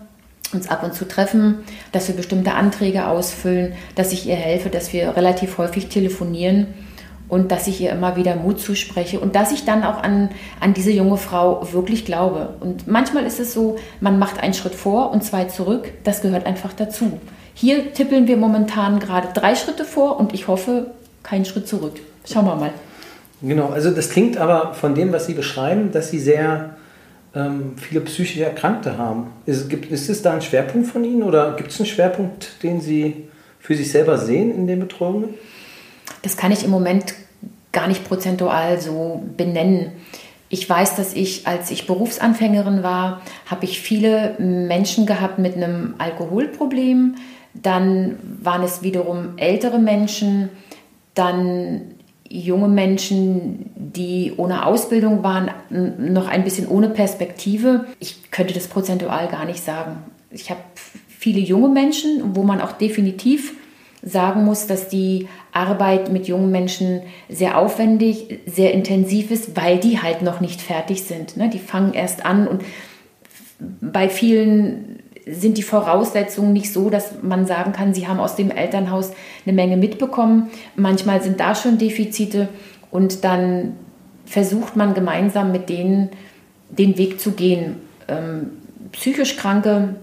uns 0.53 0.69
ab 0.69 0.83
und 0.83 0.93
zu 0.93 1.07
treffen, 1.07 1.63
dass 1.91 2.07
wir 2.07 2.15
bestimmte 2.15 2.53
Anträge 2.53 3.07
ausfüllen, 3.07 3.73
dass 3.95 4.13
ich 4.13 4.27
ihr 4.27 4.35
helfe, 4.35 4.69
dass 4.69 4.93
wir 4.93 5.15
relativ 5.15 5.57
häufig 5.57 5.89
telefonieren 5.89 6.67
und 7.27 7.51
dass 7.51 7.67
ich 7.67 7.81
ihr 7.81 7.91
immer 7.91 8.15
wieder 8.15 8.35
Mut 8.35 8.59
zuspreche 8.59 9.19
und 9.19 9.35
dass 9.35 9.51
ich 9.51 9.65
dann 9.65 9.83
auch 9.83 10.01
an, 10.01 10.29
an 10.59 10.73
diese 10.73 10.91
junge 10.91 11.17
Frau 11.17 11.67
wirklich 11.73 12.05
glaube. 12.05 12.55
Und 12.59 12.87
manchmal 12.87 13.25
ist 13.25 13.39
es 13.39 13.53
so, 13.53 13.77
man 13.99 14.19
macht 14.19 14.39
einen 14.39 14.53
Schritt 14.53 14.75
vor 14.75 15.11
und 15.11 15.23
zwei 15.23 15.45
zurück, 15.45 15.91
das 16.03 16.21
gehört 16.21 16.45
einfach 16.45 16.73
dazu. 16.73 17.19
Hier 17.55 17.93
tippeln 17.93 18.27
wir 18.27 18.35
momentan 18.35 18.99
gerade 18.99 19.29
drei 19.33 19.55
Schritte 19.55 19.85
vor 19.85 20.19
und 20.19 20.33
ich 20.33 20.47
hoffe, 20.47 20.91
keinen 21.23 21.45
Schritt 21.45 21.67
zurück. 21.67 21.93
Schauen 22.31 22.45
wir 22.45 22.55
mal. 22.55 22.71
Genau, 23.41 23.69
also 23.69 23.91
das 23.91 24.09
klingt 24.09 24.37
aber 24.37 24.73
von 24.73 24.93
dem, 24.93 25.11
was 25.13 25.25
Sie 25.25 25.33
beschreiben, 25.33 25.91
dass 25.91 26.09
Sie 26.09 26.19
sehr 26.19 26.75
ähm, 27.33 27.73
viele 27.77 28.01
psychische 28.01 28.43
Erkrankte 28.43 28.97
haben. 28.97 29.27
Ist, 29.45 29.69
gibt, 29.69 29.89
ist 29.89 30.09
es 30.09 30.21
da 30.21 30.33
ein 30.33 30.41
Schwerpunkt 30.41 30.87
von 30.87 31.03
Ihnen 31.03 31.23
oder 31.23 31.55
gibt 31.55 31.71
es 31.71 31.79
einen 31.79 31.87
Schwerpunkt, 31.87 32.61
den 32.61 32.81
Sie 32.81 33.25
für 33.59 33.75
sich 33.75 33.89
selber 33.89 34.17
sehen 34.17 34.53
in 34.53 34.67
den 34.67 34.81
Betreuungen? 34.81 35.33
Das 36.23 36.35
kann 36.35 36.51
ich 36.51 36.63
im 36.63 36.71
Moment 36.71 37.13
gar 37.71 37.87
nicht 37.87 38.05
prozentual 38.05 38.81
so 38.81 39.23
benennen. 39.37 39.91
Ich 40.49 40.69
weiß, 40.69 40.95
dass 40.95 41.13
ich, 41.13 41.47
als 41.47 41.71
ich 41.71 41.87
Berufsanfängerin 41.87 42.83
war, 42.83 43.21
habe 43.45 43.65
ich 43.65 43.81
viele 43.81 44.35
Menschen 44.39 45.05
gehabt 45.05 45.39
mit 45.39 45.55
einem 45.55 45.95
Alkoholproblem. 45.97 47.15
Dann 47.61 48.17
waren 48.41 48.63
es 48.63 48.83
wiederum 48.83 49.37
ältere 49.37 49.79
Menschen, 49.79 50.49
dann 51.13 51.81
junge 52.29 52.67
Menschen, 52.67 53.71
die 53.75 54.33
ohne 54.35 54.65
Ausbildung 54.65 55.23
waren, 55.23 55.51
noch 55.69 56.27
ein 56.27 56.43
bisschen 56.43 56.67
ohne 56.67 56.89
Perspektive. 56.89 57.85
Ich 57.99 58.31
könnte 58.31 58.53
das 58.53 58.67
prozentual 58.67 59.27
gar 59.27 59.45
nicht 59.45 59.63
sagen. 59.63 59.97
Ich 60.31 60.49
habe 60.49 60.59
viele 61.07 61.39
junge 61.39 61.69
Menschen, 61.69 62.35
wo 62.35 62.43
man 62.43 62.61
auch 62.61 62.73
definitiv 62.73 63.53
sagen 64.01 64.43
muss, 64.45 64.67
dass 64.67 64.87
die 64.87 65.27
Arbeit 65.51 66.11
mit 66.11 66.27
jungen 66.27 66.51
Menschen 66.51 67.01
sehr 67.27 67.57
aufwendig, 67.57 68.39
sehr 68.45 68.73
intensiv 68.73 69.31
ist, 69.31 69.57
weil 69.57 69.79
die 69.79 70.01
halt 70.01 70.21
noch 70.21 70.41
nicht 70.41 70.61
fertig 70.61 71.03
sind. 71.03 71.37
Ne? 71.37 71.49
Die 71.49 71.59
fangen 71.59 71.93
erst 71.93 72.25
an 72.25 72.47
und 72.47 72.63
bei 73.81 74.09
vielen 74.09 74.94
sind 75.25 75.57
die 75.57 75.63
Voraussetzungen 75.63 76.53
nicht 76.53 76.71
so, 76.71 76.89
dass 76.89 77.23
man 77.23 77.47
sagen 77.47 77.73
kann, 77.73 77.93
sie 77.93 78.07
haben 78.07 78.19
aus 78.19 78.35
dem 78.35 78.51
Elternhaus 78.51 79.11
eine 79.45 79.55
Menge 79.55 79.77
mitbekommen. 79.77 80.49
Manchmal 80.75 81.21
sind 81.21 81.39
da 81.39 81.55
schon 81.55 81.77
Defizite 81.77 82.47
und 82.91 83.23
dann 83.23 83.75
versucht 84.25 84.75
man 84.75 84.93
gemeinsam 84.93 85.51
mit 85.51 85.69
denen 85.69 86.09
den 86.69 86.97
Weg 86.97 87.19
zu 87.19 87.31
gehen. 87.31 87.77
Ähm, 88.07 88.51
psychisch 88.91 89.35
Kranke 89.37 89.95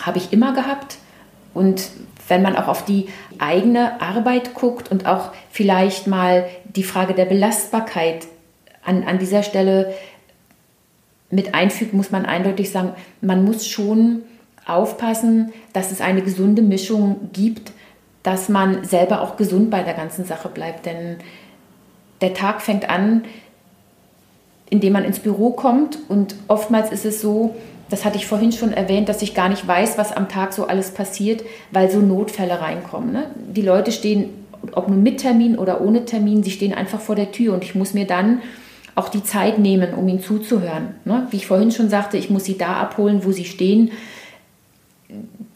habe 0.00 0.18
ich 0.18 0.32
immer 0.32 0.52
gehabt 0.52 0.98
und 1.54 1.88
wenn 2.28 2.42
man 2.42 2.56
auch 2.56 2.68
auf 2.68 2.84
die 2.84 3.06
eigene 3.38 4.00
Arbeit 4.00 4.54
guckt 4.54 4.90
und 4.90 5.06
auch 5.06 5.32
vielleicht 5.50 6.06
mal 6.06 6.46
die 6.64 6.84
Frage 6.84 7.14
der 7.14 7.26
Belastbarkeit 7.26 8.26
an, 8.84 9.04
an 9.04 9.18
dieser 9.18 9.42
Stelle 9.42 9.94
mit 11.34 11.54
einfügt, 11.54 11.92
muss 11.92 12.10
man 12.10 12.24
eindeutig 12.24 12.70
sagen, 12.70 12.92
man 13.20 13.44
muss 13.44 13.66
schon 13.66 14.22
aufpassen, 14.66 15.52
dass 15.72 15.92
es 15.92 16.00
eine 16.00 16.22
gesunde 16.22 16.62
Mischung 16.62 17.28
gibt, 17.32 17.72
dass 18.22 18.48
man 18.48 18.84
selber 18.84 19.20
auch 19.20 19.36
gesund 19.36 19.70
bei 19.70 19.82
der 19.82 19.94
ganzen 19.94 20.24
Sache 20.24 20.48
bleibt. 20.48 20.86
Denn 20.86 21.18
der 22.20 22.34
Tag 22.34 22.62
fängt 22.62 22.88
an, 22.88 23.24
indem 24.70 24.94
man 24.94 25.04
ins 25.04 25.18
Büro 25.18 25.50
kommt 25.50 25.98
und 26.08 26.34
oftmals 26.48 26.90
ist 26.90 27.04
es 27.04 27.20
so, 27.20 27.54
das 27.90 28.04
hatte 28.04 28.16
ich 28.16 28.26
vorhin 28.26 28.50
schon 28.50 28.72
erwähnt, 28.72 29.10
dass 29.10 29.20
ich 29.20 29.34
gar 29.34 29.50
nicht 29.50 29.68
weiß, 29.68 29.98
was 29.98 30.10
am 30.10 30.28
Tag 30.28 30.54
so 30.54 30.66
alles 30.66 30.90
passiert, 30.92 31.44
weil 31.70 31.90
so 31.90 32.00
Notfälle 32.00 32.60
reinkommen. 32.60 33.12
Ne? 33.12 33.26
Die 33.54 33.62
Leute 33.62 33.92
stehen, 33.92 34.30
ob 34.72 34.88
nun 34.88 35.02
mit 35.02 35.20
Termin 35.20 35.58
oder 35.58 35.82
ohne 35.82 36.06
Termin, 36.06 36.42
sie 36.42 36.50
stehen 36.50 36.72
einfach 36.72 37.00
vor 37.00 37.14
der 37.14 37.30
Tür 37.30 37.52
und 37.52 37.62
ich 37.62 37.74
muss 37.74 37.92
mir 37.92 38.06
dann 38.06 38.40
auch 38.94 39.08
die 39.08 39.24
Zeit 39.24 39.58
nehmen, 39.58 39.94
um 39.94 40.06
ihnen 40.08 40.20
zuzuhören. 40.20 40.94
Ne? 41.04 41.26
Wie 41.30 41.36
ich 41.36 41.46
vorhin 41.46 41.72
schon 41.72 41.88
sagte, 41.88 42.16
ich 42.16 42.30
muss 42.30 42.44
sie 42.44 42.58
da 42.58 42.74
abholen, 42.74 43.24
wo 43.24 43.32
sie 43.32 43.44
stehen. 43.44 43.90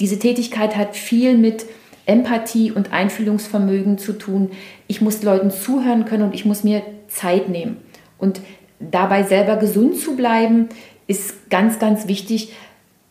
Diese 0.01 0.19
Tätigkeit 0.19 0.77
hat 0.77 0.97
viel 0.97 1.37
mit 1.37 1.67
Empathie 2.07 2.73
und 2.73 2.93
Einfühlungsvermögen 2.93 3.99
zu 3.99 4.15
tun. 4.15 4.51
Ich 4.87 5.01
muss 5.01 5.23
Leuten 5.23 5.51
zuhören 5.51 6.05
können 6.05 6.25
und 6.25 6.35
ich 6.35 6.45
muss 6.45 6.65
mir 6.65 6.83
Zeit 7.09 7.49
nehmen. 7.49 7.77
Und 8.19 8.41
dabei 8.81 9.23
selber 9.23 9.57
gesund 9.57 9.99
zu 9.99 10.17
bleiben, 10.17 10.69
ist 11.07 11.51
ganz, 11.51 11.79
ganz 11.79 12.09
wichtig. 12.09 12.53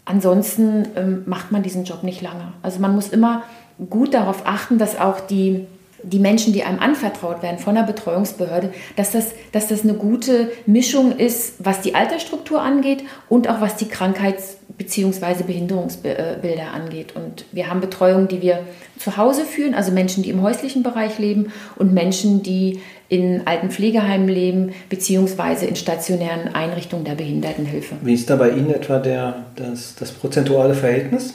Ansonsten 0.06 0.88
ähm, 0.96 1.24
macht 1.26 1.52
man 1.52 1.64
diesen 1.64 1.84
Job 1.84 2.04
nicht 2.04 2.22
lange. 2.22 2.54
Also 2.62 2.80
man 2.80 2.96
muss 2.96 3.10
immer 3.10 3.44
gut 3.90 4.14
darauf 4.14 4.46
achten, 4.46 4.78
dass 4.78 5.00
auch 5.00 5.20
die 5.20 5.68
die 6.04 6.20
Menschen, 6.20 6.54
die 6.54 6.64
einem 6.64 6.80
anvertraut 6.80 7.42
werden 7.42 7.58
von 7.58 7.76
der 7.76 7.84
Betreuungsbehörde, 7.84 8.72
dass 8.96 9.12
das, 9.12 9.34
dass 9.52 9.68
das 9.68 9.84
eine 9.84 9.94
gute 9.94 10.52
Mischung 10.66 11.18
ist, 11.18 11.56
was 11.60 11.82
die 11.82 11.96
Altersstruktur 11.96 12.62
angeht 12.62 13.04
und 13.30 13.50
auch 13.50 13.62
was 13.62 13.76
die 13.76 13.88
Krankheits- 13.88 14.58
bzw. 14.78 15.44
Behinderungsbilder 15.46 16.72
angeht. 16.74 17.16
Und 17.16 17.46
wir 17.52 17.70
haben 17.70 17.82
Betreuung, 17.82 18.28
die 18.28 18.42
wir 18.42 18.60
zu 19.00 19.18
Hause 19.18 19.44
führen, 19.44 19.74
also 19.74 19.92
Menschen, 19.92 20.24
die 20.24 20.30
im 20.30 20.42
häuslichen 20.42 20.84
Bereich 20.84 21.18
leben 21.18 21.52
und 21.76 21.94
Menschen, 21.94 22.44
die 22.44 22.80
in 23.10 23.48
alten 23.48 23.72
Pflegeheimen 23.72 24.28
leben, 24.28 24.74
beziehungsweise 24.90 25.66
in 25.66 25.76
stationären 25.76 26.54
Einrichtungen 26.54 27.06
der 27.06 27.16
Behindertenhilfe. 27.16 27.96
Wie 28.02 28.14
ist 28.14 28.30
da 28.30 28.36
bei 28.36 28.52
Ihnen 28.52 28.72
etwa 28.72 29.00
der, 29.00 29.46
das, 29.56 29.96
das 29.96 30.12
prozentuale 30.12 30.74
Verhältnis? 30.74 31.34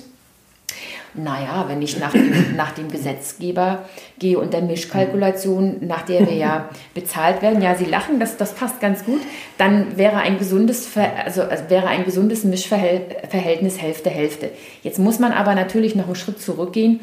Naja, 1.14 1.66
wenn 1.68 1.83
ich 1.83 1.98
nach 1.98 2.12
dem, 2.12 2.57
nach 2.57 2.72
dem 2.72 2.90
Gesetzgeber 2.90 3.85
gehe 4.18 4.38
und 4.38 4.55
der 4.55 4.62
Mischkalkulation, 4.62 5.87
nach 5.87 6.03
der 6.03 6.27
wir 6.27 6.35
ja 6.35 6.70
bezahlt 6.94 7.42
werden, 7.42 7.61
ja, 7.61 7.75
Sie 7.75 7.85
lachen, 7.85 8.18
das, 8.18 8.38
das 8.38 8.55
passt 8.55 8.81
ganz 8.81 9.05
gut, 9.05 9.20
dann 9.59 9.98
wäre 9.98 10.16
ein 10.16 10.38
gesundes, 10.38 10.88
also, 10.96 11.42
also 11.42 11.64
wäre 11.68 11.88
ein 11.88 12.05
gesundes 12.05 12.44
Mischverhältnis 12.44 13.81
Hälfte, 13.81 14.09
Hälfte. 14.09 14.51
Jetzt 14.83 14.98
muss 14.98 15.18
man 15.18 15.33
aber 15.33 15.55
natürlich 15.55 15.94
noch 15.94 16.07
einen 16.07 16.14
Schritt 16.14 16.40
zurückgehen. 16.40 17.01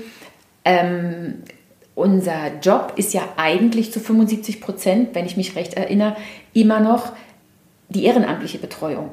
Ähm, 0.65 1.43
unser 1.93 2.60
Job 2.62 2.93
ist 2.95 3.13
ja 3.13 3.22
eigentlich 3.38 3.91
zu 3.91 4.00
75 4.00 4.62
Prozent, 4.62 5.10
wenn 5.13 5.26
ich 5.26 5.38
mich 5.38 5.56
recht 5.56 5.76
erinnere, 5.76 6.15
immer 6.54 6.80
noch 6.80 7.12
die 7.89 8.06
ehrenamtliche 8.06 8.58
Betreuung. 8.58 9.12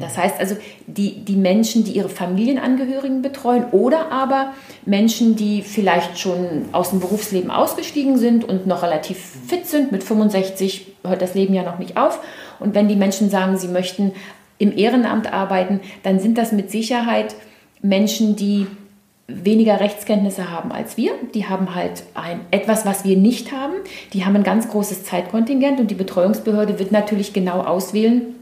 Das 0.00 0.18
heißt 0.18 0.38
also, 0.38 0.56
die, 0.86 1.24
die 1.24 1.36
Menschen, 1.36 1.82
die 1.82 1.92
ihre 1.92 2.10
Familienangehörigen 2.10 3.22
betreuen 3.22 3.64
oder 3.72 4.12
aber 4.12 4.52
Menschen, 4.84 5.34
die 5.34 5.62
vielleicht 5.62 6.18
schon 6.18 6.66
aus 6.72 6.90
dem 6.90 7.00
Berufsleben 7.00 7.50
ausgestiegen 7.50 8.18
sind 8.18 8.44
und 8.44 8.66
noch 8.66 8.82
relativ 8.82 9.18
fit 9.46 9.66
sind, 9.66 9.90
mit 9.90 10.04
65 10.04 10.88
hört 11.04 11.22
das 11.22 11.34
Leben 11.34 11.54
ja 11.54 11.62
noch 11.62 11.78
nicht 11.78 11.96
auf. 11.96 12.20
Und 12.60 12.74
wenn 12.74 12.88
die 12.88 12.96
Menschen 12.96 13.30
sagen, 13.30 13.56
sie 13.56 13.68
möchten 13.68 14.12
im 14.58 14.76
Ehrenamt 14.76 15.32
arbeiten, 15.32 15.80
dann 16.02 16.20
sind 16.20 16.36
das 16.36 16.52
mit 16.52 16.70
Sicherheit 16.70 17.34
Menschen, 17.80 18.36
die 18.36 18.66
weniger 19.26 19.80
Rechtskenntnisse 19.80 20.50
haben 20.50 20.72
als 20.72 20.96
wir. 20.96 21.12
Die 21.34 21.46
haben 21.46 21.74
halt 21.74 22.02
ein, 22.14 22.40
etwas, 22.50 22.84
was 22.84 23.04
wir 23.04 23.16
nicht 23.16 23.52
haben. 23.52 23.74
Die 24.12 24.24
haben 24.24 24.36
ein 24.36 24.42
ganz 24.42 24.68
großes 24.68 25.04
Zeitkontingent 25.04 25.80
und 25.80 25.90
die 25.90 25.94
Betreuungsbehörde 25.94 26.78
wird 26.78 26.92
natürlich 26.92 27.32
genau 27.32 27.60
auswählen, 27.60 28.34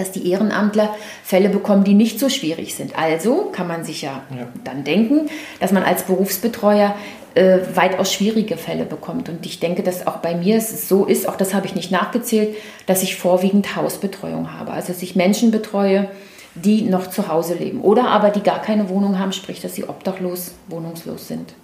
dass 0.00 0.10
die 0.10 0.28
Ehrenamtler 0.30 0.94
Fälle 1.22 1.48
bekommen, 1.48 1.84
die 1.84 1.94
nicht 1.94 2.18
so 2.18 2.28
schwierig 2.28 2.74
sind. 2.74 2.98
Also 2.98 3.50
kann 3.52 3.68
man 3.68 3.84
sich 3.84 4.02
ja, 4.02 4.22
ja. 4.36 4.48
dann 4.64 4.84
denken, 4.84 5.28
dass 5.60 5.70
man 5.70 5.82
als 5.82 6.02
Berufsbetreuer 6.04 6.94
äh, 7.34 7.58
weitaus 7.74 8.12
schwierige 8.12 8.56
Fälle 8.56 8.84
bekommt. 8.84 9.28
Und 9.28 9.46
ich 9.46 9.60
denke, 9.60 9.82
dass 9.82 10.06
auch 10.06 10.16
bei 10.16 10.34
mir 10.34 10.56
es 10.56 10.88
so 10.88 11.04
ist, 11.04 11.28
auch 11.28 11.36
das 11.36 11.54
habe 11.54 11.66
ich 11.66 11.74
nicht 11.74 11.92
nachgezählt, 11.92 12.56
dass 12.86 13.02
ich 13.02 13.16
vorwiegend 13.16 13.76
Hausbetreuung 13.76 14.52
habe. 14.52 14.72
Also 14.72 14.92
dass 14.92 15.02
ich 15.02 15.14
Menschen 15.14 15.50
betreue, 15.50 16.08
die 16.56 16.82
noch 16.82 17.08
zu 17.08 17.28
Hause 17.28 17.54
leben 17.54 17.80
oder 17.80 18.08
aber 18.08 18.30
die 18.30 18.42
gar 18.42 18.60
keine 18.60 18.88
Wohnung 18.88 19.18
haben, 19.20 19.32
sprich, 19.32 19.60
dass 19.60 19.76
sie 19.76 19.84
obdachlos, 19.84 20.52
wohnungslos 20.68 21.28
sind. 21.28 21.54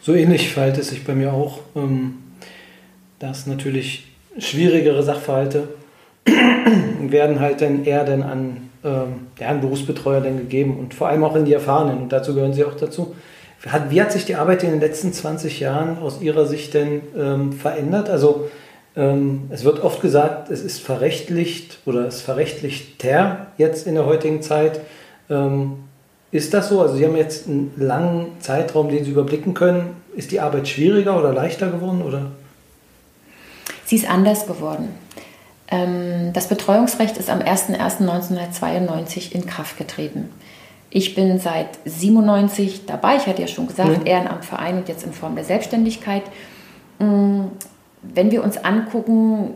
So 0.00 0.14
ähnlich 0.14 0.52
verhält 0.52 0.78
es 0.78 0.88
sich 0.88 1.04
bei 1.04 1.14
mir 1.14 1.32
auch. 1.32 1.60
Ähm, 1.76 2.18
dass 3.22 3.46
natürlich 3.46 4.08
schwierigere 4.36 5.04
Sachverhalte 5.04 5.68
werden 6.24 7.40
halt 7.40 7.60
dann 7.60 7.84
eher 7.84 8.04
dann 8.04 8.22
an 8.22 8.70
ähm, 8.84 9.28
ja, 9.38 9.52
Berufsbetreuer 9.52 10.20
dann 10.20 10.38
gegeben 10.38 10.76
und 10.78 10.94
vor 10.94 11.08
allem 11.08 11.24
auch 11.24 11.36
in 11.36 11.44
die 11.44 11.52
Erfahrenen. 11.52 12.02
Und 12.02 12.12
dazu 12.12 12.34
gehören 12.34 12.54
Sie 12.54 12.64
auch 12.64 12.74
dazu. 12.74 13.14
Wie 13.90 14.02
hat 14.02 14.10
sich 14.10 14.24
die 14.24 14.34
Arbeit 14.34 14.64
in 14.64 14.70
den 14.70 14.80
letzten 14.80 15.12
20 15.12 15.60
Jahren 15.60 15.98
aus 15.98 16.20
Ihrer 16.20 16.46
Sicht 16.46 16.74
denn 16.74 17.00
ähm, 17.16 17.52
verändert? 17.52 18.10
Also 18.10 18.50
ähm, 18.96 19.44
es 19.50 19.64
wird 19.64 19.82
oft 19.84 20.02
gesagt, 20.02 20.50
es 20.50 20.62
ist 20.62 20.80
verrechtlicht 20.80 21.78
oder 21.86 22.06
es 22.06 22.20
verrechtlichter 22.20 23.46
jetzt 23.58 23.86
in 23.86 23.94
der 23.94 24.04
heutigen 24.04 24.42
Zeit. 24.42 24.80
Ähm, 25.30 25.84
ist 26.32 26.54
das 26.54 26.70
so? 26.70 26.80
Also 26.80 26.96
Sie 26.96 27.06
haben 27.06 27.16
jetzt 27.16 27.46
einen 27.46 27.72
langen 27.76 28.32
Zeitraum, 28.40 28.88
den 28.88 29.04
Sie 29.04 29.12
überblicken 29.12 29.54
können. 29.54 29.96
Ist 30.16 30.32
die 30.32 30.40
Arbeit 30.40 30.66
schwieriger 30.66 31.16
oder 31.18 31.32
leichter 31.32 31.70
geworden? 31.70 32.02
Oder? 32.02 32.32
Sie 33.84 33.96
ist 33.96 34.10
anders 34.10 34.46
geworden. 34.46 34.88
Ähm, 35.72 36.32
das 36.34 36.48
Betreuungsrecht 36.48 37.16
ist 37.16 37.30
am 37.30 37.40
01.01.1992 37.40 39.32
in 39.32 39.46
Kraft 39.46 39.78
getreten. 39.78 40.28
Ich 40.90 41.14
bin 41.14 41.38
seit 41.38 41.68
97 41.86 42.84
dabei. 42.84 43.16
Ich 43.16 43.26
hatte 43.26 43.40
ja 43.40 43.48
schon 43.48 43.66
gesagt, 43.66 44.00
mhm. 44.00 44.06
Ehrenamt, 44.06 44.44
Verein 44.44 44.76
und 44.76 44.88
jetzt 44.88 45.04
in 45.04 45.14
Form 45.14 45.34
der 45.34 45.44
Selbstständigkeit. 45.44 46.22
Mm, 46.98 47.44
wenn 48.02 48.30
wir 48.30 48.44
uns 48.44 48.58
angucken, 48.58 49.54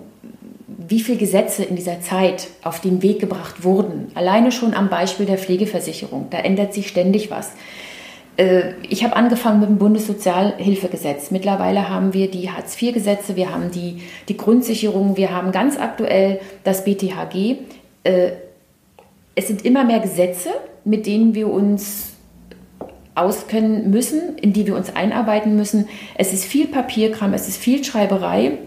wie 0.67 1.01
viele 1.01 1.19
Gesetze 1.19 1.65
in 1.65 1.77
dieser 1.77 2.01
Zeit 2.01 2.49
auf 2.63 2.81
den 2.81 3.03
Weg 3.03 3.21
gebracht 3.21 3.65
wurden, 3.65 4.11
alleine 4.15 4.51
schon 4.51 4.73
am 4.73 4.89
Beispiel 4.89 5.27
der 5.27 5.37
Pflegeversicherung, 5.37 6.29
da 6.31 6.39
ändert 6.39 6.73
sich 6.73 6.89
ständig 6.89 7.31
was. 7.31 7.53
Äh, 8.37 8.75
ich 8.89 9.05
habe 9.05 9.17
angefangen 9.17 9.61
mit 9.61 9.69
dem 9.69 9.79
Bundessozialhilfegesetz. 9.79 11.31
Mittlerweile 11.31 11.89
haben 11.89 12.13
wir 12.13 12.31
die 12.31 12.51
Hartz-IV-Gesetze, 12.51 13.37
wir 13.37 13.51
haben 13.51 13.71
die, 13.71 14.03
die 14.29 14.37
Grundsicherung, 14.37 15.17
wir 15.17 15.31
haben 15.31 15.53
ganz 15.53 15.79
aktuell 15.79 16.41
das 16.65 16.85
BTHG. 16.85 17.57
Äh, 18.05 18.33
es 19.35 19.49
sind 19.49 19.65
immer 19.65 19.85
mehr 19.85 20.01
Gesetze, 20.01 20.51
mit 20.85 21.07
denen 21.07 21.35
wir 21.35 21.51
uns 21.51 22.13
auskennen 23.15 23.91
müssen, 23.91 24.37
in 24.39 24.53
die 24.53 24.67
wir 24.67 24.77
uns 24.77 24.95
einarbeiten 24.95 25.57
müssen. 25.57 25.89
Es 26.17 26.33
ist 26.33 26.45
viel 26.45 26.67
Papierkram, 26.67 27.33
es 27.33 27.49
ist 27.49 27.57
viel 27.57 27.83
Schreiberei. 27.83 28.59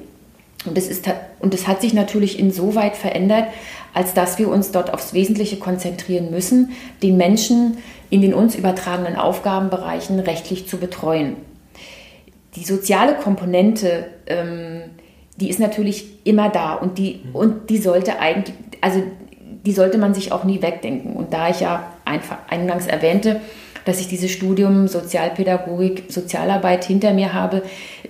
Und 0.66 0.78
es, 0.78 0.90
ist, 0.90 1.10
und 1.40 1.54
es 1.54 1.68
hat 1.68 1.80
sich 1.80 1.94
natürlich 1.94 2.38
insoweit 2.38 2.98
verändert, 2.98 3.46
als 3.94 4.14
dass 4.14 4.38
wir 4.40 4.50
uns 4.50 4.72
dort 4.72 4.94
aufs 4.94 5.14
Wesentliche 5.14 5.58
konzentrieren 5.58 6.32
müssen, 6.32 6.72
den 7.02 7.16
Menschen 7.16 7.78
in 8.10 8.22
den 8.22 8.34
uns 8.34 8.56
übertragenen 8.56 9.16
Aufgabenbereichen 9.16 10.20
rechtlich 10.20 10.68
zu 10.68 10.78
betreuen. 10.78 11.36
Die 12.56 12.64
soziale 12.64 13.16
Komponente, 13.16 14.08
ähm, 14.26 14.82
die 15.38 15.50
ist 15.50 15.60
natürlich 15.60 16.06
immer 16.26 16.50
da 16.50 16.74
und 16.74 16.98
die, 16.98 17.22
und 17.34 17.70
die 17.70 17.78
sollte 17.78 18.20
eigentlich, 18.20 18.56
also 18.82 19.04
die 19.66 19.72
sollte 19.72 19.98
man 19.98 20.14
sich 20.14 20.32
auch 20.32 20.44
nie 20.44 20.62
wegdenken. 20.62 21.14
Und 21.14 21.34
da 21.34 21.50
ich 21.50 21.60
ja 21.60 21.94
einfach 22.06 22.38
eingangs 22.50 22.88
erwähnte, 22.88 23.40
dass 23.86 24.00
ich 24.00 24.08
dieses 24.08 24.32
Studium 24.32 24.88
Sozialpädagogik, 24.88 26.06
Sozialarbeit 26.10 26.86
hinter 26.86 27.14
mir 27.14 27.34
habe, 27.34 27.64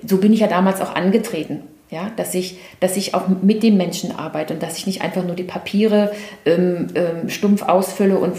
so 0.06 0.18
bin 0.18 0.34
ich 0.34 0.40
ja 0.40 0.48
damals 0.48 0.82
auch 0.82 0.96
angetreten. 0.96 1.62
Ja, 1.92 2.12
dass 2.18 2.36
ich, 2.36 2.60
dass 2.80 2.98
ich 2.98 3.16
auch 3.16 3.28
mit 3.42 3.64
den 3.64 3.76
Menschen 3.76 4.16
arbeite 4.16 4.54
und 4.54 4.62
dass 4.62 4.78
ich 4.78 4.86
nicht 4.86 5.02
einfach 5.02 5.24
nur 5.24 5.36
die 5.36 5.44
Papiere 5.44 6.12
ähm, 6.46 6.86
ähm, 6.94 7.30
stumpf 7.30 7.64
ausfülle 7.64 8.20
und 8.20 8.36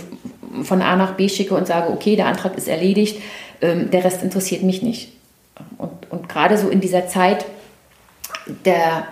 von 0.62 0.82
A 0.82 0.96
nach 0.96 1.14
B 1.14 1.28
schicke 1.28 1.54
und 1.54 1.66
sage, 1.66 1.90
okay, 1.92 2.16
der 2.16 2.26
Antrag 2.26 2.56
ist 2.56 2.68
erledigt, 2.68 3.20
ähm, 3.60 3.90
der 3.90 4.04
Rest 4.04 4.22
interessiert 4.22 4.62
mich 4.62 4.82
nicht. 4.82 5.12
Und, 5.78 5.90
und 6.10 6.28
gerade 6.28 6.56
so 6.56 6.68
in 6.68 6.80
dieser 6.80 7.06
Zeit 7.06 7.44
der, 8.64 9.06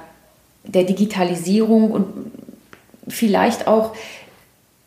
der 0.64 0.84
Digitalisierung 0.84 1.90
und 1.90 2.32
vielleicht 3.08 3.66
auch 3.66 3.94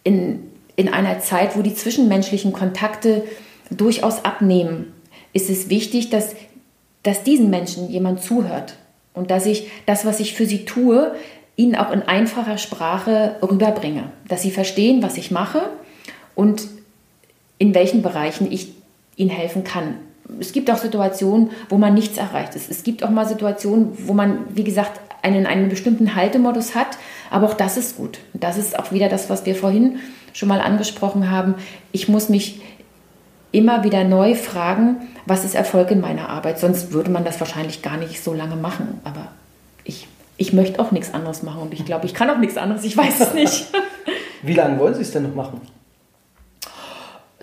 in, 0.04 0.52
in 0.76 0.90
einer 0.90 1.20
Zeit, 1.20 1.58
wo 1.58 1.62
die 1.62 1.74
zwischenmenschlichen 1.74 2.54
Kontakte 2.54 3.24
durchaus 3.70 4.26
abnehmen, 4.26 4.94
ist 5.34 5.50
es 5.50 5.70
wichtig, 5.70 6.10
dass, 6.10 6.36
dass 7.04 7.24
diesen 7.24 7.50
Menschen 7.50 7.90
jemand 7.90 8.22
zuhört 8.22 8.76
und 9.14 9.32
dass 9.32 9.46
ich 9.46 9.70
das, 9.86 10.06
was 10.06 10.20
ich 10.20 10.34
für 10.34 10.46
sie 10.46 10.66
tue, 10.66 11.16
ihnen 11.56 11.76
auch 11.76 11.92
in 11.92 12.02
einfacher 12.02 12.58
Sprache 12.58 13.36
rüberbringe, 13.42 14.12
dass 14.28 14.42
sie 14.42 14.52
verstehen, 14.52 15.04
was 15.04 15.18
ich 15.18 15.32
mache 15.32 15.70
und 16.42 16.64
in 17.60 17.76
welchen 17.76 18.02
Bereichen 18.02 18.52
ich 18.52 18.74
ihnen 19.16 19.30
helfen 19.30 19.64
kann. 19.64 19.98
Es 20.40 20.54
gibt 20.54 20.72
auch 20.72 20.78
Situationen, 20.78 21.52
wo 21.70 21.78
man 21.78 21.94
nichts 21.94 22.18
erreicht 22.18 22.56
ist. 22.56 22.72
Es 22.72 22.82
gibt 22.82 23.04
auch 23.04 23.12
mal 23.12 23.28
Situationen, 23.28 23.92
wo 24.08 24.14
man, 24.14 24.40
wie 24.56 24.64
gesagt, 24.64 25.00
einen, 25.22 25.46
einen 25.46 25.70
bestimmten 25.70 26.16
Haltemodus 26.16 26.74
hat, 26.74 26.98
aber 27.30 27.46
auch 27.46 27.54
das 27.54 27.78
ist 27.78 27.96
gut. 27.96 28.18
Das 28.34 28.58
ist 28.58 28.80
auch 28.80 28.92
wieder 28.92 29.08
das, 29.08 29.30
was 29.30 29.46
wir 29.46 29.54
vorhin 29.54 30.00
schon 30.34 30.50
mal 30.50 30.62
angesprochen 30.62 31.30
haben. 31.30 31.54
Ich 31.92 32.08
muss 32.08 32.28
mich 32.28 32.60
immer 33.52 33.84
wieder 33.84 34.04
neu 34.04 34.34
fragen, 34.34 34.96
was 35.28 35.46
ist 35.46 35.54
Erfolg 35.54 35.92
in 35.92 36.02
meiner 36.02 36.30
Arbeit? 36.30 36.58
Sonst 36.58 36.92
würde 36.92 37.12
man 37.12 37.24
das 37.24 37.40
wahrscheinlich 37.40 37.84
gar 37.84 37.98
nicht 37.98 38.24
so 38.24 38.34
lange 38.34 38.56
machen. 38.56 39.00
Aber 39.04 39.28
ich, 39.84 40.08
ich 40.38 40.54
möchte 40.54 40.80
auch 40.80 40.90
nichts 40.90 41.14
anderes 41.14 41.44
machen 41.44 41.62
und 41.62 41.74
ich 41.76 41.86
glaube, 41.86 42.08
ich 42.08 42.16
kann 42.16 42.32
auch 42.32 42.40
nichts 42.40 42.58
anderes, 42.58 42.84
ich 42.84 42.98
weiß 42.98 43.20
es 43.20 43.34
nicht. 43.36 43.68
Wie 44.42 44.56
lange 44.56 44.80
wollen 44.80 44.96
Sie 44.96 45.04
es 45.04 45.12
denn 45.12 45.22
noch 45.22 45.36
machen? 45.36 45.62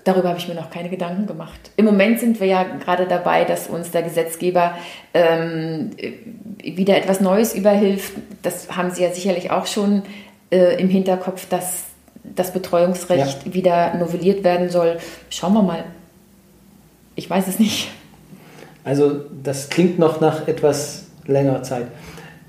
Darüber 0.08 0.30
habe 0.30 0.38
ich 0.38 0.48
mir 0.48 0.54
noch 0.54 0.70
keine 0.70 0.88
Gedanken 0.88 1.26
gemacht. 1.26 1.70
Im 1.76 1.84
Moment 1.84 2.18
sind 2.18 2.40
wir 2.40 2.46
ja 2.46 2.62
gerade 2.62 3.06
dabei, 3.06 3.44
dass 3.44 3.66
uns 3.66 3.90
der 3.90 4.00
Gesetzgeber 4.00 4.72
ähm, 5.12 5.90
wieder 6.62 6.96
etwas 6.96 7.20
Neues 7.20 7.54
überhilft. 7.54 8.14
Das 8.40 8.74
haben 8.74 8.90
Sie 8.90 9.02
ja 9.02 9.10
sicherlich 9.12 9.50
auch 9.50 9.66
schon 9.66 10.02
äh, 10.50 10.80
im 10.80 10.88
Hinterkopf, 10.88 11.46
dass 11.50 11.88
das 12.24 12.54
Betreuungsrecht 12.54 13.48
ja. 13.48 13.52
wieder 13.52 13.96
novelliert 13.98 14.44
werden 14.44 14.70
soll. 14.70 14.96
Schauen 15.28 15.52
wir 15.52 15.62
mal. 15.62 15.84
Ich 17.14 17.28
weiß 17.28 17.46
es 17.46 17.58
nicht. 17.58 17.90
Also 18.84 19.26
das 19.44 19.68
klingt 19.68 19.98
noch 19.98 20.22
nach 20.22 20.48
etwas 20.48 21.04
längerer 21.26 21.62
Zeit. 21.64 21.88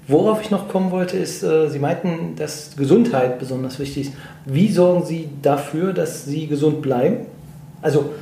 Worauf 0.08 0.42
ich 0.42 0.50
noch 0.50 0.70
kommen 0.70 0.92
wollte, 0.92 1.18
ist, 1.18 1.44
äh, 1.44 1.68
Sie 1.68 1.80
meinten, 1.80 2.38
dass 2.38 2.78
Gesundheit 2.78 3.38
besonders 3.38 3.80
wichtig 3.80 4.08
ist. 4.08 4.14
Wie 4.46 4.72
sorgen 4.72 5.04
Sie 5.04 5.28
dafür, 5.42 5.92
dass 5.92 6.24
Sie 6.24 6.48
gesund 6.48 6.82
bleiben? 6.82 7.26
Also 7.82 8.14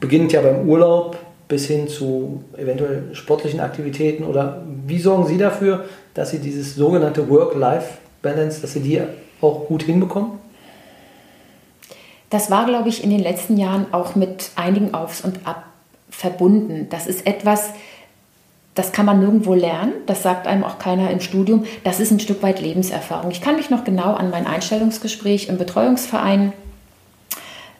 beginnt 0.00 0.32
ja 0.32 0.40
beim 0.40 0.68
Urlaub 0.68 1.16
bis 1.48 1.66
hin 1.66 1.88
zu 1.88 2.42
eventuell 2.56 3.14
sportlichen 3.14 3.60
Aktivitäten 3.60 4.24
oder 4.24 4.62
wie 4.86 4.98
sorgen 4.98 5.26
Sie 5.26 5.38
dafür, 5.38 5.84
dass 6.14 6.30
Sie 6.30 6.38
dieses 6.38 6.74
sogenannte 6.74 7.28
Work-Life-Balance, 7.28 8.60
dass 8.60 8.72
Sie 8.72 8.80
die 8.80 9.00
auch 9.40 9.66
gut 9.66 9.84
hinbekommen? 9.84 10.32
Das 12.30 12.50
war, 12.50 12.66
glaube 12.66 12.88
ich, 12.88 13.04
in 13.04 13.10
den 13.10 13.20
letzten 13.20 13.56
Jahren 13.56 13.86
auch 13.92 14.16
mit 14.16 14.50
einigen 14.56 14.94
Aufs 14.94 15.20
und 15.20 15.46
Ab 15.46 15.64
verbunden. 16.10 16.88
Das 16.90 17.06
ist 17.06 17.26
etwas, 17.26 17.70
das 18.74 18.92
kann 18.92 19.06
man 19.06 19.20
nirgendwo 19.20 19.54
lernen, 19.54 19.92
das 20.06 20.22
sagt 20.22 20.46
einem 20.46 20.64
auch 20.64 20.78
keiner 20.78 21.10
im 21.10 21.20
Studium. 21.20 21.64
Das 21.84 22.00
ist 22.00 22.10
ein 22.10 22.20
Stück 22.20 22.42
weit 22.42 22.60
Lebenserfahrung. 22.60 23.30
Ich 23.30 23.40
kann 23.40 23.56
mich 23.56 23.70
noch 23.70 23.84
genau 23.84 24.14
an 24.14 24.30
mein 24.30 24.46
Einstellungsgespräch 24.46 25.48
im 25.48 25.58
Betreuungsverein 25.58 26.52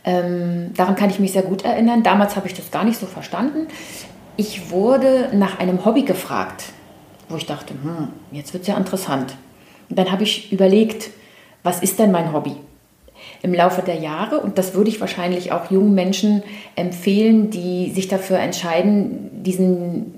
ähm, 0.06 0.72
daran 0.74 0.94
kann 0.94 1.10
ich 1.10 1.18
mich 1.18 1.32
sehr 1.32 1.42
gut 1.42 1.64
erinnern. 1.64 2.04
Damals 2.04 2.36
habe 2.36 2.46
ich 2.46 2.54
das 2.54 2.70
gar 2.70 2.84
nicht 2.84 2.98
so 2.98 3.06
verstanden. 3.06 3.66
Ich 4.36 4.70
wurde 4.70 5.30
nach 5.32 5.58
einem 5.58 5.84
Hobby 5.84 6.02
gefragt, 6.02 6.66
wo 7.28 7.36
ich 7.36 7.46
dachte, 7.46 7.74
hm, 7.74 8.08
jetzt 8.30 8.52
wird 8.54 8.62
es 8.62 8.68
ja 8.68 8.76
interessant. 8.76 9.34
Und 9.90 9.98
dann 9.98 10.12
habe 10.12 10.22
ich 10.22 10.52
überlegt, 10.52 11.10
was 11.64 11.80
ist 11.80 11.98
denn 11.98 12.12
mein 12.12 12.32
Hobby? 12.32 12.54
Im 13.42 13.52
Laufe 13.52 13.82
der 13.82 13.96
Jahre, 13.96 14.38
und 14.40 14.58
das 14.58 14.74
würde 14.74 14.90
ich 14.90 15.00
wahrscheinlich 15.00 15.50
auch 15.50 15.70
jungen 15.70 15.94
Menschen 15.94 16.42
empfehlen, 16.76 17.50
die 17.50 17.90
sich 17.90 18.06
dafür 18.06 18.38
entscheiden, 18.38 19.42
diesen, 19.42 20.12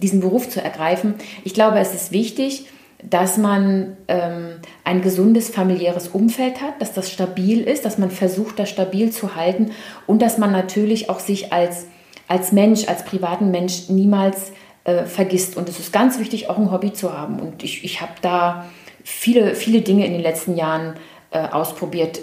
diesen 0.00 0.20
Beruf 0.20 0.48
zu 0.48 0.62
ergreifen. 0.62 1.14
Ich 1.44 1.54
glaube, 1.54 1.80
es 1.80 1.94
ist 1.94 2.12
wichtig, 2.12 2.66
dass 3.02 3.36
man 3.36 3.96
ähm, 4.08 4.60
ein 4.84 5.02
gesundes 5.02 5.50
familiäres 5.50 6.08
Umfeld 6.08 6.60
hat, 6.60 6.80
dass 6.80 6.92
das 6.92 7.10
stabil 7.10 7.60
ist, 7.62 7.84
dass 7.84 7.98
man 7.98 8.10
versucht, 8.10 8.58
das 8.58 8.70
stabil 8.70 9.10
zu 9.10 9.34
halten 9.34 9.72
und 10.06 10.22
dass 10.22 10.38
man 10.38 10.52
natürlich 10.52 11.10
auch 11.10 11.18
sich 11.18 11.52
als, 11.52 11.86
als 12.28 12.52
Mensch, 12.52 12.88
als 12.88 13.04
privaten 13.04 13.50
Mensch 13.50 13.88
niemals 13.88 14.52
äh, 14.84 15.04
vergisst. 15.04 15.56
Und 15.56 15.68
es 15.68 15.78
ist 15.78 15.92
ganz 15.92 16.18
wichtig, 16.18 16.48
auch 16.48 16.58
ein 16.58 16.70
Hobby 16.70 16.92
zu 16.92 17.16
haben. 17.16 17.40
Und 17.40 17.62
ich, 17.62 17.84
ich 17.84 18.00
habe 18.00 18.12
da 18.22 18.66
viele, 19.04 19.54
viele 19.54 19.80
Dinge 19.80 20.06
in 20.06 20.12
den 20.12 20.22
letzten 20.22 20.56
Jahren 20.56 20.94
äh, 21.30 21.40
ausprobiert. 21.48 22.20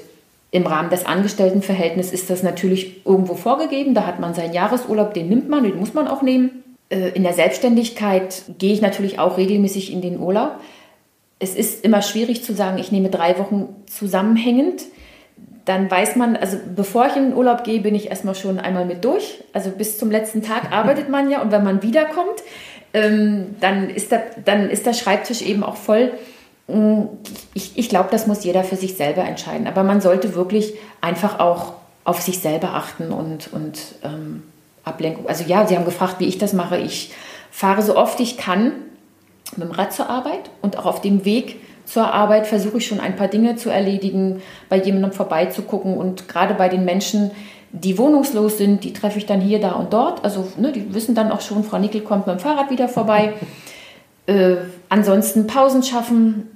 Im 0.51 0.65
Rahmen 0.65 0.89
des 0.89 1.05
Angestelltenverhältnisses 1.05 2.11
ist 2.11 2.29
das 2.29 2.41
natürlich 2.41 3.05
irgendwo 3.05 3.35
vorgegeben. 3.35 3.93
Da 3.93 4.05
hat 4.05 4.19
man 4.19 4.33
seinen 4.33 4.53
Jahresurlaub, 4.53 5.13
den 5.13 5.29
nimmt 5.29 5.49
man, 5.49 5.63
den 5.63 5.77
muss 5.77 5.93
man 5.93 6.07
auch 6.07 6.21
nehmen. 6.21 6.63
Äh, 6.89 7.09
in 7.09 7.23
der 7.23 7.33
Selbstständigkeit 7.33 8.43
gehe 8.57 8.73
ich 8.73 8.81
natürlich 8.81 9.19
auch 9.19 9.37
regelmäßig 9.37 9.91
in 9.91 10.01
den 10.01 10.19
Urlaub. 10.19 10.59
Es 11.39 11.55
ist 11.55 11.85
immer 11.85 12.01
schwierig 12.01 12.43
zu 12.43 12.53
sagen, 12.53 12.79
ich 12.79 12.91
nehme 12.91 13.09
drei 13.09 13.37
Wochen 13.37 13.75
zusammenhängend. 13.85 14.83
dann 15.65 15.89
weiß 15.89 16.15
man, 16.15 16.35
also 16.35 16.57
bevor 16.75 17.05
ich 17.07 17.15
in 17.15 17.29
den 17.29 17.33
Urlaub 17.35 17.63
gehe, 17.63 17.79
bin 17.79 17.93
ich 17.93 18.09
erstmal 18.09 18.33
schon 18.33 18.57
einmal 18.57 18.85
mit 18.85 19.05
durch. 19.05 19.43
Also 19.53 19.69
bis 19.69 19.99
zum 19.99 20.09
letzten 20.09 20.41
Tag 20.41 20.71
arbeitet 20.71 21.09
man 21.09 21.29
ja 21.29 21.41
und 21.41 21.51
wenn 21.51 21.63
man 21.63 21.83
wiederkommt, 21.83 22.43
ähm, 22.93 23.55
dann, 23.59 23.89
ist 23.89 24.11
der, 24.11 24.23
dann 24.43 24.69
ist 24.69 24.87
der 24.87 24.93
Schreibtisch 24.93 25.43
eben 25.43 25.63
auch 25.63 25.75
voll. 25.75 26.11
Mm, 26.67 27.03
ich, 27.53 27.77
ich 27.77 27.87
glaube, 27.87 28.09
das 28.11 28.25
muss 28.25 28.43
jeder 28.43 28.63
für 28.63 28.77
sich 28.77 28.95
selber 28.95 29.23
entscheiden. 29.23 29.67
Aber 29.67 29.83
man 29.83 30.01
sollte 30.01 30.33
wirklich 30.33 30.73
einfach 31.01 31.39
auch 31.39 31.73
auf 32.03 32.19
sich 32.21 32.39
selber 32.39 32.73
achten 32.73 33.11
und, 33.11 33.53
und 33.53 33.79
ähm, 34.03 34.43
Ablenkung. 34.89 35.27
Also 35.27 35.43
ja, 35.45 35.65
Sie 35.65 35.75
haben 35.75 35.85
gefragt, 35.85 36.15
wie 36.19 36.25
ich 36.25 36.37
das 36.37 36.53
mache. 36.53 36.77
Ich 36.77 37.11
fahre 37.51 37.81
so 37.81 37.95
oft 37.95 38.19
ich 38.19 38.37
kann 38.37 38.73
mit 39.55 39.67
dem 39.67 39.71
Rad 39.71 39.93
zur 39.93 40.09
Arbeit 40.09 40.49
und 40.61 40.77
auch 40.77 40.85
auf 40.85 41.01
dem 41.01 41.25
Weg 41.25 41.59
zur 41.85 42.13
Arbeit 42.13 42.45
versuche 42.45 42.77
ich 42.77 42.85
schon 42.85 42.99
ein 42.99 43.15
paar 43.15 43.27
Dinge 43.27 43.55
zu 43.55 43.71
erledigen, 43.71 44.41
bei 44.69 44.77
jemandem 44.77 45.11
vorbeizugucken 45.11 45.97
und 45.97 46.27
gerade 46.27 46.53
bei 46.53 46.69
den 46.69 46.85
Menschen, 46.85 47.31
die 47.71 47.97
wohnungslos 47.97 48.59
sind, 48.59 48.83
die 48.83 48.93
treffe 48.93 49.17
ich 49.17 49.25
dann 49.25 49.41
hier, 49.41 49.59
da 49.59 49.71
und 49.71 49.91
dort. 49.91 50.23
Also 50.23 50.47
ne, 50.57 50.71
die 50.71 50.93
wissen 50.93 51.15
dann 51.15 51.31
auch 51.31 51.41
schon, 51.41 51.63
Frau 51.63 51.79
Nickel 51.79 52.01
kommt 52.01 52.27
mit 52.27 52.35
dem 52.37 52.39
Fahrrad 52.39 52.69
wieder 52.69 52.89
vorbei. 52.89 53.33
äh, 54.27 54.57
ansonsten 54.89 55.47
Pausen 55.47 55.81
schaffen, 55.81 56.47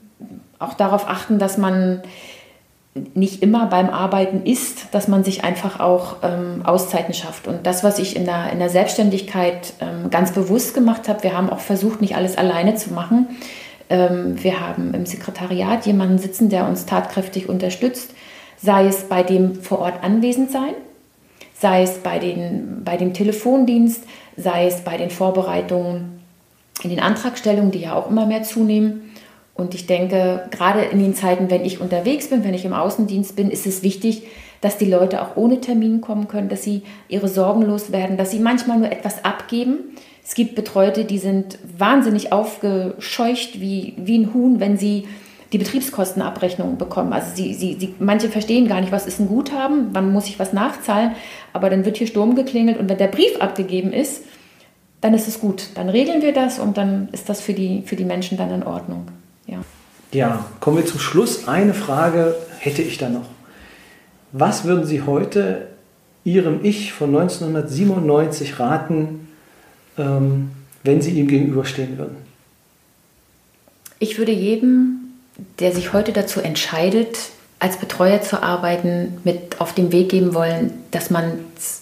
auch 0.60 0.76
darauf 0.76 1.10
achten, 1.10 1.40
dass 1.40 1.58
man 1.58 2.04
nicht 3.16 3.42
immer 3.42 3.66
beim 3.68 3.90
Arbeiten 3.90 4.46
ist, 4.46 4.94
dass 4.94 5.08
man 5.08 5.24
sich 5.24 5.44
einfach 5.44 5.80
auch 5.80 6.18
ähm, 6.22 6.62
Auszeiten 6.64 7.14
schafft. 7.14 7.48
Und 7.48 7.66
das, 7.66 7.84
was 7.84 7.98
ich 7.98 8.16
in 8.16 8.26
der, 8.26 8.52
in 8.52 8.60
der 8.60 8.70
Selbstständigkeit 8.70 9.74
ähm, 9.82 10.12
ganz 10.12 10.32
bewusst 10.32 10.76
gemacht 10.76 11.08
habe, 11.08 11.24
wir 11.24 11.36
haben 11.36 11.50
auch 11.50 11.60
versucht, 11.60 12.02
nicht 12.02 12.16
alles 12.16 12.38
alleine 12.38 12.76
zu 12.76 12.94
machen. 12.94 13.28
Ähm, 13.90 14.42
wir 14.44 14.60
haben 14.60 14.94
im 14.94 15.08
Sekretariat 15.08 15.88
jemanden 15.88 16.20
sitzen, 16.20 16.50
der 16.50 16.68
uns 16.68 16.86
tatkräftig 16.86 17.50
unterstützt, 17.50 18.12
sei 18.62 18.86
es 18.86 19.04
bei 19.10 19.24
dem 19.24 19.56
vor 19.56 19.80
Ort 19.80 20.04
anwesend 20.04 20.52
sein, 20.52 20.74
sei 21.60 21.82
es 21.82 21.98
bei, 21.98 22.20
den, 22.20 22.84
bei 22.86 22.98
dem 22.98 23.14
Telefondienst, 23.14 24.04
sei 24.38 24.68
es 24.68 24.82
bei 24.82 24.98
den 24.98 25.10
Vorbereitungen 25.10 26.20
in 26.84 26.92
den 26.92 27.00
Antragstellungen, 27.00 27.72
die 27.72 27.80
ja 27.82 27.96
auch 27.96 28.10
immer 28.10 28.28
mehr 28.28 28.44
zunehmen. 28.44 29.13
Und 29.56 29.76
ich 29.76 29.86
denke, 29.86 30.48
gerade 30.50 30.82
in 30.82 31.00
den 31.00 31.14
Zeiten, 31.14 31.52
wenn 31.52 31.64
ich 31.64 31.80
unterwegs 31.80 32.30
bin, 32.30 32.44
wenn 32.44 32.56
ich 32.56 32.66
im 32.66 32.74
Außendienst 32.74 33.36
bin, 33.36 33.52
ist 33.52 33.68
es 33.68 33.84
wichtig, 33.84 34.24
dass 34.62 34.78
die 34.78 34.90
Leute 34.90 35.22
auch 35.22 35.36
ohne 35.36 35.62
Termin 35.62 36.02
kommen 36.02 36.28
können, 36.28 36.50
dass 36.50 36.64
sie 36.64 36.84
ihre 37.08 37.28
Sorgen 37.28 37.62
loswerden, 37.62 38.18
dass 38.18 38.32
sie 38.32 38.40
manchmal 38.40 38.80
nur 38.80 38.92
etwas 38.92 39.26
abgeben. 39.26 39.96
Es 40.24 40.36
gibt 40.36 40.56
Betreute, 40.56 41.06
die 41.06 41.18
sind 41.18 41.60
wahnsinnig 41.78 42.32
aufgescheucht 42.32 43.60
wie, 43.60 43.94
wie 43.98 44.20
ein 44.20 44.34
Huhn, 44.34 44.60
wenn 44.60 44.78
sie 44.78 45.06
die 45.52 45.58
Betriebskostenabrechnung 45.60 46.78
bekommen. 46.78 47.14
Also 47.14 47.28
sie, 47.36 47.54
sie, 47.54 47.78
sie, 47.80 47.94
manche 48.00 48.30
verstehen 48.30 48.68
gar 48.68 48.82
nicht, 48.82 48.92
was 48.92 49.06
ist 49.06 49.20
ein 49.20 49.28
Guthaben, 49.28 49.90
wann 49.92 50.12
muss 50.12 50.28
ich 50.28 50.40
was 50.40 50.52
nachzahlen, 50.54 51.12
aber 51.52 51.70
dann 51.70 51.86
wird 51.86 51.98
hier 51.98 52.08
Sturm 52.08 52.36
geklingelt 52.36 52.80
und 52.80 52.90
wenn 52.90 52.98
der 52.98 53.08
Brief 53.08 53.40
abgegeben 53.40 53.94
ist, 53.94 54.24
dann 55.02 55.14
ist 55.14 55.28
es 55.28 55.40
gut. 55.40 55.68
Dann 55.76 55.90
regeln 55.90 56.22
wir 56.22 56.34
das 56.34 56.58
und 56.58 56.78
dann 56.78 57.10
ist 57.12 57.30
das 57.30 57.42
für 57.42 57.54
die, 57.54 57.84
für 57.86 57.96
die 57.96 58.06
Menschen 58.06 58.38
dann 58.38 58.50
in 58.52 58.64
Ordnung. 58.64 59.06
Ja. 59.48 59.64
ja, 60.12 60.46
kommen 60.60 60.78
wir 60.78 60.86
zum 60.86 61.00
Schluss. 61.00 61.48
Eine 61.48 61.74
Frage 61.74 62.36
hätte 62.60 62.82
ich 62.82 62.98
da 62.98 63.10
noch. 63.10 63.26
Was 64.32 64.64
würden 64.64 64.86
Sie 64.86 65.02
heute 65.02 65.68
Ihrem 66.24 66.64
Ich 66.64 66.94
von 66.94 67.10
1997 67.10 68.60
raten, 68.60 69.28
ähm, 69.98 70.52
wenn 70.84 71.02
Sie 71.02 71.12
ihm 71.12 71.28
gegenüberstehen 71.28 71.98
würden? 71.98 72.18
Ich 74.00 74.18
würde 74.18 74.32
jedem, 74.32 75.00
der 75.60 75.72
sich 75.72 75.94
heute 75.94 76.14
dazu 76.14 76.40
entscheidet, 76.42 77.18
als 77.60 77.78
Betreuer 77.78 78.22
zu 78.22 78.42
arbeiten, 78.44 79.20
mit 79.24 79.62
auf 79.62 79.74
den 79.74 79.92
Weg 79.92 80.10
geben 80.10 80.34
wollen, 80.34 80.74
dass 80.92 81.10
man 81.10 81.40
es 81.56 81.82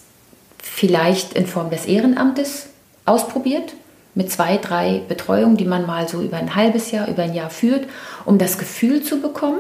vielleicht 0.62 1.34
in 1.34 1.48
Form 1.48 1.70
des 1.70 1.86
Ehrenamtes 1.86 2.68
ausprobiert 3.06 3.74
mit 4.16 4.32
zwei, 4.32 4.58
drei 4.58 5.02
Betreuungen, 5.08 5.58
die 5.58 5.66
man 5.66 5.86
mal 5.86 6.08
so 6.08 6.22
über 6.22 6.38
ein 6.38 6.56
halbes 6.56 6.92
Jahr, 6.92 7.08
über 7.08 7.24
ein 7.24 7.34
Jahr 7.34 7.50
führt, 7.50 7.88
um 8.26 8.38
das 8.38 8.58
Gefühl 8.58 9.04
zu 9.04 9.22
bekommen, 9.22 9.60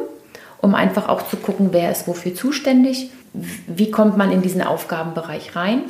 um 0.60 0.76
einfach 0.76 1.08
auch 1.08 1.28
zu 1.28 1.38
gucken, 1.38 1.70
wer 1.72 1.92
ist 1.92 2.08
wofür 2.08 2.36
zuständig, 2.36 3.12
wie 3.34 3.92
kommt 3.92 4.18
man 4.18 4.32
in 4.32 4.42
diesen 4.42 4.62
Aufgabenbereich 4.62 5.56
rein. 5.56 5.84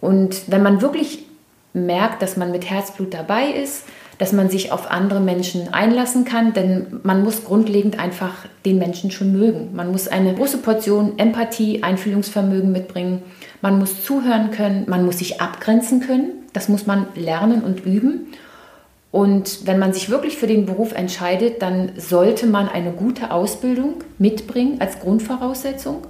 Und 0.00 0.42
wenn 0.48 0.62
man 0.62 0.82
wirklich 0.82 1.24
merkt, 1.72 2.22
dass 2.22 2.36
man 2.36 2.50
mit 2.50 2.68
Herzblut 2.68 3.14
dabei 3.14 3.46
ist, 3.46 3.84
dass 4.18 4.32
man 4.32 4.48
sich 4.48 4.70
auf 4.70 4.90
andere 4.90 5.20
Menschen 5.20 5.74
einlassen 5.74 6.24
kann, 6.24 6.52
denn 6.52 7.00
man 7.02 7.24
muss 7.24 7.44
grundlegend 7.44 7.98
einfach 7.98 8.46
den 8.64 8.78
Menschen 8.78 9.10
schon 9.10 9.32
mögen. 9.32 9.70
Man 9.74 9.90
muss 9.90 10.06
eine 10.06 10.34
große 10.34 10.58
Portion 10.58 11.18
Empathie, 11.18 11.82
Einfühlungsvermögen 11.82 12.70
mitbringen, 12.70 13.22
man 13.60 13.78
muss 13.78 14.04
zuhören 14.04 14.50
können, 14.50 14.84
man 14.88 15.04
muss 15.04 15.18
sich 15.18 15.40
abgrenzen 15.40 16.00
können, 16.00 16.43
das 16.54 16.70
muss 16.70 16.86
man 16.86 17.06
lernen 17.14 17.62
und 17.62 17.84
üben. 17.84 18.28
Und 19.10 19.66
wenn 19.66 19.78
man 19.78 19.92
sich 19.92 20.08
wirklich 20.08 20.38
für 20.38 20.46
den 20.46 20.64
Beruf 20.64 20.92
entscheidet, 20.92 21.60
dann 21.60 21.92
sollte 21.98 22.46
man 22.46 22.68
eine 22.68 22.90
gute 22.90 23.30
Ausbildung 23.30 24.02
mitbringen 24.18 24.80
als 24.80 24.98
Grundvoraussetzung. 25.00 26.06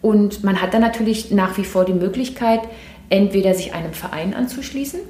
Und 0.00 0.44
man 0.44 0.62
hat 0.62 0.72
dann 0.72 0.80
natürlich 0.80 1.32
nach 1.32 1.58
wie 1.58 1.64
vor 1.64 1.84
die 1.84 1.92
Möglichkeit, 1.92 2.60
entweder 3.10 3.54
sich 3.54 3.74
einem 3.74 3.92
Verein 3.92 4.32
anzuschließen 4.32 5.00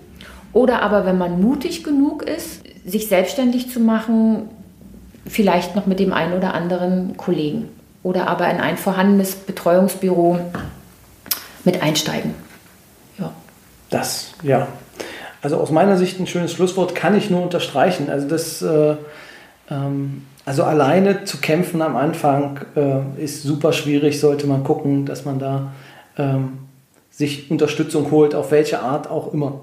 oder 0.52 0.82
aber, 0.82 1.04
wenn 1.04 1.18
man 1.18 1.42
mutig 1.42 1.84
genug 1.84 2.22
ist, 2.22 2.62
sich 2.86 3.08
selbstständig 3.08 3.70
zu 3.70 3.80
machen, 3.80 4.48
vielleicht 5.26 5.74
noch 5.74 5.86
mit 5.86 5.98
dem 5.98 6.12
einen 6.12 6.32
oder 6.32 6.54
anderen 6.54 7.16
Kollegen 7.16 7.68
oder 8.02 8.28
aber 8.28 8.48
in 8.50 8.58
ein 8.58 8.76
vorhandenes 8.76 9.34
Betreuungsbüro 9.34 10.38
mit 11.64 11.82
einsteigen. 11.82 12.34
Das, 13.94 14.32
ja. 14.42 14.66
Also 15.40 15.56
aus 15.58 15.70
meiner 15.70 15.96
Sicht 15.96 16.18
ein 16.18 16.26
schönes 16.26 16.52
Schlusswort 16.52 16.96
kann 16.96 17.16
ich 17.16 17.30
nur 17.30 17.40
unterstreichen. 17.40 18.10
Also 18.10 18.26
das, 18.26 18.60
äh, 18.60 18.96
ähm, 19.70 20.24
also 20.44 20.64
alleine 20.64 21.22
zu 21.22 21.38
kämpfen 21.38 21.80
am 21.80 21.94
Anfang 21.94 22.58
äh, 22.74 23.22
ist 23.22 23.44
super 23.44 23.72
schwierig. 23.72 24.18
Sollte 24.18 24.48
man 24.48 24.64
gucken, 24.64 25.06
dass 25.06 25.24
man 25.24 25.38
da 25.38 25.72
ähm, 26.18 26.54
sich 27.08 27.52
Unterstützung 27.52 28.10
holt, 28.10 28.34
auf 28.34 28.50
welche 28.50 28.80
Art 28.80 29.08
auch 29.08 29.32
immer. 29.32 29.60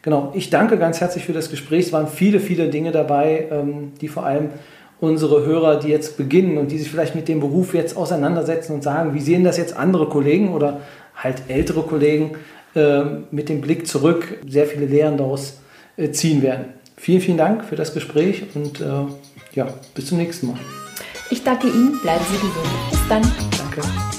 Genau. 0.00 0.32
Ich 0.32 0.48
danke 0.48 0.78
ganz 0.78 1.02
herzlich 1.02 1.26
für 1.26 1.34
das 1.34 1.50
Gespräch. 1.50 1.86
Es 1.86 1.92
waren 1.92 2.08
viele, 2.08 2.40
viele 2.40 2.70
Dinge 2.70 2.92
dabei, 2.92 3.48
ähm, 3.50 3.92
die 4.00 4.08
vor 4.08 4.24
allem 4.24 4.52
unsere 5.00 5.44
Hörer, 5.44 5.78
die 5.80 5.88
jetzt 5.88 6.16
beginnen 6.16 6.56
und 6.56 6.70
die 6.70 6.78
sich 6.78 6.90
vielleicht 6.90 7.14
mit 7.14 7.28
dem 7.28 7.40
Beruf 7.40 7.74
jetzt 7.74 7.94
auseinandersetzen 7.94 8.72
und 8.72 8.82
sagen, 8.82 9.12
wie 9.12 9.20
sehen 9.20 9.44
das 9.44 9.58
jetzt 9.58 9.76
andere 9.76 10.08
Kollegen 10.08 10.54
oder 10.54 10.80
halt 11.14 11.42
ältere 11.48 11.82
Kollegen, 11.82 12.36
mit 13.30 13.48
dem 13.48 13.60
Blick 13.60 13.86
zurück 13.86 14.38
sehr 14.48 14.66
viele 14.66 14.86
Lehren 14.86 15.16
daraus 15.16 15.58
äh, 15.96 16.10
ziehen 16.10 16.42
werden. 16.42 16.66
Vielen, 16.96 17.20
vielen 17.20 17.38
Dank 17.38 17.64
für 17.64 17.76
das 17.76 17.94
Gespräch 17.94 18.44
und 18.54 18.80
äh, 18.80 18.84
ja, 19.52 19.68
bis 19.94 20.06
zum 20.06 20.18
nächsten 20.18 20.48
Mal. 20.48 20.58
Ich 21.30 21.42
danke 21.42 21.66
Ihnen, 21.66 21.98
bleiben 22.02 22.24
Sie 22.30 22.36
gesund. 22.36 22.90
Bis 22.90 23.08
dann. 23.08 23.22
Danke. 23.58 24.15